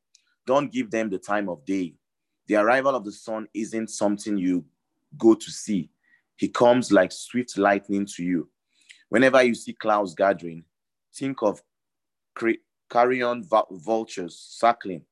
don't 0.46 0.72
give 0.72 0.90
them 0.90 1.10
the 1.10 1.18
time 1.18 1.48
of 1.48 1.64
day. 1.66 1.94
The 2.48 2.56
arrival 2.56 2.96
of 2.96 3.04
the 3.04 3.12
sun 3.12 3.46
isn't 3.54 3.90
something 3.90 4.38
you 4.38 4.64
go 5.18 5.34
to 5.34 5.50
see, 5.50 5.90
he 6.36 6.48
comes 6.48 6.90
like 6.90 7.12
swift 7.12 7.58
lightning 7.58 8.06
to 8.16 8.24
you. 8.24 8.48
Whenever 9.10 9.42
you 9.42 9.54
see 9.54 9.74
clouds 9.74 10.14
gathering, 10.14 10.64
think 11.14 11.42
of 11.42 11.62
carrion 12.90 13.46
vultures 13.70 14.38
circling, 14.38 15.02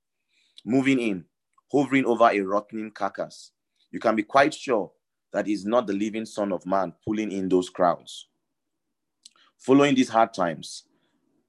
moving 0.65 0.99
in, 0.99 1.25
hovering 1.73 2.05
over 2.05 2.31
a 2.31 2.41
rotting 2.41 2.91
carcass. 2.91 3.53
You 3.91 4.01
can 4.01 4.17
be 4.17 4.23
quite 4.23 4.55
sure 4.55 4.93
that 5.33 5.49
is 5.49 5.65
not 5.65 5.87
the 5.87 5.93
living 5.93 6.27
Son 6.27 6.53
of 6.53 6.67
Man 6.67 6.93
pulling 7.07 7.33
in 7.33 7.49
those 7.49 7.69
crowds. 7.69 8.29
Following 9.59 9.95
these 9.95 10.09
hard 10.09 10.33
times, 10.33 10.85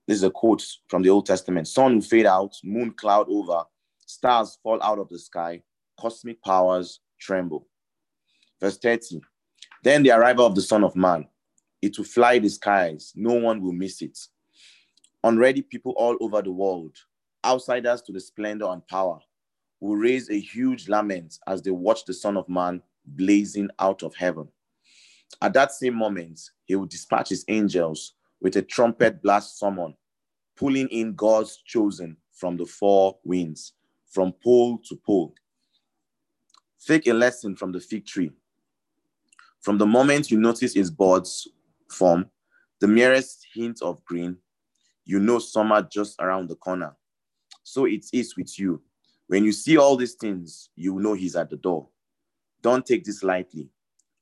this 0.07 0.17
is 0.17 0.23
a 0.23 0.29
quote 0.29 0.65
from 0.87 1.01
the 1.01 1.09
Old 1.09 1.25
Testament 1.25 1.67
sun 1.67 1.95
will 1.95 2.01
fade 2.01 2.25
out, 2.25 2.55
moon 2.63 2.91
cloud 2.91 3.27
over, 3.29 3.63
stars 4.05 4.57
fall 4.61 4.81
out 4.83 4.99
of 4.99 5.09
the 5.09 5.17
sky, 5.17 5.61
cosmic 5.99 6.41
powers 6.43 6.99
tremble. 7.19 7.67
Verse 8.59 8.77
30 8.77 9.21
Then 9.83 10.03
the 10.03 10.11
arrival 10.11 10.45
of 10.45 10.55
the 10.55 10.61
Son 10.61 10.83
of 10.83 10.95
Man, 10.95 11.27
it 11.81 11.97
will 11.97 12.05
fly 12.05 12.39
the 12.39 12.49
skies, 12.49 13.13
no 13.15 13.33
one 13.33 13.61
will 13.61 13.71
miss 13.71 14.01
it. 14.01 14.17
Unready 15.23 15.61
people 15.61 15.93
all 15.95 16.17
over 16.19 16.41
the 16.41 16.51
world, 16.51 16.95
outsiders 17.45 18.01
to 18.01 18.11
the 18.11 18.19
splendor 18.19 18.65
and 18.65 18.85
power, 18.87 19.19
will 19.81 19.97
raise 19.97 20.29
a 20.29 20.39
huge 20.39 20.87
lament 20.87 21.39
as 21.47 21.61
they 21.61 21.71
watch 21.71 22.05
the 22.05 22.13
Son 22.13 22.37
of 22.37 22.47
Man 22.47 22.81
blazing 23.05 23.69
out 23.79 24.03
of 24.03 24.15
heaven. 24.15 24.47
At 25.41 25.53
that 25.53 25.73
same 25.73 25.95
moment, 25.95 26.39
he 26.65 26.75
will 26.75 26.85
dispatch 26.85 27.29
his 27.29 27.43
angels 27.47 28.13
with 28.39 28.55
a 28.55 28.61
trumpet 28.61 29.21
blast 29.21 29.59
summon, 29.59 29.95
pulling 30.55 30.87
in 30.89 31.15
God's 31.15 31.57
chosen 31.65 32.15
from 32.31 32.57
the 32.57 32.65
four 32.65 33.17
winds, 33.23 33.73
from 34.07 34.33
pole 34.43 34.79
to 34.87 34.95
pole. 34.95 35.33
Take 36.85 37.07
a 37.07 37.13
lesson 37.13 37.55
from 37.55 37.71
the 37.71 37.79
fig 37.79 38.05
tree. 38.05 38.31
From 39.61 39.77
the 39.77 39.85
moment 39.85 40.31
you 40.31 40.39
notice 40.39 40.75
its 40.75 40.89
buds 40.89 41.47
form, 41.89 42.29
the 42.79 42.87
merest 42.87 43.45
hint 43.53 43.81
of 43.81 44.03
green, 44.05 44.37
you 45.05 45.19
know 45.19 45.39
summer 45.39 45.81
just 45.81 46.19
around 46.19 46.49
the 46.49 46.55
corner. 46.55 46.95
So 47.63 47.85
it 47.85 48.05
is 48.11 48.35
with 48.35 48.57
you. 48.59 48.81
When 49.31 49.45
you 49.45 49.53
see 49.53 49.77
all 49.77 49.95
these 49.95 50.15
things, 50.15 50.67
you 50.75 50.99
know 50.99 51.13
he's 51.13 51.37
at 51.37 51.49
the 51.49 51.55
door. 51.55 51.87
Don't 52.61 52.85
take 52.85 53.05
this 53.05 53.23
lightly. 53.23 53.69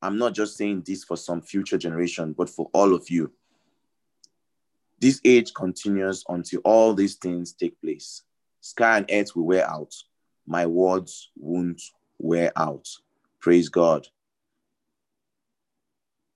I'm 0.03 0.20
not 0.20 0.36
just 0.36 0.55
saying 0.55 0.84
this 0.86 1.03
for 1.03 1.18
some 1.18 1.41
future 1.41 1.80
generation, 1.80 2.34
but 2.38 2.47
for 2.47 2.70
all 2.76 2.93
of 2.93 3.10
you. 3.10 3.32
This 4.99 5.20
age 5.26 5.51
continues 5.55 6.24
until 6.30 6.60
all 6.64 6.93
these 6.93 7.16
things 7.16 7.53
take 7.53 7.82
place. 7.82 8.22
Sky 8.62 8.97
and 8.97 9.10
earth 9.12 9.36
will 9.36 9.47
wear 9.47 9.68
out. 9.68 9.95
My 10.45 10.68
words 10.68 11.32
won't 11.36 11.82
wear 12.20 12.51
out. 12.55 12.88
Praise 13.39 13.68
God. 13.68 14.05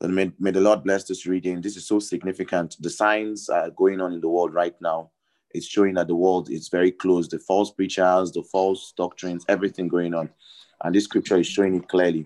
And 0.01 0.15
may, 0.15 0.31
may 0.39 0.49
the 0.49 0.61
Lord 0.61 0.83
bless 0.83 1.03
this 1.03 1.27
reading. 1.27 1.61
This 1.61 1.77
is 1.77 1.85
so 1.85 1.99
significant. 1.99 2.77
The 2.79 2.89
signs 2.89 3.49
are 3.49 3.69
going 3.69 4.01
on 4.01 4.13
in 4.13 4.19
the 4.19 4.29
world 4.29 4.51
right 4.51 4.75
now. 4.81 5.11
It's 5.53 5.67
showing 5.67 5.93
that 5.95 6.07
the 6.07 6.15
world 6.15 6.49
is 6.49 6.69
very 6.69 6.91
close. 6.91 7.27
The 7.27 7.39
false 7.39 7.71
preachers, 7.71 8.31
the 8.31 8.43
false 8.43 8.93
doctrines, 8.97 9.45
everything 9.47 9.87
going 9.87 10.13
on. 10.13 10.29
And 10.83 10.95
this 10.95 11.05
scripture 11.05 11.37
is 11.37 11.47
showing 11.47 11.75
it 11.75 11.87
clearly. 11.87 12.25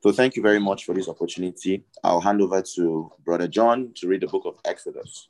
So 0.00 0.12
thank 0.12 0.36
you 0.36 0.42
very 0.42 0.60
much 0.60 0.84
for 0.84 0.94
this 0.94 1.08
opportunity. 1.08 1.84
I'll 2.04 2.20
hand 2.20 2.40
over 2.40 2.62
to 2.74 3.12
Brother 3.24 3.48
John 3.48 3.92
to 3.96 4.08
read 4.08 4.22
the 4.22 4.26
book 4.28 4.44
of 4.44 4.58
Exodus. 4.64 5.28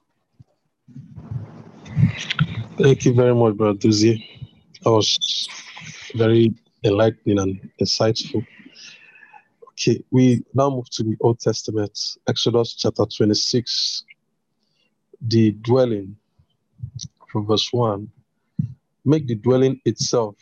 Thank 2.79 3.05
you 3.05 3.14
very 3.14 3.35
much, 3.35 3.57
Brother 3.57 3.79
Duzi. 3.79 4.24
That 4.85 4.91
was 4.91 5.49
very 6.14 6.55
enlightening 6.85 7.39
and 7.39 7.70
insightful. 7.81 8.47
Okay, 9.70 10.03
we 10.11 10.45
now 10.55 10.70
move 10.70 10.91
to 10.91 11.03
the 11.03 11.16
Old 11.20 11.41
Testament, 11.41 11.99
Exodus 12.29 12.74
chapter 12.74 13.05
26, 13.05 14.05
the 15.22 15.53
dwelling 15.53 16.16
from 17.29 17.47
verse 17.47 17.72
1. 17.72 18.11
Make 19.05 19.26
the 19.26 19.37
dwelling 19.37 19.81
itself 19.85 20.37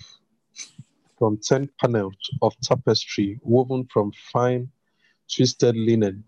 from 1.18 1.38
10 1.38 1.70
panels 1.80 2.16
of 2.42 2.54
tapestry 2.60 3.38
woven 3.42 3.86
from 3.92 4.12
fine 4.32 4.70
twisted 5.34 5.76
linen, 5.76 6.24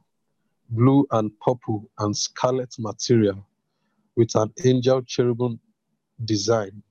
blue 0.71 1.07
and 1.11 1.31
purple 1.41 1.91
and 1.99 2.17
scarlet 2.17 2.75
material 2.79 3.47
with 4.17 4.35
an 4.35 4.53
angel 4.65 5.03
cherubim 5.03 5.61
design. 6.25 6.83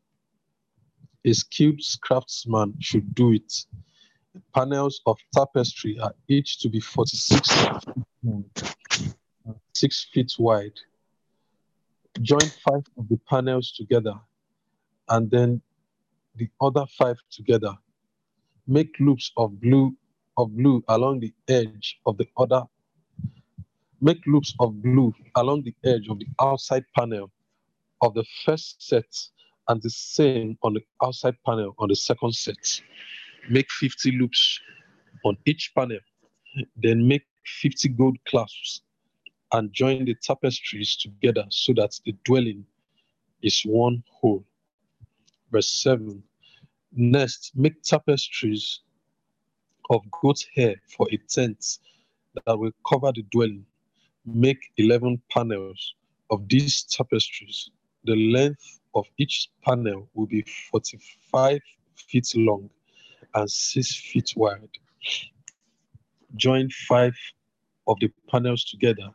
A 1.26 1.34
skilled 1.34 1.82
craftsman 2.02 2.74
should 2.80 3.14
do 3.14 3.34
it. 3.34 3.66
The 4.34 4.42
panels 4.56 5.02
of 5.06 5.18
tapestry 5.36 6.00
are 6.00 6.14
each 6.28 6.60
to 6.60 6.70
be 6.70 6.80
46 6.80 7.50
6 9.74 10.08
feet 10.14 10.34
wide. 10.40 10.80
Join 12.22 12.52
five 12.68 12.84
of 12.98 13.10
the 13.10 13.20
panels 13.30 13.72
together 13.72 14.16
and 15.10 15.30
then 15.32 15.62
the 16.36 16.50
other 16.62 16.86
five 16.98 17.18
together. 17.32 17.74
Make 18.68 18.96
loops 19.00 19.32
of 19.38 19.60
blue 19.62 19.96
of 20.38 20.56
blue 20.56 20.84
along 20.90 21.22
the 21.22 21.34
edge 21.48 22.00
of 22.06 22.18
the 22.18 22.28
other 22.38 22.64
make 24.02 24.20
loops 24.28 24.54
of 24.60 24.82
blue 24.82 25.14
along 25.36 25.64
the 25.64 25.74
edge 25.84 26.08
of 26.10 26.20
the 26.20 26.28
outside 26.42 26.84
panel 26.96 27.32
of 28.02 28.14
the 28.14 28.24
first 28.46 28.82
set 28.82 29.06
and 29.68 29.82
the 29.82 29.90
same 29.90 30.58
on 30.64 30.74
the 30.74 30.82
outside 31.04 31.36
panel 31.46 31.74
on 31.80 31.90
the 31.90 31.96
second 31.96 32.34
set. 32.34 32.82
Make 33.50 33.70
50 33.72 34.12
loops 34.14 34.60
on 35.26 35.38
each 35.46 35.72
panel, 35.76 36.00
then 36.76 37.08
make 37.08 37.24
50 37.62 37.90
gold 37.90 38.18
clasps 38.28 38.82
and 39.54 39.72
join 39.74 40.06
the 40.06 40.16
tapestries 40.16 40.96
together 40.96 41.46
so 41.50 41.74
that 41.74 42.00
the 42.06 42.14
dwelling 42.24 42.66
is 43.42 43.62
one 43.66 44.04
whole. 44.12 44.44
Verse 45.52 45.72
7 45.72 46.22
Next, 46.94 47.52
make 47.56 47.82
tapestries 47.84 48.82
of 49.90 50.02
goat 50.22 50.44
hair 50.56 50.76
for 50.96 51.08
a 51.12 51.18
tent 51.30 51.80
that 52.46 52.58
will 52.58 52.72
cover 52.88 53.12
the 53.14 53.24
dwelling. 53.32 53.66
Make 54.26 54.72
11 54.78 55.22
panels 55.30 55.96
of 56.30 56.48
these 56.50 56.84
tapestries 56.84 57.70
the 58.08 58.16
length 58.16 58.80
of 58.96 59.06
each 59.18 59.50
panel 59.64 60.10
will 60.14 60.28
be 60.28 60.42
45 60.72 61.60
feet 61.96 62.32
long 62.36 62.70
and 63.36 63.52
6 63.52 63.96
feet 63.96 64.34
wide. 64.36 64.70
Join 66.36 66.70
five 66.70 67.16
of 67.86 67.98
the 68.00 68.10
panels 68.30 68.64
together 68.64 69.10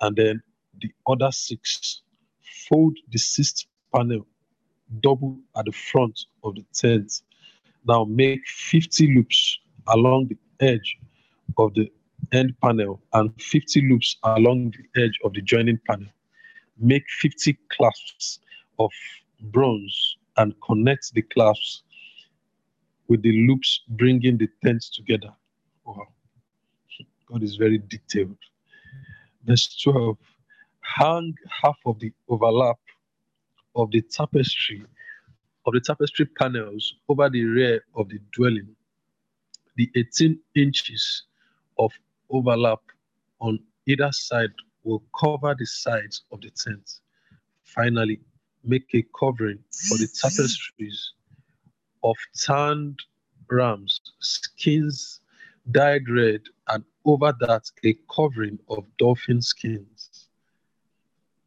and 0.00 0.16
then 0.16 0.42
the 0.80 0.90
other 1.06 1.30
six. 1.30 2.02
Fold 2.68 2.96
the 3.10 3.18
sixth 3.18 3.66
panel 3.94 4.26
double 5.00 5.38
at 5.56 5.64
the 5.66 5.72
front 5.72 6.18
of 6.44 6.54
the 6.54 6.64
tent. 6.72 7.22
Now 7.86 8.04
make 8.04 8.46
50 8.46 9.14
loops 9.14 9.58
along 9.88 10.28
the 10.28 10.66
edge 10.66 10.98
of 11.58 11.74
the 11.74 11.90
end 12.32 12.54
panel 12.62 13.02
and 13.12 13.30
50 13.40 13.82
loops 13.88 14.16
along 14.22 14.72
the 14.72 15.02
edge 15.02 15.18
of 15.24 15.34
the 15.34 15.42
joining 15.42 15.78
panel 15.86 16.08
make 16.78 17.04
50 17.20 17.56
clasps 17.70 18.40
of 18.78 18.90
bronze 19.40 20.16
and 20.36 20.54
connect 20.66 21.12
the 21.14 21.22
clasps 21.22 21.82
with 23.08 23.22
the 23.22 23.46
loops 23.46 23.82
bringing 23.88 24.38
the 24.38 24.48
tents 24.64 24.90
together. 24.90 25.32
Wow. 25.84 26.08
God 27.26 27.42
is 27.42 27.56
very 27.56 27.78
detailed. 27.78 28.36
Verse 29.46 29.76
12 29.82 30.16
hang 30.80 31.34
half 31.62 31.78
of 31.86 31.98
the 31.98 32.12
overlap 32.28 32.78
of 33.76 33.90
the 33.90 34.02
tapestry 34.02 34.82
of 35.66 35.72
the 35.72 35.80
tapestry 35.80 36.26
panels 36.26 36.94
over 37.08 37.28
the 37.30 37.44
rear 37.44 37.84
of 37.94 38.08
the 38.08 38.18
dwelling. 38.32 38.74
The 39.76 39.90
18 39.96 40.38
inches 40.54 41.24
of 41.78 41.92
overlap 42.30 42.80
on 43.40 43.58
either 43.86 44.12
side 44.12 44.52
will 44.84 45.02
cover 45.18 45.54
the 45.58 45.66
sides 45.66 46.22
of 46.32 46.40
the 46.42 46.50
tent. 46.50 47.00
Finally, 47.62 48.20
make 48.62 48.88
a 48.94 49.04
covering 49.18 49.58
for 49.88 49.98
the 49.98 50.08
tapestries 50.20 51.12
of 52.02 52.16
tanned 52.36 53.00
rams, 53.50 54.00
skins 54.20 55.20
dyed 55.70 56.08
red, 56.08 56.42
and 56.68 56.84
over 57.04 57.34
that 57.40 57.70
a 57.84 57.96
covering 58.14 58.58
of 58.68 58.84
dolphin 58.98 59.40
skins. 59.42 60.28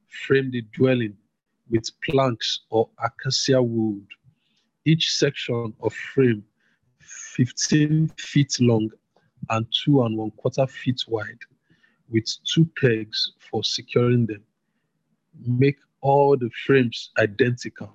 Frame 0.07 0.51
the 0.51 0.61
dwelling 0.73 1.17
with 1.69 1.89
planks 2.03 2.61
or 2.69 2.89
acacia 3.03 3.61
wood. 3.61 4.05
Each 4.85 5.11
section 5.11 5.73
of 5.81 5.93
frame 5.93 6.43
15 6.99 8.09
feet 8.17 8.57
long 8.59 8.89
and 9.49 9.65
two 9.71 10.03
and 10.03 10.17
one 10.17 10.31
quarter 10.31 10.67
feet 10.67 11.03
wide, 11.07 11.39
with 12.09 12.25
two 12.45 12.69
pegs 12.79 13.33
for 13.39 13.63
securing 13.63 14.25
them. 14.25 14.43
Make 15.45 15.77
all 16.01 16.37
the 16.37 16.49
frames 16.65 17.11
identical. 17.17 17.93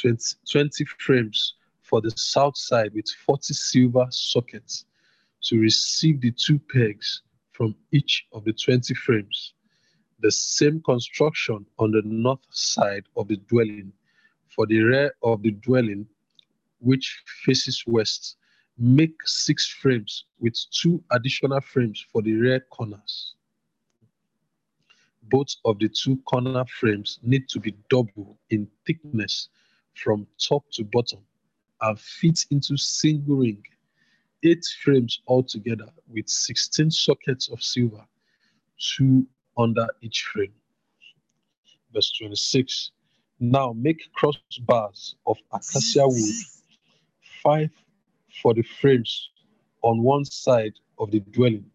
20, 0.00 0.18
20 0.50 0.84
frames 0.98 1.54
for 1.82 2.00
the 2.00 2.10
south 2.10 2.56
side 2.56 2.92
with 2.94 3.08
40 3.24 3.54
silver 3.54 4.06
sockets 4.10 4.84
to 5.42 5.58
receive 5.58 6.20
the 6.20 6.32
two 6.32 6.58
pegs 6.72 7.22
from 7.52 7.74
each 7.92 8.26
of 8.32 8.44
the 8.44 8.52
20 8.52 8.94
frames. 8.94 9.54
The 10.20 10.30
same 10.30 10.80
construction 10.82 11.66
on 11.78 11.92
the 11.92 12.02
north 12.04 12.44
side 12.50 13.04
of 13.16 13.28
the 13.28 13.36
dwelling 13.36 13.92
for 14.48 14.66
the 14.66 14.80
rear 14.80 15.14
of 15.22 15.42
the 15.42 15.52
dwelling, 15.52 16.06
which 16.80 17.22
faces 17.44 17.84
west. 17.86 18.36
Make 18.76 19.14
six 19.24 19.66
frames 19.66 20.24
with 20.38 20.54
two 20.70 21.02
additional 21.10 21.60
frames 21.60 22.04
for 22.12 22.22
the 22.22 22.34
rear 22.34 22.60
corners. 22.70 23.34
Both 25.24 25.56
of 25.64 25.78
the 25.78 25.88
two 25.88 26.16
corner 26.18 26.64
frames 26.66 27.18
need 27.22 27.48
to 27.50 27.60
be 27.60 27.74
double 27.90 28.38
in 28.50 28.68
thickness 28.86 29.48
from 29.94 30.26
top 30.38 30.64
to 30.72 30.84
bottom 30.84 31.20
and 31.80 31.98
fit 31.98 32.46
into 32.50 32.76
single 32.76 33.36
ring. 33.36 33.62
Eight 34.44 34.64
frames 34.82 35.20
altogether 35.26 35.88
with 36.08 36.28
16 36.28 36.90
sockets 36.90 37.48
of 37.48 37.62
silver, 37.62 38.04
two 38.78 39.26
under 39.56 39.86
each 40.00 40.22
frame. 40.22 40.52
Verse 41.92 42.12
26. 42.18 42.92
Now 43.40 43.72
make 43.72 44.00
crossbars 44.16 45.14
of 45.26 45.38
acacia 45.52 46.06
wood, 46.06 46.34
five 47.42 47.70
for 48.42 48.54
the 48.54 48.62
frames 48.62 49.30
on 49.82 50.02
one 50.02 50.24
side 50.24 50.74
of 50.98 51.10
the 51.10 51.20
dwelling, 51.20 51.70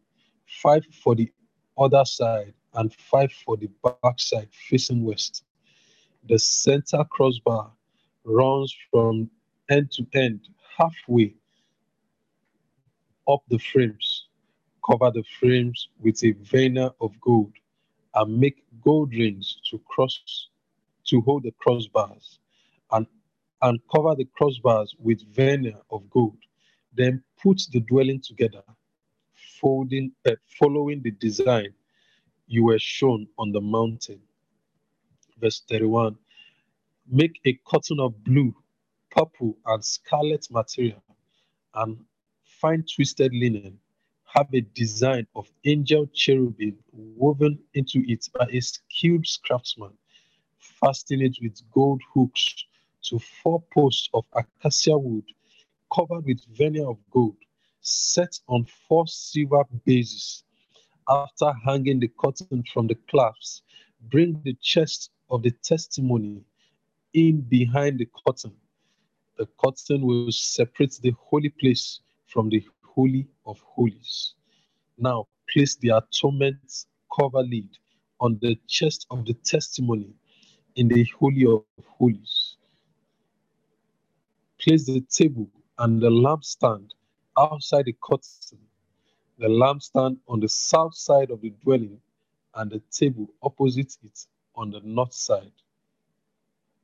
five 0.61 0.85
for 1.03 1.15
the 1.15 1.31
other 1.77 2.05
side, 2.05 2.53
and 2.75 2.93
five 2.93 3.31
for 3.45 3.57
the 3.57 3.69
back 3.83 4.19
side 4.19 4.49
facing 4.69 5.03
west. 5.03 5.43
The 6.29 6.39
center 6.39 7.03
crossbar 7.09 7.71
runs 8.23 8.75
from 8.91 9.29
end 9.69 9.91
to 9.91 10.05
end, 10.13 10.47
halfway 10.77 11.35
up 13.27 13.43
the 13.49 13.59
frames. 13.59 14.27
Cover 14.85 15.11
the 15.11 15.23
frames 15.39 15.89
with 15.99 16.23
a 16.23 16.31
veneer 16.41 16.89
of 16.99 17.19
gold 17.21 17.53
and 18.15 18.37
make 18.39 18.63
gold 18.83 19.13
rings 19.13 19.57
to 19.69 19.79
cross 19.87 20.49
to 21.05 21.21
hold 21.21 21.43
the 21.43 21.53
crossbars 21.65 22.39
and 22.91 23.05
and 23.61 23.79
cover 23.93 24.15
the 24.15 24.27
crossbars 24.39 24.89
with 24.99 25.21
veneer 25.33 25.77
of 25.89 26.09
gold 26.09 26.37
then 26.95 27.23
put 27.41 27.61
the 27.71 27.79
dwelling 27.81 28.21
together 28.21 28.63
folding 29.59 30.11
uh, 30.27 30.31
following 30.59 31.01
the 31.01 31.11
design 31.11 31.73
you 32.47 32.63
were 32.65 32.79
shown 32.79 33.27
on 33.37 33.51
the 33.51 33.61
mountain 33.61 34.19
verse 35.39 35.63
31 35.69 36.15
make 37.09 37.39
a 37.45 37.59
curtain 37.67 37.99
of 37.99 38.23
blue 38.23 38.55
purple 39.11 39.57
and 39.67 39.83
scarlet 39.83 40.45
material 40.51 41.03
and 41.75 41.97
fine 42.63 42.85
twisted 42.95 43.33
linen 43.33 43.77
have 44.23 44.47
a 44.53 44.61
design 44.73 45.27
of 45.35 45.51
angel 45.65 46.07
cherubim 46.13 46.77
woven 46.93 47.59
into 47.73 48.01
it 48.07 48.25
by 48.39 48.47
a 48.53 48.61
skilled 48.61 49.27
craftsman, 49.43 49.91
fasten 50.59 51.21
it 51.21 51.35
with 51.41 51.59
gold 51.73 52.01
hooks 52.13 52.55
to 53.01 53.19
four 53.19 53.61
posts 53.73 54.09
of 54.13 54.23
acacia 54.33 54.97
wood 54.97 55.25
covered 55.93 56.23
with 56.25 56.39
veneer 56.55 56.87
of 56.87 56.97
gold, 57.11 57.35
set 57.81 58.39
on 58.47 58.65
four 58.87 59.05
silver 59.07 59.65
bases. 59.85 60.45
After 61.09 61.51
hanging 61.65 61.99
the 61.99 62.11
curtain 62.17 62.63
from 62.73 62.87
the 62.87 62.95
clasps, 63.09 63.61
bring 64.09 64.41
the 64.45 64.55
chest 64.61 65.11
of 65.29 65.43
the 65.43 65.51
testimony 65.51 66.45
in 67.13 67.41
behind 67.41 67.99
the 67.99 68.07
curtain. 68.25 68.55
The 69.37 69.47
curtain 69.61 70.07
will 70.07 70.31
separate 70.31 70.97
the 71.01 71.13
holy 71.19 71.49
place 71.49 71.99
from 72.33 72.49
the 72.49 72.63
Holy 72.83 73.27
of 73.45 73.59
Holies. 73.61 74.33
Now 74.97 75.27
place 75.51 75.75
the 75.75 75.89
atonement 75.89 76.85
cover 77.15 77.43
lid 77.43 77.69
on 78.19 78.39
the 78.41 78.57
chest 78.67 79.05
of 79.11 79.25
the 79.25 79.35
testimony 79.35 80.15
in 80.75 80.87
the 80.87 81.05
Holy 81.19 81.45
of 81.45 81.63
Holies. 81.85 82.57
Place 84.59 84.87
the 84.87 85.01
table 85.01 85.47
and 85.77 86.01
the 86.01 86.09
lampstand 86.09 86.91
outside 87.37 87.85
the 87.85 87.95
curtain, 88.03 88.59
the 89.37 89.47
lampstand 89.47 90.17
on 90.27 90.39
the 90.39 90.49
south 90.49 90.95
side 90.95 91.29
of 91.29 91.41
the 91.41 91.51
dwelling, 91.63 91.99
and 92.55 92.71
the 92.71 92.81
table 92.91 93.27
opposite 93.43 93.95
it 94.03 94.25
on 94.55 94.71
the 94.71 94.79
north 94.83 95.13
side. 95.13 95.51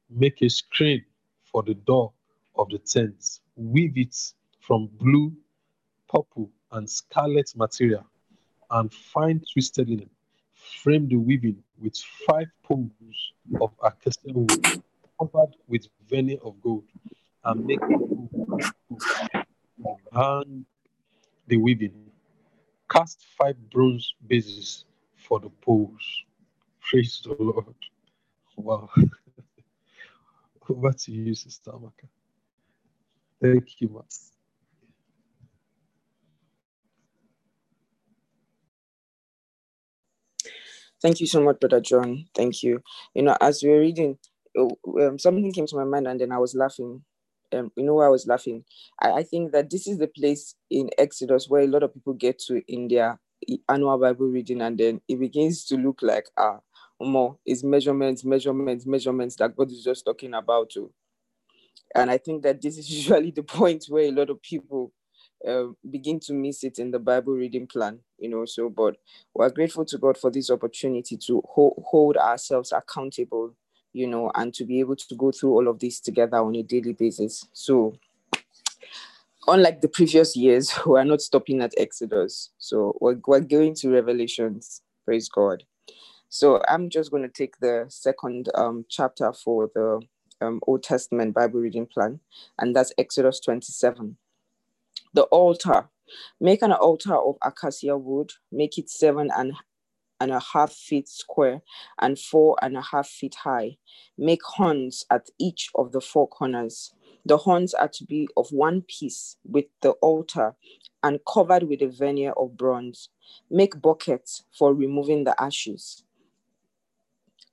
Make 0.09 0.41
a 0.43 0.49
screen 0.49 1.05
for 1.43 1.63
the 1.63 1.75
door 1.75 2.13
of 2.55 2.69
the 2.69 2.79
tent. 2.79 3.39
Weave 3.55 3.97
it 3.97 4.15
from 4.69 4.87
blue 4.99 5.33
purple, 6.07 6.47
and 6.73 6.87
scarlet 6.87 7.51
material, 7.55 8.05
and 8.69 8.93
fine 8.93 9.41
twisted 9.51 9.89
linen. 9.89 10.11
Frame 10.83 11.07
the 11.07 11.15
weaving 11.15 11.57
with 11.81 11.97
five 12.27 12.45
poles 12.61 13.33
of 13.59 13.71
acacia 13.83 14.31
wood, 14.31 14.83
covered 15.19 15.55
with 15.67 15.87
veneer 16.07 16.37
of 16.43 16.61
gold, 16.61 16.83
and 17.45 17.65
make 17.65 17.79
hang 20.13 20.65
the 21.47 21.57
weaving. 21.57 22.11
Cast 22.91 23.25
five 23.39 23.55
bronze 23.71 24.13
bases 24.27 24.85
for 25.15 25.39
the 25.39 25.49
poles. 25.61 26.23
Praise 26.79 27.21
the 27.23 27.35
Lord. 27.39 27.73
Wow. 28.55 28.87
Over 30.69 30.91
to 30.91 31.11
you, 31.11 31.33
Sister 31.33 31.71
Amaka. 31.71 32.07
Thank 33.41 33.81
you, 33.81 33.89
Master. 33.89 34.38
Thank 41.01 41.21
you 41.21 41.27
so 41.27 41.41
much, 41.41 41.59
Brother 41.59 41.81
John. 41.81 42.25
Thank 42.35 42.63
you. 42.63 42.81
You 43.13 43.23
know, 43.23 43.37
as 43.41 43.63
we 43.63 43.69
were 43.69 43.79
reading, 43.79 44.17
oh, 44.57 44.77
um, 45.01 45.19
something 45.19 45.51
came 45.53 45.67
to 45.67 45.75
my 45.77 45.85
mind 45.85 46.07
and 46.07 46.19
then 46.19 46.31
I 46.31 46.39
was 46.39 46.55
laughing. 46.55 47.03
Um, 47.53 47.71
you 47.77 47.83
know 47.85 47.99
I 48.01 48.09
was 48.09 48.27
laughing? 48.27 48.65
I, 49.01 49.11
I 49.13 49.23
think 49.23 49.53
that 49.53 49.69
this 49.69 49.87
is 49.87 49.97
the 49.97 50.07
place 50.07 50.55
in 50.69 50.89
Exodus 50.97 51.49
where 51.49 51.63
a 51.63 51.67
lot 51.67 51.83
of 51.83 51.93
people 51.93 52.13
get 52.13 52.39
to 52.47 52.61
in 52.67 52.89
their 52.89 53.19
annual 53.69 53.97
Bible 53.97 54.27
reading 54.27 54.61
and 54.61 54.77
then 54.77 55.01
it 55.07 55.19
begins 55.19 55.65
to 55.65 55.77
look 55.77 56.01
like, 56.03 56.27
ah, 56.37 56.59
more 57.01 57.37
is 57.45 57.63
measurements, 57.63 58.25
measurements, 58.25 58.85
measurements 58.85 59.37
that 59.37 59.55
God 59.55 59.71
is 59.71 59.83
just 59.83 60.05
talking 60.05 60.33
about. 60.33 60.71
Too. 60.71 60.91
And 61.95 62.11
I 62.11 62.17
think 62.17 62.43
that 62.43 62.61
this 62.61 62.77
is 62.77 62.89
usually 62.95 63.31
the 63.31 63.43
point 63.43 63.85
where 63.89 64.05
a 64.05 64.11
lot 64.11 64.29
of 64.29 64.41
people 64.41 64.91
uh, 65.47 65.67
begin 65.89 66.19
to 66.19 66.33
miss 66.33 66.63
it 66.63 66.79
in 66.79 66.91
the 66.91 66.99
Bible 66.99 67.33
reading 67.33 67.67
plan, 67.67 67.99
you 68.17 68.29
know. 68.29 68.45
So, 68.45 68.69
but 68.69 68.97
we're 69.33 69.49
grateful 69.49 69.85
to 69.85 69.97
God 69.97 70.17
for 70.17 70.29
this 70.29 70.49
opportunity 70.49 71.17
to 71.17 71.41
ho- 71.47 71.81
hold 71.85 72.17
ourselves 72.17 72.71
accountable, 72.71 73.53
you 73.93 74.07
know, 74.07 74.31
and 74.35 74.53
to 74.55 74.65
be 74.65 74.79
able 74.79 74.95
to 74.95 75.15
go 75.15 75.31
through 75.31 75.51
all 75.51 75.67
of 75.67 75.79
this 75.79 75.99
together 75.99 76.37
on 76.37 76.55
a 76.55 76.63
daily 76.63 76.93
basis. 76.93 77.45
So, 77.53 77.95
unlike 79.47 79.81
the 79.81 79.87
previous 79.87 80.35
years, 80.35 80.73
we're 80.85 81.03
not 81.03 81.21
stopping 81.21 81.61
at 81.61 81.73
Exodus. 81.77 82.49
So, 82.57 82.97
we're, 82.99 83.19
we're 83.25 83.39
going 83.39 83.75
to 83.75 83.91
Revelations. 83.91 84.81
Praise 85.05 85.29
God. 85.29 85.63
So, 86.27 86.61
I'm 86.67 86.89
just 86.89 87.11
going 87.11 87.23
to 87.23 87.29
take 87.29 87.59
the 87.59 87.85
second 87.87 88.49
um, 88.55 88.85
chapter 88.89 89.31
for 89.31 89.69
the 89.73 90.01
um, 90.41 90.59
Old 90.67 90.83
Testament 90.83 91.33
Bible 91.33 91.59
reading 91.59 91.85
plan, 91.85 92.19
and 92.59 92.75
that's 92.75 92.93
Exodus 92.97 93.39
27. 93.39 94.17
The 95.13 95.23
altar. 95.23 95.89
Make 96.39 96.61
an 96.61 96.71
altar 96.71 97.15
of 97.15 97.37
acacia 97.43 97.97
wood, 97.97 98.31
make 98.51 98.77
it 98.77 98.89
seven 98.89 99.29
and, 99.35 99.53
and 100.19 100.31
a 100.31 100.39
half 100.39 100.71
feet 100.73 101.07
square 101.09 101.61
and 101.99 102.17
four 102.19 102.57
and 102.61 102.77
a 102.77 102.81
half 102.81 103.07
feet 103.07 103.35
high. 103.43 103.77
Make 104.17 104.43
horns 104.43 105.05
at 105.09 105.29
each 105.39 105.69
of 105.75 105.91
the 105.91 106.01
four 106.01 106.27
corners. 106.27 106.93
The 107.25 107.37
horns 107.37 107.73
are 107.73 107.89
to 107.89 108.05
be 108.05 108.27
of 108.37 108.49
one 108.51 108.81
piece 108.83 109.37
with 109.43 109.65
the 109.81 109.91
altar 109.93 110.55
and 111.03 111.19
covered 111.31 111.63
with 111.63 111.81
a 111.81 111.87
veneer 111.87 112.33
of 112.33 112.57
bronze. 112.57 113.09
Make 113.49 113.81
buckets 113.81 114.43
for 114.57 114.73
removing 114.73 115.23
the 115.23 115.39
ashes, 115.41 116.03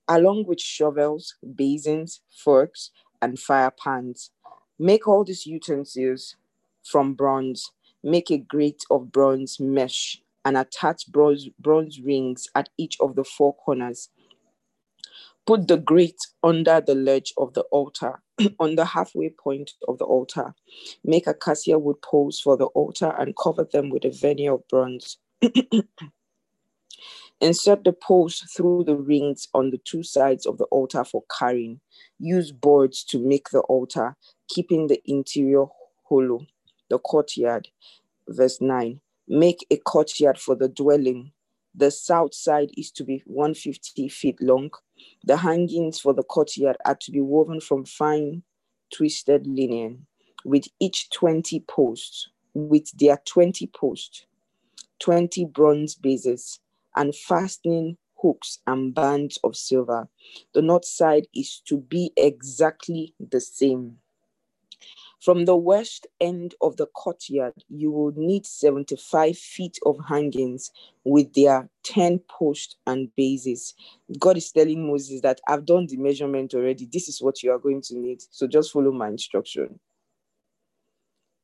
along 0.09 0.47
with 0.47 0.61
shovels, 0.61 1.37
basins, 1.55 2.21
forks, 2.31 2.91
and 3.23 3.39
fire 3.39 3.71
pans. 3.71 4.31
Make 4.79 5.09
all 5.09 5.25
these 5.25 5.47
utensils 5.47 6.37
from 6.91 7.15
bronze. 7.15 7.71
Make 8.03 8.31
a 8.31 8.39
grate 8.39 8.83
of 8.91 9.11
bronze 9.11 9.59
mesh 9.59 10.21
and 10.45 10.57
attach 10.57 11.09
bronze, 11.09 11.49
bronze 11.59 12.01
rings 12.01 12.49
at 12.55 12.69
each 12.79 12.97
of 13.01 13.17
the 13.17 13.25
four 13.25 13.55
corners. 13.55 14.11
Put 15.47 15.69
the 15.69 15.77
grate 15.77 16.21
under 16.43 16.81
the 16.81 16.95
ledge 16.95 17.33
of 17.37 17.55
the 17.55 17.63
altar, 17.73 18.21
on 18.59 18.77
the 18.77 18.85
halfway 18.85 19.31
point 19.31 19.73
of 19.87 19.99
the 19.99 20.05
altar. 20.05 20.55
Make 21.05 21.27
acacia 21.27 21.79
wood 21.79 22.03
poles 22.03 22.41
for 22.41 22.57
the 22.57 22.67
altar 22.67 23.15
and 23.19 23.37
cover 23.37 23.65
them 23.65 23.91
with 23.91 24.05
a 24.05 24.11
veneer 24.11 24.55
of 24.55 24.67
bronze. 24.69 25.19
Insert 27.41 27.85
the 27.85 27.93
poles 27.93 28.39
through 28.57 28.85
the 28.85 28.97
rings 28.97 29.47
on 29.53 29.71
the 29.71 29.79
two 29.79 30.03
sides 30.03 30.47
of 30.47 30.59
the 30.59 30.65
altar 30.65 31.05
for 31.05 31.23
carrying. 31.39 31.81
Use 32.19 32.51
boards 32.51 33.05
to 33.05 33.19
make 33.19 33.51
the 33.51 33.61
altar, 33.61 34.17
keeping 34.49 34.87
the 34.87 35.01
interior 35.05 35.67
hollow. 36.09 36.47
The 36.89 36.99
courtyard, 36.99 37.69
verse 38.29 38.61
9. 38.61 39.01
Make 39.29 39.67
a 39.71 39.77
courtyard 39.77 40.39
for 40.39 40.55
the 40.55 40.69
dwelling. 40.69 41.33
The 41.75 41.91
south 41.91 42.35
side 42.35 42.71
is 42.77 42.91
to 42.93 43.05
be 43.05 43.23
150 43.27 44.09
feet 44.09 44.41
long. 44.41 44.71
The 45.25 45.37
hangings 45.37 46.01
for 46.01 46.15
the 46.15 46.23
courtyard 46.23 46.77
are 46.85 46.95
to 46.95 47.11
be 47.11 47.21
woven 47.21 47.61
from 47.61 47.85
fine 47.85 48.43
twisted 48.95 49.47
linen, 49.47 50.07
with 50.45 50.65
each 50.81 51.11
20 51.11 51.61
posts, 51.69 52.29
with 52.55 52.91
their 52.97 53.21
20 53.27 53.67
posts, 53.69 54.27
20 55.01 55.45
bronze 55.47 55.95
bases 55.95 56.61
and 56.95 57.15
fastening 57.15 57.97
hooks 58.17 58.61
and 58.67 58.95
bands 58.95 59.39
of 59.45 59.57
silver. 59.57 60.09
The 60.55 60.63
north 60.63 60.87
side 60.87 61.27
is 61.35 61.61
to 61.67 61.79
be 61.79 62.13
exactly 62.17 63.15
the 63.21 63.41
same. 63.41 63.99
From 65.27 65.45
the 65.45 65.57
west 65.57 66.07
end 66.21 66.55
of 66.61 66.77
the 66.77 66.87
courtyard, 66.87 67.55
you 67.69 67.91
will 67.91 68.13
need 68.15 68.47
75 68.47 69.37
feet 69.37 69.77
of 69.85 69.99
hangings 70.09 70.71
with 71.03 71.35
their 71.35 71.69
10 71.83 72.21
posts 72.29 72.77
and 72.87 73.11
bases. 73.17 73.75
God 74.21 74.37
is 74.37 74.53
telling 74.53 74.87
Moses 74.87 75.23
that 75.23 75.41
I've 75.49 75.67
done 75.67 75.89
the 75.89 75.97
measurement 75.97 76.55
already. 76.55 76.89
This 76.93 77.09
is 77.09 77.21
what 77.21 77.43
you 77.43 77.51
are 77.51 77.59
going 77.59 77.83
to 77.83 77.99
need. 77.99 78.23
So 78.31 78.47
just 78.47 78.71
follow 78.71 78.93
my 78.93 79.09
instruction. 79.09 79.81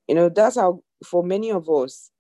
You 0.06 0.14
know, 0.14 0.28
that's 0.28 0.54
how, 0.54 0.84
for 1.04 1.24
many 1.24 1.50
of 1.50 1.68
us, 1.68 2.12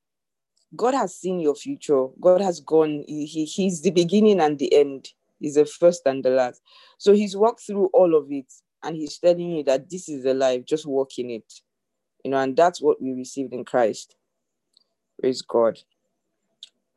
God 0.74 0.94
has 0.94 1.14
seen 1.14 1.38
your 1.38 1.54
future. 1.54 2.08
God 2.20 2.40
has 2.40 2.58
gone. 2.58 3.04
He, 3.06 3.24
he, 3.24 3.44
he's 3.44 3.82
the 3.82 3.92
beginning 3.92 4.40
and 4.40 4.58
the 4.58 4.74
end. 4.74 5.10
He's 5.38 5.54
the 5.54 5.64
first 5.64 6.02
and 6.06 6.24
the 6.24 6.30
last. 6.30 6.60
So 6.98 7.12
he's 7.12 7.36
walked 7.36 7.60
through 7.60 7.88
all 7.94 8.16
of 8.16 8.32
it 8.32 8.52
and 8.82 8.96
he's 8.96 9.18
telling 9.18 9.50
you 9.50 9.64
that 9.64 9.90
this 9.90 10.08
is 10.08 10.24
the 10.24 10.34
life, 10.34 10.64
just 10.64 10.86
walk 10.86 11.18
in 11.18 11.30
it. 11.30 11.52
You 12.24 12.32
know, 12.32 12.38
and 12.38 12.56
that's 12.56 12.80
what 12.80 13.02
we 13.02 13.12
received 13.12 13.52
in 13.52 13.64
Christ. 13.64 14.16
Praise 15.20 15.42
God. 15.42 15.78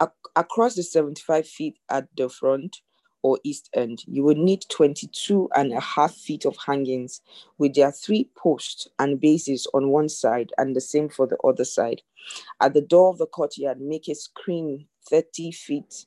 Ac- 0.01 0.11
across 0.35 0.75
the 0.75 0.83
75 0.83 1.47
feet 1.47 1.77
at 1.89 2.07
the 2.17 2.29
front 2.29 2.77
or 3.23 3.39
east 3.43 3.69
end, 3.73 4.03
you 4.07 4.23
would 4.23 4.37
need 4.37 4.65
22 4.69 5.49
and 5.55 5.73
a 5.73 5.79
half 5.79 6.13
feet 6.15 6.45
of 6.45 6.55
hangings 6.65 7.21
with 7.57 7.73
their 7.75 7.91
three 7.91 8.29
posts 8.37 8.87
and 8.99 9.21
bases 9.21 9.67
on 9.73 9.89
one 9.89 10.09
side 10.09 10.51
and 10.57 10.75
the 10.75 10.81
same 10.81 11.09
for 11.09 11.27
the 11.27 11.37
other 11.43 11.65
side. 11.65 12.01
At 12.61 12.73
the 12.73 12.81
door 12.81 13.09
of 13.09 13.17
the 13.17 13.27
courtyard, 13.27 13.81
make 13.81 14.07
a 14.09 14.15
screen 14.15 14.87
30 15.09 15.51
feet 15.51 16.05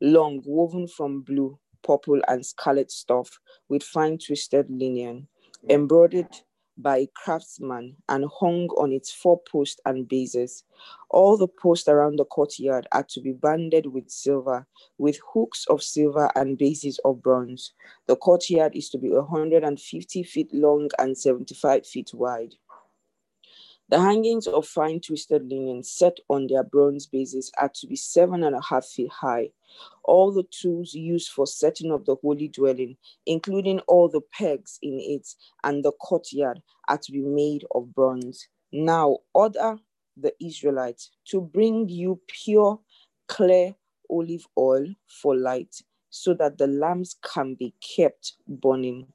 long, 0.00 0.42
woven 0.46 0.88
from 0.88 1.22
blue, 1.22 1.58
purple, 1.82 2.20
and 2.28 2.44
scarlet 2.44 2.90
stuff 2.90 3.40
with 3.68 3.82
fine 3.82 4.18
twisted 4.18 4.66
linen, 4.70 5.28
mm. 5.64 5.70
embroidered 5.70 6.34
by 6.78 6.98
a 6.98 7.08
craftsman 7.14 7.96
and 8.08 8.24
hung 8.40 8.68
on 8.78 8.92
its 8.92 9.12
four 9.12 9.40
posts 9.50 9.80
and 9.84 10.08
bases. 10.08 10.64
All 11.10 11.36
the 11.36 11.48
posts 11.48 11.88
around 11.88 12.16
the 12.16 12.24
courtyard 12.24 12.86
are 12.92 13.04
to 13.10 13.20
be 13.20 13.32
banded 13.32 13.86
with 13.86 14.08
silver, 14.08 14.66
with 14.96 15.18
hooks 15.34 15.66
of 15.68 15.82
silver 15.82 16.30
and 16.36 16.56
bases 16.56 17.00
of 17.04 17.20
bronze. 17.20 17.72
The 18.06 18.16
courtyard 18.16 18.76
is 18.76 18.88
to 18.90 18.98
be 18.98 19.10
150 19.10 20.22
feet 20.22 20.54
long 20.54 20.88
and 20.98 21.18
75 21.18 21.86
feet 21.86 22.10
wide. 22.14 22.54
The 23.90 24.00
hangings 24.00 24.46
of 24.46 24.66
fine 24.66 25.00
twisted 25.00 25.48
linen 25.48 25.82
set 25.82 26.18
on 26.28 26.46
their 26.46 26.62
bronze 26.62 27.06
bases 27.06 27.50
are 27.56 27.70
to 27.76 27.86
be 27.86 27.96
seven 27.96 28.44
and 28.44 28.54
a 28.54 28.60
half 28.60 28.84
feet 28.84 29.10
high. 29.10 29.50
All 30.04 30.30
the 30.30 30.42
tools 30.42 30.92
used 30.92 31.30
for 31.30 31.46
setting 31.46 31.90
up 31.92 32.04
the 32.04 32.16
holy 32.16 32.48
dwelling, 32.48 32.98
including 33.24 33.80
all 33.80 34.08
the 34.10 34.20
pegs 34.20 34.78
in 34.82 34.98
it 35.00 35.26
and 35.64 35.82
the 35.82 35.92
courtyard, 35.92 36.60
are 36.88 36.98
to 36.98 37.12
be 37.12 37.22
made 37.22 37.64
of 37.74 37.94
bronze. 37.94 38.48
Now 38.72 39.18
order 39.32 39.78
the 40.18 40.34
Israelites 40.38 41.10
to 41.28 41.40
bring 41.40 41.88
you 41.88 42.20
pure, 42.26 42.80
clear 43.26 43.74
olive 44.10 44.46
oil 44.58 44.86
for 45.06 45.34
light, 45.34 45.74
so 46.10 46.34
that 46.34 46.58
the 46.58 46.66
lamps 46.66 47.16
can 47.22 47.54
be 47.54 47.72
kept 47.80 48.34
burning. 48.46 49.06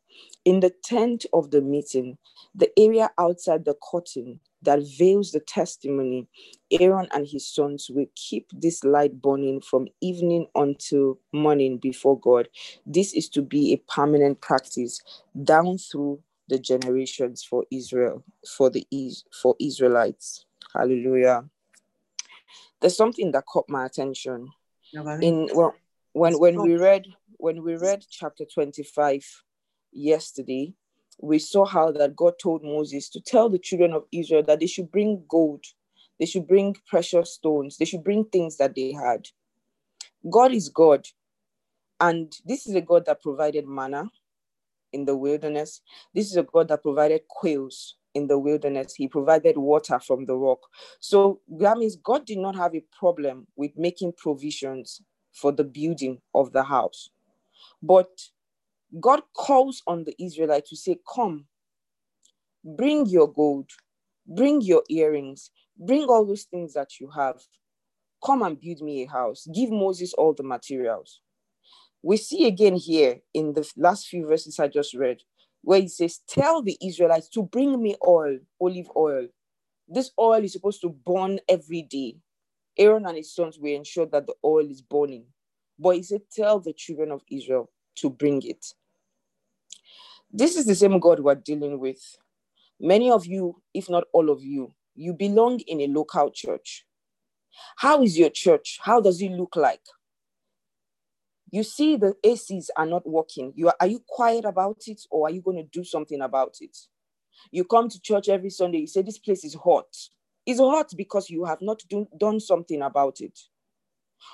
In 0.46 0.60
the 0.60 0.72
tent 0.84 1.26
of 1.32 1.52
the 1.52 1.62
meeting, 1.62 2.18
the 2.54 2.70
area 2.78 3.10
outside 3.18 3.64
the 3.64 3.76
curtain 3.91 4.39
that 4.62 4.80
veils 4.98 5.32
the 5.32 5.39
testimony, 5.39 6.28
Aaron 6.72 7.08
and 7.14 7.28
his 7.28 7.48
sons 7.48 7.89
will 7.89 8.08
keep 8.16 8.50
this 8.52 8.84
light 8.84 9.22
burning 9.22 9.62
from 9.62 9.88
evening 10.02 10.48
until 10.56 11.20
morning 11.32 11.78
before 11.78 12.20
God. 12.20 12.50
This 12.86 13.14
is 13.14 13.30
to 13.30 13.41
be 13.41 13.74
a 13.74 13.78
permanent 13.91 14.41
practice 14.41 15.02
down 15.44 15.78
through 15.78 16.22
the 16.50 16.60
generations 16.60 17.44
for 17.44 17.66
Israel, 17.72 18.24
for 18.58 18.70
the 18.70 18.86
for 19.41 19.56
Israelites. 19.60 20.46
Hallelujah. 20.74 21.46
There's 22.82 22.98
something 22.98 23.32
that 23.32 23.46
caught 23.46 23.70
my 23.70 23.86
attention. 23.86 24.50
In 25.22 25.50
well, 25.54 25.76
when 26.12 26.38
when 26.39 26.62
we 26.62 26.76
read 26.76 27.08
when 27.38 27.64
we 27.64 27.76
read 27.76 28.06
chapter 28.10 28.46
25 28.46 29.44
yesterday, 29.94 30.74
we 31.22 31.39
saw 31.39 31.66
how 31.66 31.91
that 31.91 32.16
God 32.16 32.34
told 32.41 32.64
Moses 32.64 33.10
to 33.10 33.22
tell 33.22 33.50
the 33.50 33.60
children 33.60 33.94
of 33.94 34.06
Israel 34.12 34.44
that 34.44 34.60
they 34.60 34.68
should 34.68 34.91
bring 34.91 35.24
gold, 35.28 35.64
they 36.20 36.26
should 36.26 36.48
bring 36.48 36.76
precious 36.88 37.34
stones, 37.34 37.78
they 37.78 37.86
should 37.86 38.04
bring 38.04 38.26
things 38.26 38.58
that 38.58 38.76
they 38.76 38.91
had. 38.91 39.28
God 40.30 40.54
is 40.54 40.70
God. 40.70 41.08
And 42.00 42.34
this 42.46 42.68
is 42.68 42.76
a 42.76 42.82
God 42.82 43.06
that 43.06 43.22
provided 43.22 43.68
manna 43.68 44.10
in 44.91 45.06
the 45.06 45.16
wilderness. 45.16 45.82
This 46.14 46.30
is 46.30 46.38
a 46.38 46.44
God 46.44 46.68
that 46.70 46.84
provided 46.84 47.28
quails 47.28 47.96
in 48.14 48.28
the 48.28 48.38
wilderness. 48.38 48.94
He 48.96 49.08
provided 49.08 49.58
water 49.58 50.00
from 50.00 50.26
the 50.26 50.36
rock. 50.36 50.60
So 51.00 51.41
that 51.60 51.78
means 51.78 51.96
God 51.96 52.26
did 52.26 52.38
not 52.38 52.56
have 52.56 52.76
a 52.76 52.84
problem 52.98 53.48
with 53.56 53.72
making 53.76 54.14
provisions 54.18 55.02
for 55.34 55.52
the 55.52 55.64
building 55.64 56.20
of 56.34 56.52
the 56.52 56.64
house. 56.64 57.10
But 57.82 58.10
God 59.00 59.22
calls 59.36 59.82
on 59.88 60.04
the 60.04 60.16
Israelites 60.24 60.70
to 60.70 60.76
say, 60.76 60.98
Come, 61.14 61.46
bring 62.64 63.06
your 63.08 63.32
gold, 63.32 63.70
bring 64.28 64.62
your 64.62 64.84
earrings, 64.89 65.52
bring 65.78 66.04
all 66.04 66.26
those 66.26 66.44
things 66.44 66.74
that 66.74 67.00
you 67.00 67.10
have. 67.10 67.41
Come 68.24 68.41
and 68.44 68.60
build 68.60 68.82
me 68.82 69.04
a 69.04 69.10
house. 69.10 69.48
Give 69.54 69.72
Moses 69.72 70.14
all 70.14 70.34
the 70.34 70.44
materials. 70.44 71.22
We 72.02 72.18
see 72.18 72.48
again 72.48 72.76
here 72.76 73.20
in 73.34 73.54
the 73.54 73.70
last 73.78 74.08
few 74.08 74.28
verses 74.28 74.60
I 74.60 74.68
just 74.68 74.94
read, 74.94 75.22
where 75.62 75.82
he 75.82 75.88
says, 75.88 76.20
Tell 76.28 76.62
the 76.62 76.78
Israelites 76.86 77.30
to 77.30 77.44
bring 77.44 77.82
me 77.82 77.96
oil, 78.06 78.39
olive 78.62 78.89
oil. 78.96 79.28
This 79.88 80.12
oil 80.20 80.44
is 80.44 80.54
supposed 80.54 80.82
to 80.82 80.89
burn 80.89 81.39
every 81.50 81.82
day. 81.82 82.18
Aaron 82.78 83.06
and 83.06 83.18
his 83.18 83.34
sons 83.34 83.60
will 83.60 83.76
ensure 83.76 84.06
that 84.08 84.26
the 84.28 84.34
oil 84.44 84.70
is 84.70 84.82
burning. 84.82 85.26
But 85.80 85.96
he 85.96 86.04
said, 86.04 86.22
Tell 86.32 86.60
the 86.60 86.74
children 86.74 87.12
of 87.12 87.22
Israel 87.32 87.72
to 87.98 88.10
bring 88.10 88.41
it. 88.44 88.66
This 90.36 90.57
is 90.57 90.65
the 90.65 90.73
same 90.73 90.99
God 90.99 91.19
we're 91.19 91.36
dealing 91.36 91.79
with. 91.79 92.01
Many 92.79 93.11
of 93.11 93.27
you, 93.27 93.61
if 93.71 93.88
not 93.88 94.05
all 94.13 94.31
of 94.31 94.41
you, 94.41 94.73
you 94.95 95.13
belong 95.13 95.59
in 95.61 95.79
a 95.81 95.88
local 95.88 96.31
church. 96.31 96.86
How 97.77 98.01
is 98.01 98.17
your 98.17 98.31
church? 98.31 98.79
How 98.81 98.99
does 98.99 99.21
it 99.21 99.31
look 99.31 99.55
like? 99.55 99.86
You 101.51 101.61
see, 101.61 101.97
the 101.97 102.15
ACs 102.25 102.69
are 102.75 102.88
not 102.88 103.07
working. 103.07 103.53
You 103.55 103.67
are, 103.67 103.75
are 103.79 103.86
you 103.86 104.03
quiet 104.07 104.43
about 104.43 104.81
it 104.88 105.01
or 105.11 105.27
are 105.27 105.31
you 105.31 105.41
going 105.41 105.57
to 105.57 105.69
do 105.71 105.84
something 105.84 106.19
about 106.19 106.55
it? 106.61 106.75
You 107.51 107.63
come 107.63 107.89
to 107.89 108.01
church 108.01 108.27
every 108.27 108.49
Sunday, 108.49 108.79
you 108.79 108.88
say, 108.88 109.03
This 109.03 109.19
place 109.19 109.45
is 109.45 109.53
hot. 109.53 109.95
It's 110.47 110.59
hot 110.59 110.91
because 110.97 111.29
you 111.29 111.45
have 111.45 111.61
not 111.61 111.84
do, 111.88 112.07
done 112.17 112.39
something 112.39 112.81
about 112.81 113.21
it. 113.21 113.38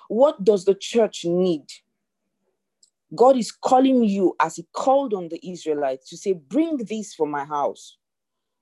What 0.07 0.45
does 0.45 0.63
the 0.63 0.75
church 0.75 1.25
need? 1.25 1.65
God 3.15 3.37
is 3.37 3.51
calling 3.51 4.03
you 4.03 4.35
as 4.39 4.57
He 4.57 4.67
called 4.73 5.13
on 5.13 5.29
the 5.29 5.39
Israelites 5.47 6.09
to 6.09 6.17
say, 6.17 6.33
Bring 6.33 6.77
this 6.77 7.13
for 7.13 7.27
my 7.27 7.45
house. 7.45 7.97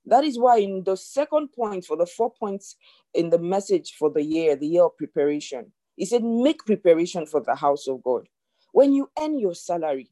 That 0.05 0.23
is 0.23 0.39
why, 0.39 0.59
in 0.59 0.83
the 0.85 0.95
second 0.95 1.49
point 1.49 1.85
for 1.85 1.97
the 1.97 2.05
four 2.05 2.31
points 2.31 2.75
in 3.13 3.29
the 3.29 3.39
message 3.39 3.95
for 3.99 4.09
the 4.09 4.23
year, 4.23 4.55
the 4.55 4.67
year 4.67 4.85
of 4.85 4.97
preparation, 4.97 5.73
He 5.95 6.05
said, 6.05 6.23
Make 6.23 6.65
preparation 6.65 7.25
for 7.25 7.41
the 7.41 7.55
house 7.55 7.87
of 7.87 8.01
God. 8.03 8.27
When 8.71 8.93
you 8.93 9.09
earn 9.19 9.37
your 9.39 9.55
salary, 9.55 10.09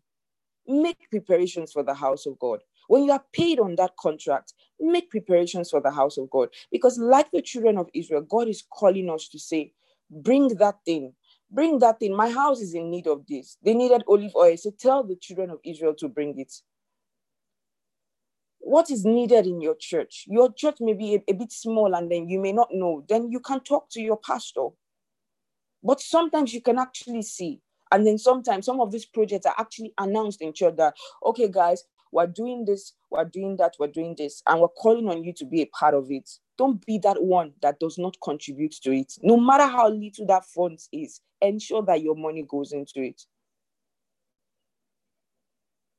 make 0.68 1.10
preparations 1.10 1.72
for 1.72 1.84
the 1.84 1.94
house 1.94 2.26
of 2.26 2.38
God. 2.40 2.60
When 2.88 3.04
you 3.04 3.12
are 3.12 3.24
paid 3.34 3.60
on 3.60 3.76
that 3.78 3.96
contract, 3.98 4.54
make 4.80 5.10
preparations 5.10 5.70
for 5.70 5.82
the 5.82 5.92
house 5.92 6.18
of 6.18 6.30
God. 6.30 6.50
Because, 6.72 6.98
like 7.00 7.32
the 7.32 7.42
children 7.42 7.78
of 7.78 7.90
Israel, 7.94 8.22
God 8.22 8.50
is 8.50 8.64
calling 8.70 9.10
us 9.10 9.30
to 9.30 9.40
say, 9.40 9.74
Bring 10.12 10.50
that 10.58 10.76
thing 10.86 11.14
Bring 11.52 11.80
that 11.80 12.00
thing. 12.00 12.16
My 12.16 12.30
house 12.30 12.62
is 12.62 12.74
in 12.74 12.90
need 12.90 13.08
of 13.08 13.26
this. 13.28 13.58
They 13.64 13.74
needed 13.74 14.04
olive 14.08 14.36
oil. 14.36 14.58
So 14.58 14.72
tell 14.72 15.04
the 15.04 15.16
children 15.16 15.50
of 15.52 15.60
Israel 15.64 15.94
to 16.00 16.10
bring 16.10 16.38
it. 16.40 16.52
What 18.60 18.90
is 18.90 19.06
needed 19.06 19.46
in 19.46 19.62
your 19.62 19.76
church? 19.76 20.26
Your 20.28 20.52
church 20.52 20.78
may 20.80 20.94
be 20.94 21.16
a, 21.16 21.24
a 21.30 21.34
bit 21.34 21.52
small 21.52 21.94
and 21.96 22.12
then 22.12 22.28
you 22.28 22.40
may 22.40 22.52
not 22.52 22.70
know. 22.72 23.06
Then 23.08 23.32
you 23.32 23.40
can 23.40 23.60
talk 23.60 23.90
to 23.92 24.02
your 24.02 24.18
pastor. 24.18 24.70
But 25.84 26.02
sometimes 26.02 26.54
you 26.54 26.62
can 26.62 26.80
actually 26.80 27.22
see. 27.22 27.62
And 27.92 28.06
then 28.06 28.18
sometimes 28.18 28.66
some 28.66 28.82
of 28.82 28.92
these 28.92 29.06
projects 29.06 29.46
are 29.46 29.54
actually 29.58 29.94
announced 30.00 30.42
in 30.42 30.52
church 30.52 30.76
that, 30.78 30.96
okay, 31.24 31.48
guys, 31.48 31.84
we're 32.12 32.28
doing 32.28 32.66
this, 32.66 32.94
we're 33.10 33.26
doing 33.26 33.58
that, 33.58 33.76
we're 33.80 33.88
doing 33.88 34.16
this, 34.18 34.42
and 34.48 34.62
we're 34.62 34.68
calling 34.70 35.10
on 35.10 35.24
you 35.24 35.34
to 35.34 35.46
be 35.46 35.62
a 35.62 35.66
part 35.68 35.94
of 35.94 36.10
it. 36.10 36.30
Don't 36.58 36.86
be 36.86 36.98
that 37.00 37.22
one 37.22 37.54
that 37.62 37.80
does 37.80 37.98
not 37.98 38.16
contribute 38.24 38.76
to 38.84 38.92
it. 38.92 39.14
No 39.22 39.38
matter 39.38 39.66
how 39.66 39.90
little 39.90 40.26
that 40.28 40.46
fund 40.46 40.80
is, 40.94 41.22
ensure 41.42 41.84
that 41.84 42.02
your 42.02 42.16
money 42.16 42.46
goes 42.48 42.72
into 42.72 43.02
it. 43.02 43.22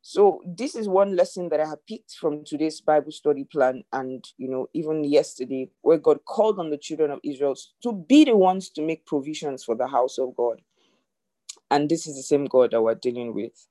So 0.02 0.40
this 0.46 0.76
is 0.76 0.88
one 0.88 1.16
lesson 1.16 1.48
that 1.48 1.58
I 1.58 1.66
have 1.68 1.84
picked 1.84 2.12
from 2.12 2.44
today's 2.44 2.80
Bible 2.80 3.10
study 3.10 3.42
plan, 3.42 3.82
and 3.92 4.24
you 4.38 4.48
know, 4.48 4.68
even 4.72 5.02
yesterday, 5.02 5.68
where 5.82 5.98
God 5.98 6.24
called 6.24 6.60
on 6.60 6.70
the 6.70 6.78
children 6.78 7.10
of 7.10 7.18
Israel 7.24 7.56
to 7.82 7.92
be 7.92 8.24
the 8.24 8.36
ones 8.36 8.70
to 8.70 8.82
make 8.82 9.04
provisions 9.04 9.64
for 9.64 9.74
the 9.74 9.88
house 9.88 10.18
of 10.18 10.36
God. 10.36 10.60
And 11.72 11.88
this 11.88 12.06
is 12.06 12.14
the 12.14 12.22
same 12.22 12.44
God 12.44 12.70
that 12.70 12.80
we're 12.82 12.94
dealing 12.94 13.34
with. 13.34 13.66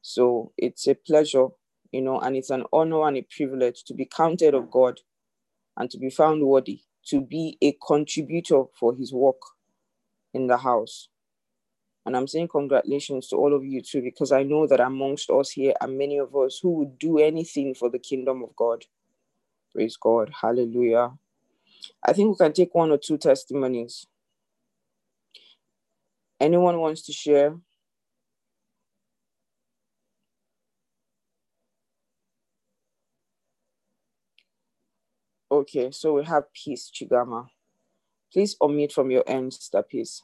So 0.00 0.52
it's 0.56 0.86
a 0.86 0.94
pleasure, 0.94 1.48
you 1.92 2.02
know, 2.02 2.20
and 2.20 2.36
it's 2.36 2.50
an 2.50 2.64
honor 2.72 3.08
and 3.08 3.16
a 3.18 3.22
privilege 3.36 3.84
to 3.84 3.94
be 3.94 4.06
counted 4.06 4.54
of 4.54 4.70
God 4.70 5.00
and 5.76 5.90
to 5.90 5.98
be 5.98 6.10
found 6.10 6.44
worthy 6.46 6.82
to 7.06 7.20
be 7.22 7.58
a 7.62 7.76
contributor 7.86 8.64
for 8.78 8.94
his 8.96 9.12
work 9.12 9.40
in 10.34 10.48
the 10.48 10.58
house. 10.58 11.08
And 12.06 12.16
I'm 12.16 12.28
saying 12.28 12.48
congratulations 12.48 13.28
to 13.28 13.36
all 13.36 13.54
of 13.54 13.64
you 13.64 13.82
too, 13.82 14.02
because 14.02 14.32
I 14.32 14.42
know 14.44 14.66
that 14.66 14.80
amongst 14.80 15.30
us 15.30 15.50
here 15.52 15.74
are 15.80 15.88
many 15.88 16.18
of 16.18 16.34
us 16.36 16.60
who 16.62 16.72
would 16.78 16.98
do 16.98 17.18
anything 17.18 17.74
for 17.74 17.90
the 17.90 17.98
kingdom 18.00 18.42
of 18.42 18.56
God. 18.56 18.84
Praise 19.74 19.96
God. 19.96 20.32
Hallelujah. 20.42 21.12
I 22.04 22.12
think 22.14 22.30
we 22.38 22.44
can 22.44 22.52
take 22.54 22.74
one 22.74 22.90
or 22.92 22.98
two 22.98 23.18
testimonies. 23.18 24.06
Anyone 26.40 26.80
wants 26.80 27.02
to 27.06 27.12
share? 27.12 27.56
Okay, 35.60 35.90
so 35.90 36.14
we 36.14 36.24
have 36.24 36.50
Peace 36.54 36.90
Chigama. 36.90 37.46
Please 38.32 38.56
unmute 38.62 38.92
from 38.92 39.10
your 39.10 39.22
end, 39.26 39.52
Sister 39.52 39.82
Peace. 39.82 40.22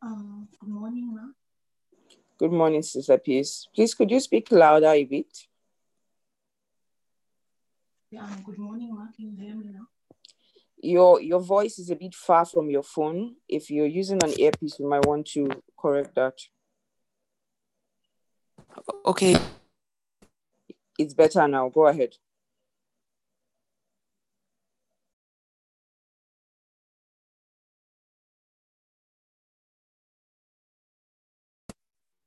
Um, 0.00 0.46
good 0.60 0.68
morning, 0.68 1.12
ma'am. 1.12 1.34
Good 2.38 2.52
morning, 2.52 2.82
Sister 2.82 3.18
Peace. 3.18 3.66
Please, 3.74 3.94
could 3.94 4.12
you 4.12 4.20
speak 4.20 4.52
louder 4.52 4.90
a 4.90 5.04
bit? 5.04 5.36
Yeah, 8.12 8.22
um, 8.22 8.42
good 8.46 8.58
morning, 8.58 8.94
ma'am. 8.94 9.08
Can 9.16 9.30
you 9.30 9.44
hear 9.44 9.56
me 9.56 9.72
now? 9.72 9.88
Your 10.80 11.20
your 11.20 11.40
voice 11.40 11.80
is 11.80 11.90
a 11.90 11.96
bit 11.96 12.14
far 12.14 12.44
from 12.44 12.70
your 12.70 12.84
phone. 12.84 13.34
If 13.48 13.70
you're 13.70 13.86
using 13.86 14.22
an 14.22 14.38
earpiece, 14.38 14.78
you 14.78 14.88
might 14.88 15.04
want 15.04 15.26
to 15.32 15.48
correct 15.76 16.14
that. 16.14 16.38
Okay. 19.04 19.36
It's 20.98 21.14
better 21.14 21.46
now. 21.48 21.68
Go 21.68 21.86
ahead. 21.86 22.14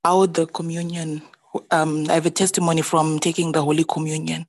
How 0.04 0.26
the 0.26 0.47
communion, 0.47 1.22
um, 1.70 2.10
I 2.10 2.14
have 2.14 2.26
a 2.26 2.32
testimony 2.32 2.82
from 2.82 3.20
taking 3.20 3.52
the 3.52 3.62
Holy 3.62 3.84
Communion. 3.84 4.47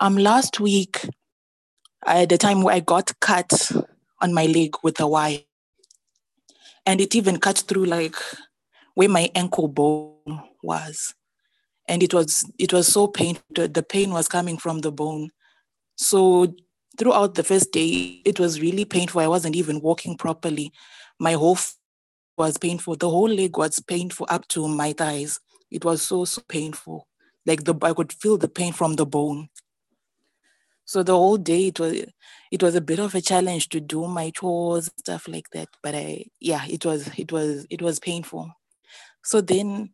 Um, 0.00 0.16
last 0.16 0.58
week, 0.58 1.08
at 2.04 2.28
the 2.28 2.38
time 2.38 2.62
where 2.62 2.74
I 2.74 2.80
got 2.80 3.12
cut 3.20 3.70
on 4.20 4.34
my 4.34 4.46
leg 4.46 4.74
with 4.82 4.98
a 4.98 5.06
wire, 5.06 5.40
and 6.86 7.00
it 7.00 7.14
even 7.14 7.38
cut 7.38 7.58
through 7.58 7.84
like 7.84 8.16
where 8.94 9.08
my 9.08 9.30
ankle 9.34 9.68
bone 9.68 10.17
was, 10.62 11.14
and 11.86 12.02
it 12.02 12.12
was 12.14 12.50
it 12.58 12.72
was 12.72 12.88
so 12.88 13.08
painful. 13.08 13.44
The 13.54 13.82
pain 13.82 14.10
was 14.10 14.28
coming 14.28 14.58
from 14.58 14.80
the 14.80 14.92
bone, 14.92 15.30
so 15.96 16.54
throughout 16.98 17.34
the 17.34 17.44
first 17.44 17.72
day, 17.72 18.20
it 18.24 18.38
was 18.40 18.60
really 18.60 18.84
painful. 18.84 19.20
I 19.20 19.28
wasn't 19.28 19.56
even 19.56 19.80
walking 19.80 20.16
properly. 20.16 20.72
My 21.18 21.32
whole 21.32 21.58
was 22.36 22.56
painful. 22.58 22.96
The 22.96 23.10
whole 23.10 23.28
leg 23.28 23.56
was 23.56 23.80
painful 23.80 24.26
up 24.28 24.46
to 24.48 24.68
my 24.68 24.92
thighs. 24.92 25.40
It 25.70 25.84
was 25.84 26.02
so, 26.02 26.24
so 26.24 26.42
painful. 26.48 27.06
Like 27.46 27.64
the 27.64 27.74
I 27.82 27.92
could 27.92 28.12
feel 28.12 28.38
the 28.38 28.48
pain 28.48 28.72
from 28.72 28.94
the 28.94 29.06
bone. 29.06 29.48
So 30.84 31.02
the 31.02 31.12
whole 31.12 31.36
day 31.36 31.68
it 31.68 31.80
was 31.80 32.04
it 32.50 32.62
was 32.62 32.74
a 32.74 32.80
bit 32.80 32.98
of 32.98 33.14
a 33.14 33.20
challenge 33.20 33.68
to 33.70 33.80
do 33.80 34.06
my 34.06 34.30
chores, 34.30 34.90
stuff 34.98 35.28
like 35.28 35.50
that. 35.50 35.68
But 35.82 35.94
I 35.94 36.26
yeah, 36.40 36.64
it 36.66 36.84
was 36.84 37.10
it 37.18 37.32
was 37.32 37.66
it 37.70 37.82
was 37.82 37.98
painful. 37.98 38.52
So 39.24 39.40
then 39.40 39.90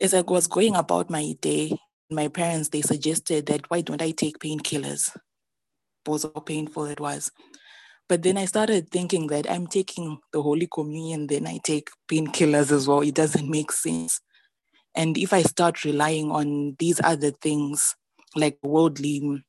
as 0.00 0.14
I 0.14 0.20
was 0.20 0.46
going 0.46 0.76
about 0.76 1.10
my 1.10 1.34
day, 1.40 1.76
my 2.10 2.28
parents 2.28 2.68
they 2.68 2.82
suggested 2.82 3.46
that 3.46 3.68
why 3.70 3.80
don't 3.80 4.02
I 4.02 4.12
take 4.12 4.38
painkillers? 4.38 5.16
Was 6.06 6.22
how 6.22 6.40
painful 6.40 6.86
it 6.86 7.00
was. 7.00 7.30
But 8.08 8.22
then 8.22 8.38
I 8.38 8.46
started 8.46 8.90
thinking 8.90 9.26
that 9.26 9.50
I'm 9.50 9.66
taking 9.66 10.18
the 10.32 10.40
Holy 10.40 10.66
Communion, 10.72 11.26
then 11.26 11.46
I 11.46 11.58
take 11.62 11.90
painkillers 12.10 12.72
as 12.72 12.88
well. 12.88 13.00
It 13.00 13.14
doesn't 13.14 13.48
make 13.48 13.70
sense. 13.70 14.20
And 14.94 15.18
if 15.18 15.32
I 15.32 15.42
start 15.42 15.84
relying 15.84 16.30
on 16.30 16.76
these 16.78 17.00
other 17.04 17.30
things, 17.30 17.94
like 18.34 18.58
worldly, 18.62 19.44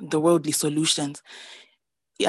the 0.00 0.20
worldly 0.20 0.52
solutions, 0.52 1.22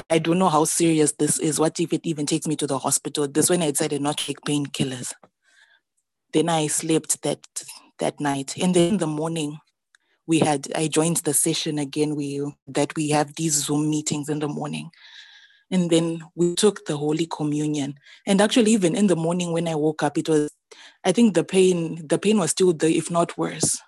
I 0.10 0.20
don't 0.20 0.40
know 0.40 0.50
how 0.50 0.66
serious 0.66 1.14
this 1.14 1.40
is. 1.40 1.60
What 1.60 1.80
if 1.80 1.94
it 1.94 2.06
even 2.06 2.26
takes 2.26 2.48
me 2.48 2.56
to 2.58 2.68
the 2.68 2.80
hospital? 2.80 3.28
This 3.28 3.50
when 3.50 3.62
I 3.62 3.72
decided 3.72 4.02
not 4.02 4.18
to 4.18 4.26
take 4.26 4.42
painkillers. 4.42 5.14
Then 6.34 6.50
I 6.50 6.68
slept 6.68 7.22
that 7.22 7.46
that 8.00 8.20
night. 8.20 8.56
And 8.62 8.76
then 8.76 8.94
in 8.94 8.98
the 8.98 9.08
morning, 9.08 9.60
we 10.26 10.40
had 10.40 10.68
I 10.76 10.88
joined 10.88 11.18
the 11.18 11.34
session 11.34 11.80
again. 11.80 12.16
We 12.16 12.42
that 12.68 12.96
we 12.96 13.10
have 13.10 13.36
these 13.36 13.54
Zoom 13.54 13.90
meetings 13.90 14.30
in 14.30 14.40
the 14.40 14.48
morning. 14.48 14.90
And 15.72 15.90
then 15.90 16.24
we 16.36 16.56
took 16.56 16.86
the 16.86 16.98
Holy 16.98 17.26
Communion. 17.26 17.96
And 18.28 18.42
actually, 18.42 18.72
even 18.72 18.96
in 18.96 19.08
the 19.08 19.16
morning 19.16 19.52
when 19.52 19.68
I 19.68 19.76
woke 19.76 20.04
up, 20.04 20.18
it 20.18 20.30
was, 20.30 20.52
I 21.04 21.12
think 21.12 21.34
the 21.34 21.44
pain, 21.44 22.08
the 22.08 22.20
pain 22.20 22.38
was 22.38 22.52
still 22.52 22.74
there, 22.74 22.90
if 22.90 23.10
not 23.10 23.38
worse. 23.38 23.82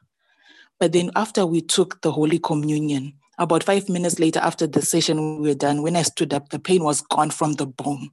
But 0.79 0.93
then 0.93 1.11
after 1.15 1.45
we 1.45 1.61
took 1.61 2.01
the 2.01 2.11
Holy 2.11 2.39
Communion, 2.39 3.13
about 3.37 3.63
five 3.63 3.87
minutes 3.87 4.19
later 4.19 4.39
after 4.39 4.65
the 4.65 4.81
session 4.81 5.41
we 5.41 5.49
were 5.49 5.55
done, 5.55 5.83
when 5.83 5.95
I 5.95 6.01
stood 6.01 6.33
up, 6.33 6.49
the 6.49 6.59
pain 6.59 6.83
was 6.83 7.01
gone 7.01 7.29
from 7.29 7.53
the 7.53 7.67
bone. 7.67 8.09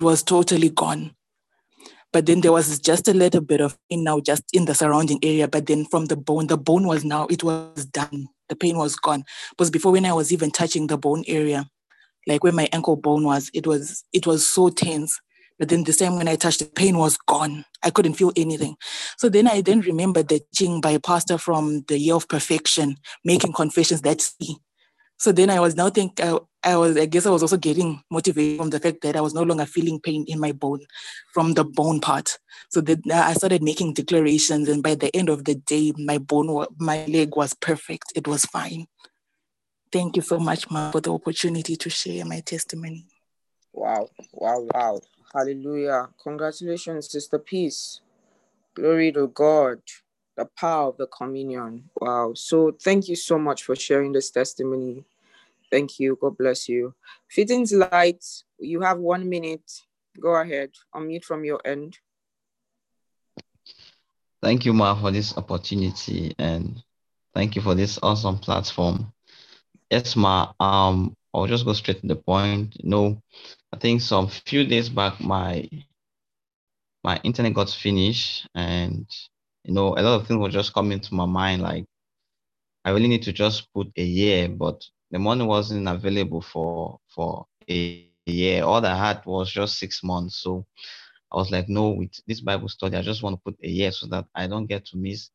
It 0.00 0.04
was 0.04 0.22
totally 0.22 0.70
gone. 0.70 1.15
But 2.12 2.26
then 2.26 2.40
there 2.40 2.52
was 2.52 2.78
just 2.78 3.08
a 3.08 3.14
little 3.14 3.40
bit 3.40 3.60
of 3.60 3.76
pain 3.90 4.04
now 4.04 4.20
just 4.20 4.44
in 4.52 4.64
the 4.64 4.74
surrounding 4.74 5.18
area. 5.22 5.48
But 5.48 5.66
then 5.66 5.84
from 5.84 6.06
the 6.06 6.16
bone, 6.16 6.46
the 6.46 6.56
bone 6.56 6.86
was 6.86 7.04
now, 7.04 7.26
it 7.26 7.42
was 7.44 7.84
done. 7.86 8.28
The 8.48 8.56
pain 8.56 8.76
was 8.76 8.96
gone. 8.96 9.24
Because 9.50 9.70
before 9.70 9.92
when 9.92 10.06
I 10.06 10.12
was 10.12 10.32
even 10.32 10.50
touching 10.50 10.86
the 10.86 10.96
bone 10.96 11.24
area, 11.26 11.68
like 12.26 12.42
where 12.42 12.52
my 12.52 12.68
ankle 12.72 12.96
bone 12.96 13.24
was, 13.24 13.50
it 13.54 13.66
was 13.66 14.04
it 14.12 14.26
was 14.26 14.46
so 14.46 14.68
tense. 14.68 15.20
But 15.58 15.70
then 15.70 15.84
the 15.84 15.92
time 15.92 16.16
when 16.16 16.28
I 16.28 16.36
touched, 16.36 16.58
the 16.58 16.66
pain 16.66 16.98
was 16.98 17.16
gone. 17.16 17.64
I 17.82 17.90
couldn't 17.90 18.14
feel 18.14 18.32
anything. 18.36 18.76
So 19.16 19.28
then 19.28 19.48
I 19.48 19.62
then 19.62 19.80
remembered 19.80 20.28
the 20.28 20.40
teaching 20.52 20.82
by 20.82 20.90
a 20.90 21.00
pastor 21.00 21.38
from 21.38 21.84
the 21.88 21.98
Year 21.98 22.14
of 22.14 22.28
Perfection, 22.28 22.96
making 23.24 23.54
confessions 23.54 24.02
that 24.02 24.20
see. 24.20 24.58
So 25.18 25.32
then 25.32 25.50
I 25.50 25.60
was 25.60 25.76
now 25.76 25.88
think 25.88 26.20
I, 26.20 26.38
I 26.62 26.76
was 26.76 26.96
I 26.96 27.06
guess 27.06 27.26
I 27.26 27.30
was 27.30 27.42
also 27.42 27.56
getting 27.56 28.02
motivated 28.10 28.58
from 28.58 28.70
the 28.70 28.80
fact 28.80 29.00
that 29.02 29.16
I 29.16 29.20
was 29.20 29.34
no 29.34 29.42
longer 29.42 29.66
feeling 29.66 30.00
pain 30.00 30.24
in 30.28 30.38
my 30.38 30.52
bone 30.52 30.80
from 31.32 31.54
the 31.54 31.64
bone 31.64 32.00
part. 32.00 32.38
So 32.70 32.80
then 32.80 33.02
uh, 33.10 33.14
I 33.14 33.32
started 33.34 33.62
making 33.62 33.94
declarations, 33.94 34.68
and 34.68 34.82
by 34.82 34.94
the 34.94 35.14
end 35.16 35.28
of 35.28 35.44
the 35.44 35.54
day, 35.54 35.92
my 35.96 36.18
bone 36.18 36.66
my 36.78 37.06
leg 37.06 37.36
was 37.36 37.54
perfect. 37.54 38.12
It 38.14 38.28
was 38.28 38.44
fine. 38.44 38.86
Thank 39.92 40.16
you 40.16 40.22
so 40.22 40.38
much, 40.38 40.70
Ma, 40.70 40.90
for 40.90 41.00
the 41.00 41.12
opportunity 41.12 41.76
to 41.76 41.88
share 41.88 42.24
my 42.24 42.40
testimony. 42.40 43.06
Wow, 43.72 44.08
wow, 44.32 44.66
wow. 44.74 45.00
Hallelujah. 45.32 46.08
Congratulations, 46.22 47.10
Sister 47.10 47.38
Peace. 47.38 48.00
Glory 48.74 49.12
to 49.12 49.28
God. 49.28 49.80
The 50.36 50.46
power 50.58 50.88
of 50.88 50.96
the 50.98 51.06
communion. 51.06 51.88
Wow. 52.00 52.32
So 52.34 52.72
thank 52.82 53.08
you 53.08 53.16
so 53.16 53.38
much 53.38 53.62
for 53.64 53.74
sharing 53.74 54.12
this 54.12 54.30
testimony. 54.30 55.04
Thank 55.70 55.98
you. 55.98 56.18
God 56.20 56.36
bless 56.36 56.68
you. 56.68 56.94
Fittings 57.28 57.72
Light, 57.72 58.24
you 58.58 58.80
have 58.82 58.98
one 58.98 59.28
minute. 59.28 59.70
Go 60.20 60.34
ahead. 60.34 60.70
Unmute 60.94 61.24
from 61.24 61.44
your 61.44 61.60
end. 61.64 61.98
Thank 64.42 64.64
you, 64.64 64.72
Ma, 64.72 64.94
for 65.00 65.10
this 65.10 65.36
opportunity 65.36 66.34
and 66.38 66.82
thank 67.34 67.56
you 67.56 67.62
for 67.62 67.74
this 67.74 67.98
awesome 68.02 68.38
platform. 68.38 69.12
Yes, 69.90 70.16
ma. 70.16 70.52
Um, 70.58 71.16
I'll 71.32 71.46
just 71.46 71.64
go 71.64 71.72
straight 71.72 72.00
to 72.00 72.06
the 72.06 72.16
point. 72.16 72.76
You 72.82 72.90
know, 72.90 73.22
I 73.72 73.78
think 73.78 74.00
some 74.00 74.28
few 74.28 74.64
days 74.64 74.88
back, 74.88 75.20
my 75.20 75.68
my 77.04 77.20
internet 77.22 77.54
got 77.54 77.70
finished, 77.70 78.48
and 78.54 79.06
you 79.66 79.74
know, 79.74 79.88
a 79.98 80.02
lot 80.02 80.20
of 80.20 80.28
things 80.28 80.40
were 80.40 80.50
just 80.50 80.74
coming 80.74 81.00
to 81.00 81.14
my 81.14 81.26
mind. 81.26 81.62
Like, 81.62 81.86
I 82.84 82.90
really 82.90 83.08
need 83.08 83.22
to 83.24 83.32
just 83.32 83.72
put 83.74 83.88
a 83.96 84.04
year, 84.04 84.48
but 84.48 84.82
the 85.10 85.18
money 85.18 85.44
wasn't 85.44 85.88
available 85.88 86.40
for 86.42 87.00
for 87.14 87.46
a 87.70 87.74
year. 87.80 88.18
All 88.18 88.32
I 88.32 88.96
had 88.96 89.24
was 89.26 89.50
just 89.50 89.78
six 89.78 90.02
months. 90.02 90.36
So 90.42 90.66
I 91.02 91.04
was 91.04 91.20
like, 91.20 91.40
no, 91.68 91.90
with 91.90 91.96
this 92.06 92.40
Bible 92.40 92.52
study, 92.68 92.80
I 92.96 93.02
just 93.02 93.22
want 93.22 93.36
to 93.36 93.40
put 93.42 93.56
a 93.62 93.68
year 93.68 93.92
so 93.92 94.06
that 94.08 94.26
I 94.34 94.46
don't 94.46 94.66
get 94.66 94.86
to 94.86 94.96
miss 94.96 95.30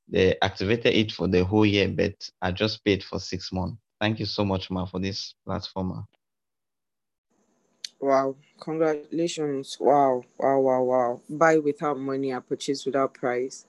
they 0.09 0.36
activated 0.41 0.93
it 0.93 1.11
for 1.11 1.28
the 1.28 1.43
whole 1.43 1.65
year, 1.65 1.88
but 1.89 2.30
I 2.41 2.51
just 2.51 2.84
paid 2.86 3.03
for 3.03 3.20
six 3.20 3.51
months. 3.51 3.78
Thank 3.99 4.20
you 4.20 4.26
so 4.26 4.45
much, 4.45 4.70
Ma, 4.70 4.86
for 4.86 4.99
this 4.99 5.36
platform. 5.45 6.05
Wow, 7.99 8.36
congratulations. 8.59 9.78
Wow, 9.80 10.24
wow, 10.38 10.59
wow, 10.59 10.84
wow. 10.84 11.22
Buy 11.30 11.57
without 11.57 11.97
money 11.99 12.32
and 12.32 12.47
purchase 12.47 12.86
without 12.86 13.13
price. 13.15 13.65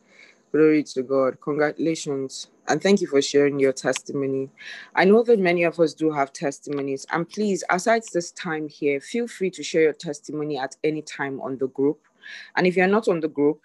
Glory 0.52 0.82
to 0.82 1.02
God. 1.02 1.38
Congratulations. 1.42 2.48
And 2.68 2.82
thank 2.82 3.02
you 3.02 3.06
for 3.06 3.20
sharing 3.20 3.60
your 3.60 3.72
testimony. 3.72 4.50
I 4.94 5.04
know 5.04 5.22
that 5.24 5.38
many 5.38 5.64
of 5.64 5.78
us 5.78 5.94
do 5.94 6.10
have 6.10 6.32
testimonies. 6.32 7.06
And 7.12 7.28
please, 7.28 7.64
aside 7.70 8.02
this 8.14 8.30
time 8.32 8.68
here, 8.68 9.00
feel 9.00 9.28
free 9.28 9.50
to 9.50 9.62
share 9.62 9.82
your 9.82 9.92
testimony 9.92 10.58
at 10.58 10.76
any 10.84 11.02
time 11.02 11.40
on 11.42 11.58
the 11.58 11.68
group. 11.68 12.00
And 12.56 12.66
if 12.66 12.76
you're 12.76 12.86
not 12.86 13.08
on 13.08 13.20
the 13.20 13.28
group, 13.28 13.60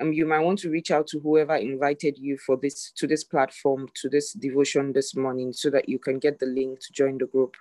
um, 0.00 0.12
you 0.12 0.26
might 0.26 0.40
want 0.44 0.58
to 0.60 0.70
reach 0.70 0.90
out 0.90 1.06
to 1.08 1.20
whoever 1.20 1.56
invited 1.56 2.18
you 2.18 2.38
for 2.38 2.56
this 2.56 2.92
to 2.92 3.06
this 3.06 3.24
platform, 3.24 3.88
to 3.94 4.08
this 4.08 4.32
devotion 4.34 4.92
this 4.92 5.16
morning, 5.16 5.52
so 5.52 5.70
that 5.70 5.88
you 5.88 5.98
can 5.98 6.18
get 6.18 6.38
the 6.38 6.46
link 6.46 6.80
to 6.80 6.92
join 6.92 7.18
the 7.18 7.26
group. 7.26 7.56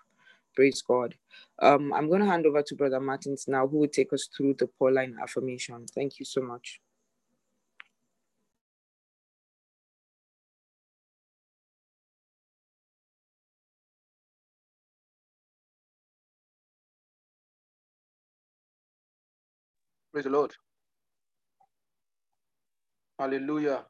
Praise 0.55 0.81
God. 0.81 1.15
Um, 1.61 1.93
I'm 1.93 2.09
going 2.09 2.21
to 2.21 2.27
hand 2.27 2.45
over 2.45 2.61
to 2.61 2.75
Brother 2.75 2.99
Martins 2.99 3.45
now, 3.47 3.67
who 3.67 3.77
will 3.77 3.87
take 3.87 4.13
us 4.13 4.27
through 4.35 4.55
the 4.59 4.67
Pauline 4.67 5.17
affirmation. 5.21 5.85
Thank 5.95 6.19
you 6.19 6.25
so 6.25 6.41
much. 6.41 6.81
Praise 20.17 20.23
the 20.25 20.31
Lord. 20.31 20.51
Hallelujah. 23.19 23.85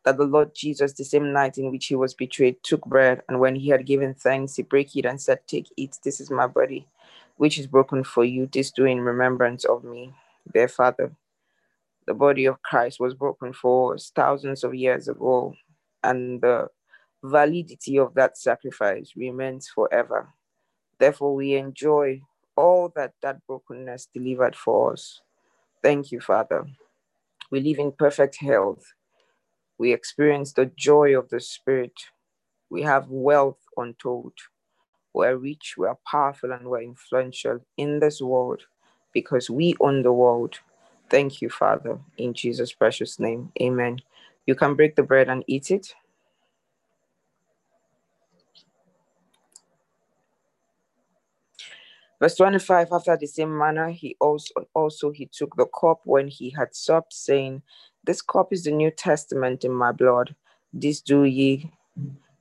that 0.05 0.15
the 0.17 0.23
Lord 0.23 0.55
Jesus, 0.55 0.93
the 0.93 1.03
same 1.03 1.33
night 1.33 1.57
in 1.57 1.69
which 1.69 1.87
he 1.87 1.95
was 1.95 2.13
betrayed, 2.13 2.63
took 2.63 2.85
bread, 2.85 3.21
and 3.27 3.41
when 3.41 3.57
he 3.57 3.67
had 3.67 3.85
given 3.85 4.13
thanks, 4.13 4.55
he 4.55 4.63
broke 4.63 4.95
it 4.95 5.05
and 5.05 5.19
said, 5.19 5.39
Take, 5.47 5.67
it 5.75 5.97
this 6.01 6.21
is 6.21 6.31
my 6.31 6.47
body, 6.47 6.87
which 7.35 7.59
is 7.59 7.67
broken 7.67 8.05
for 8.05 8.23
you. 8.23 8.47
This 8.47 8.71
do 8.71 8.85
in 8.85 9.01
remembrance 9.01 9.65
of 9.65 9.83
me. 9.83 10.13
Dear 10.53 10.69
Father, 10.69 11.11
the 12.07 12.13
body 12.13 12.45
of 12.45 12.61
Christ 12.63 12.99
was 12.99 13.13
broken 13.13 13.53
for 13.53 13.93
us 13.95 14.11
thousands 14.15 14.63
of 14.63 14.73
years 14.73 15.07
ago, 15.07 15.53
and 16.03 16.41
the 16.41 16.67
validity 17.23 17.99
of 17.99 18.13
that 18.15 18.37
sacrifice 18.37 19.11
remains 19.15 19.67
forever. 19.67 20.29
Therefore, 20.99 21.35
we 21.35 21.55
enjoy 21.55 22.21
all 22.55 22.91
that 22.95 23.13
that 23.21 23.45
brokenness 23.45 24.07
delivered 24.13 24.55
for 24.55 24.93
us. 24.93 25.21
Thank 25.83 26.11
you, 26.11 26.21
Father. 26.21 26.65
We 27.51 27.61
live 27.61 27.79
in 27.79 27.91
perfect 27.91 28.37
health. 28.41 28.83
We 29.77 29.93
experience 29.93 30.53
the 30.53 30.71
joy 30.75 31.17
of 31.17 31.29
the 31.29 31.39
Spirit. 31.39 31.93
We 32.69 32.81
have 32.83 33.09
wealth 33.09 33.59
untold. 33.77 34.33
We're 35.13 35.37
rich, 35.37 35.75
we're 35.77 35.97
powerful, 36.09 36.51
and 36.51 36.67
we're 36.67 36.81
influential 36.83 37.59
in 37.77 37.99
this 37.99 38.21
world 38.21 38.63
because 39.13 39.49
we 39.49 39.75
own 39.79 40.03
the 40.03 40.13
world. 40.13 40.59
Thank 41.09 41.41
you, 41.41 41.49
Father, 41.49 41.99
in 42.17 42.33
Jesus' 42.33 42.73
precious 42.73 43.19
name. 43.19 43.51
Amen. 43.61 43.99
You 44.45 44.55
can 44.55 44.75
break 44.75 44.95
the 44.95 45.03
bread 45.03 45.29
and 45.29 45.43
eat 45.47 45.71
it. 45.71 45.93
Verse 52.19 52.35
25, 52.37 52.89
after 52.93 53.17
the 53.17 53.27
same 53.27 53.57
manner, 53.57 53.91
he 53.91 54.17
also 54.19 54.53
also 54.75 55.11
he 55.11 55.27
took 55.31 55.55
the 55.57 55.67
cup 55.67 56.01
when 56.05 56.29
he 56.29 56.49
had 56.51 56.75
supped, 56.75 57.13
saying, 57.13 57.61
This 58.05 58.23
cup 58.23 58.53
is 58.53 58.63
the 58.65 58.71
New 58.71 58.91
Testament 58.91 59.65
in 59.65 59.73
my 59.73 59.91
blood. 59.93 60.35
This 60.73 61.01
do 61.01 61.25
ye 61.25 61.71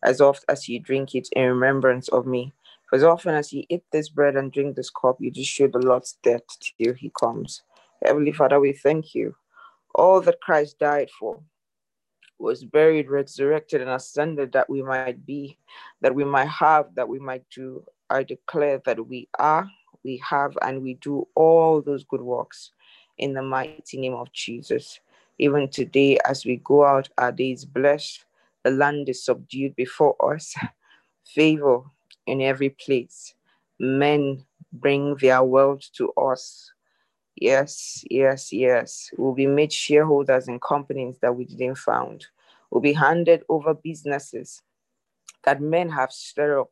as 0.04 0.20
oft 0.20 0.44
as 0.48 0.68
ye 0.68 0.78
drink 0.80 1.14
it 1.14 1.28
in 1.32 1.44
remembrance 1.50 2.08
of 2.08 2.26
me. 2.26 2.54
For 2.88 2.96
as 2.96 3.04
often 3.04 3.34
as 3.34 3.52
ye 3.52 3.66
eat 3.70 3.84
this 3.92 4.08
bread 4.08 4.36
and 4.36 4.52
drink 4.52 4.76
this 4.76 4.90
cup, 4.90 5.18
you 5.20 5.30
do 5.30 5.44
show 5.44 5.68
the 5.68 5.78
Lord's 5.78 6.18
death 6.22 6.42
till 6.80 6.94
he 6.94 7.12
comes. 7.20 7.62
Heavenly 8.04 8.32
Father, 8.32 8.60
we 8.60 8.72
thank 8.72 9.14
you. 9.14 9.34
All 9.94 10.20
that 10.20 10.40
Christ 10.40 10.78
died 10.78 11.10
for 11.18 11.40
was 12.38 12.64
buried, 12.64 13.08
resurrected, 13.08 13.80
and 13.80 13.90
ascended 13.90 14.52
that 14.52 14.68
we 14.68 14.82
might 14.82 15.24
be, 15.24 15.58
that 16.02 16.14
we 16.14 16.24
might 16.24 16.48
have, 16.48 16.94
that 16.94 17.08
we 17.08 17.18
might 17.18 17.44
do. 17.50 17.84
I 18.10 18.22
declare 18.22 18.80
that 18.84 19.08
we 19.08 19.28
are, 19.38 19.68
we 20.04 20.22
have, 20.28 20.56
and 20.62 20.82
we 20.82 20.94
do 20.94 21.26
all 21.34 21.80
those 21.80 22.04
good 22.04 22.20
works 22.20 22.72
in 23.18 23.32
the 23.32 23.42
mighty 23.42 23.98
name 23.98 24.14
of 24.14 24.32
Jesus. 24.32 25.00
Even 25.38 25.68
today, 25.68 26.18
as 26.24 26.44
we 26.44 26.56
go 26.56 26.84
out, 26.84 27.08
our 27.18 27.32
day 27.32 27.52
is 27.52 27.64
blessed. 27.64 28.24
The 28.64 28.70
land 28.70 29.08
is 29.08 29.24
subdued 29.24 29.74
before 29.76 30.16
us. 30.32 30.54
Favor 31.34 31.82
in 32.26 32.40
every 32.40 32.70
place. 32.70 33.34
Men 33.78 34.44
bring 34.72 35.16
their 35.16 35.42
wealth 35.42 35.90
to 35.96 36.12
us. 36.12 36.72
Yes, 37.36 38.04
yes, 38.10 38.52
yes. 38.52 39.10
We'll 39.18 39.34
be 39.34 39.46
made 39.48 39.72
shareholders 39.72 40.48
in 40.48 40.60
companies 40.60 41.18
that 41.22 41.36
we 41.36 41.46
didn't 41.46 41.78
found. 41.78 42.26
We'll 42.70 42.82
be 42.82 42.94
handed 42.94 43.44
over 43.50 43.74
businesses 43.74 44.62
that 45.44 45.60
men 45.60 45.90
have 45.90 46.12
stirred 46.12 46.60
up. 46.60 46.70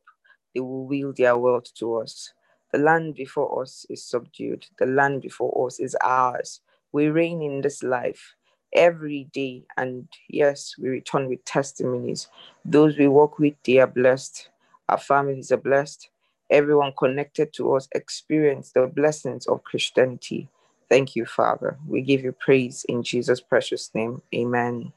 They 0.53 0.61
will 0.61 0.85
wield 0.85 1.17
their 1.17 1.37
wealth 1.37 1.73
to 1.75 1.97
us. 1.97 2.33
The 2.71 2.79
land 2.79 3.15
before 3.15 3.61
us 3.63 3.85
is 3.89 4.03
subdued. 4.05 4.67
The 4.79 4.85
land 4.85 5.21
before 5.21 5.67
us 5.67 5.79
is 5.79 5.95
ours. 6.03 6.61
We 6.91 7.07
reign 7.07 7.41
in 7.41 7.61
this 7.61 7.83
life 7.83 8.35
every 8.73 9.25
day. 9.33 9.65
And 9.77 10.07
yes, 10.29 10.75
we 10.79 10.89
return 10.89 11.29
with 11.29 11.45
testimonies. 11.45 12.27
Those 12.65 12.97
we 12.97 13.07
work 13.07 13.39
with, 13.39 13.55
they 13.65 13.79
are 13.79 13.87
blessed. 13.87 14.49
Our 14.89 14.99
families 14.99 15.51
are 15.51 15.57
blessed. 15.57 16.09
Everyone 16.51 16.93
connected 16.97 17.53
to 17.53 17.75
us 17.75 17.87
experience 17.93 18.71
the 18.73 18.87
blessings 18.87 19.47
of 19.47 19.63
Christianity. 19.63 20.49
Thank 20.89 21.15
you, 21.15 21.25
Father. 21.25 21.77
We 21.87 22.01
give 22.01 22.23
you 22.23 22.31
praise 22.31 22.85
in 22.87 23.01
Jesus' 23.03 23.41
precious 23.41 23.89
name. 23.93 24.21
Amen. 24.33 24.93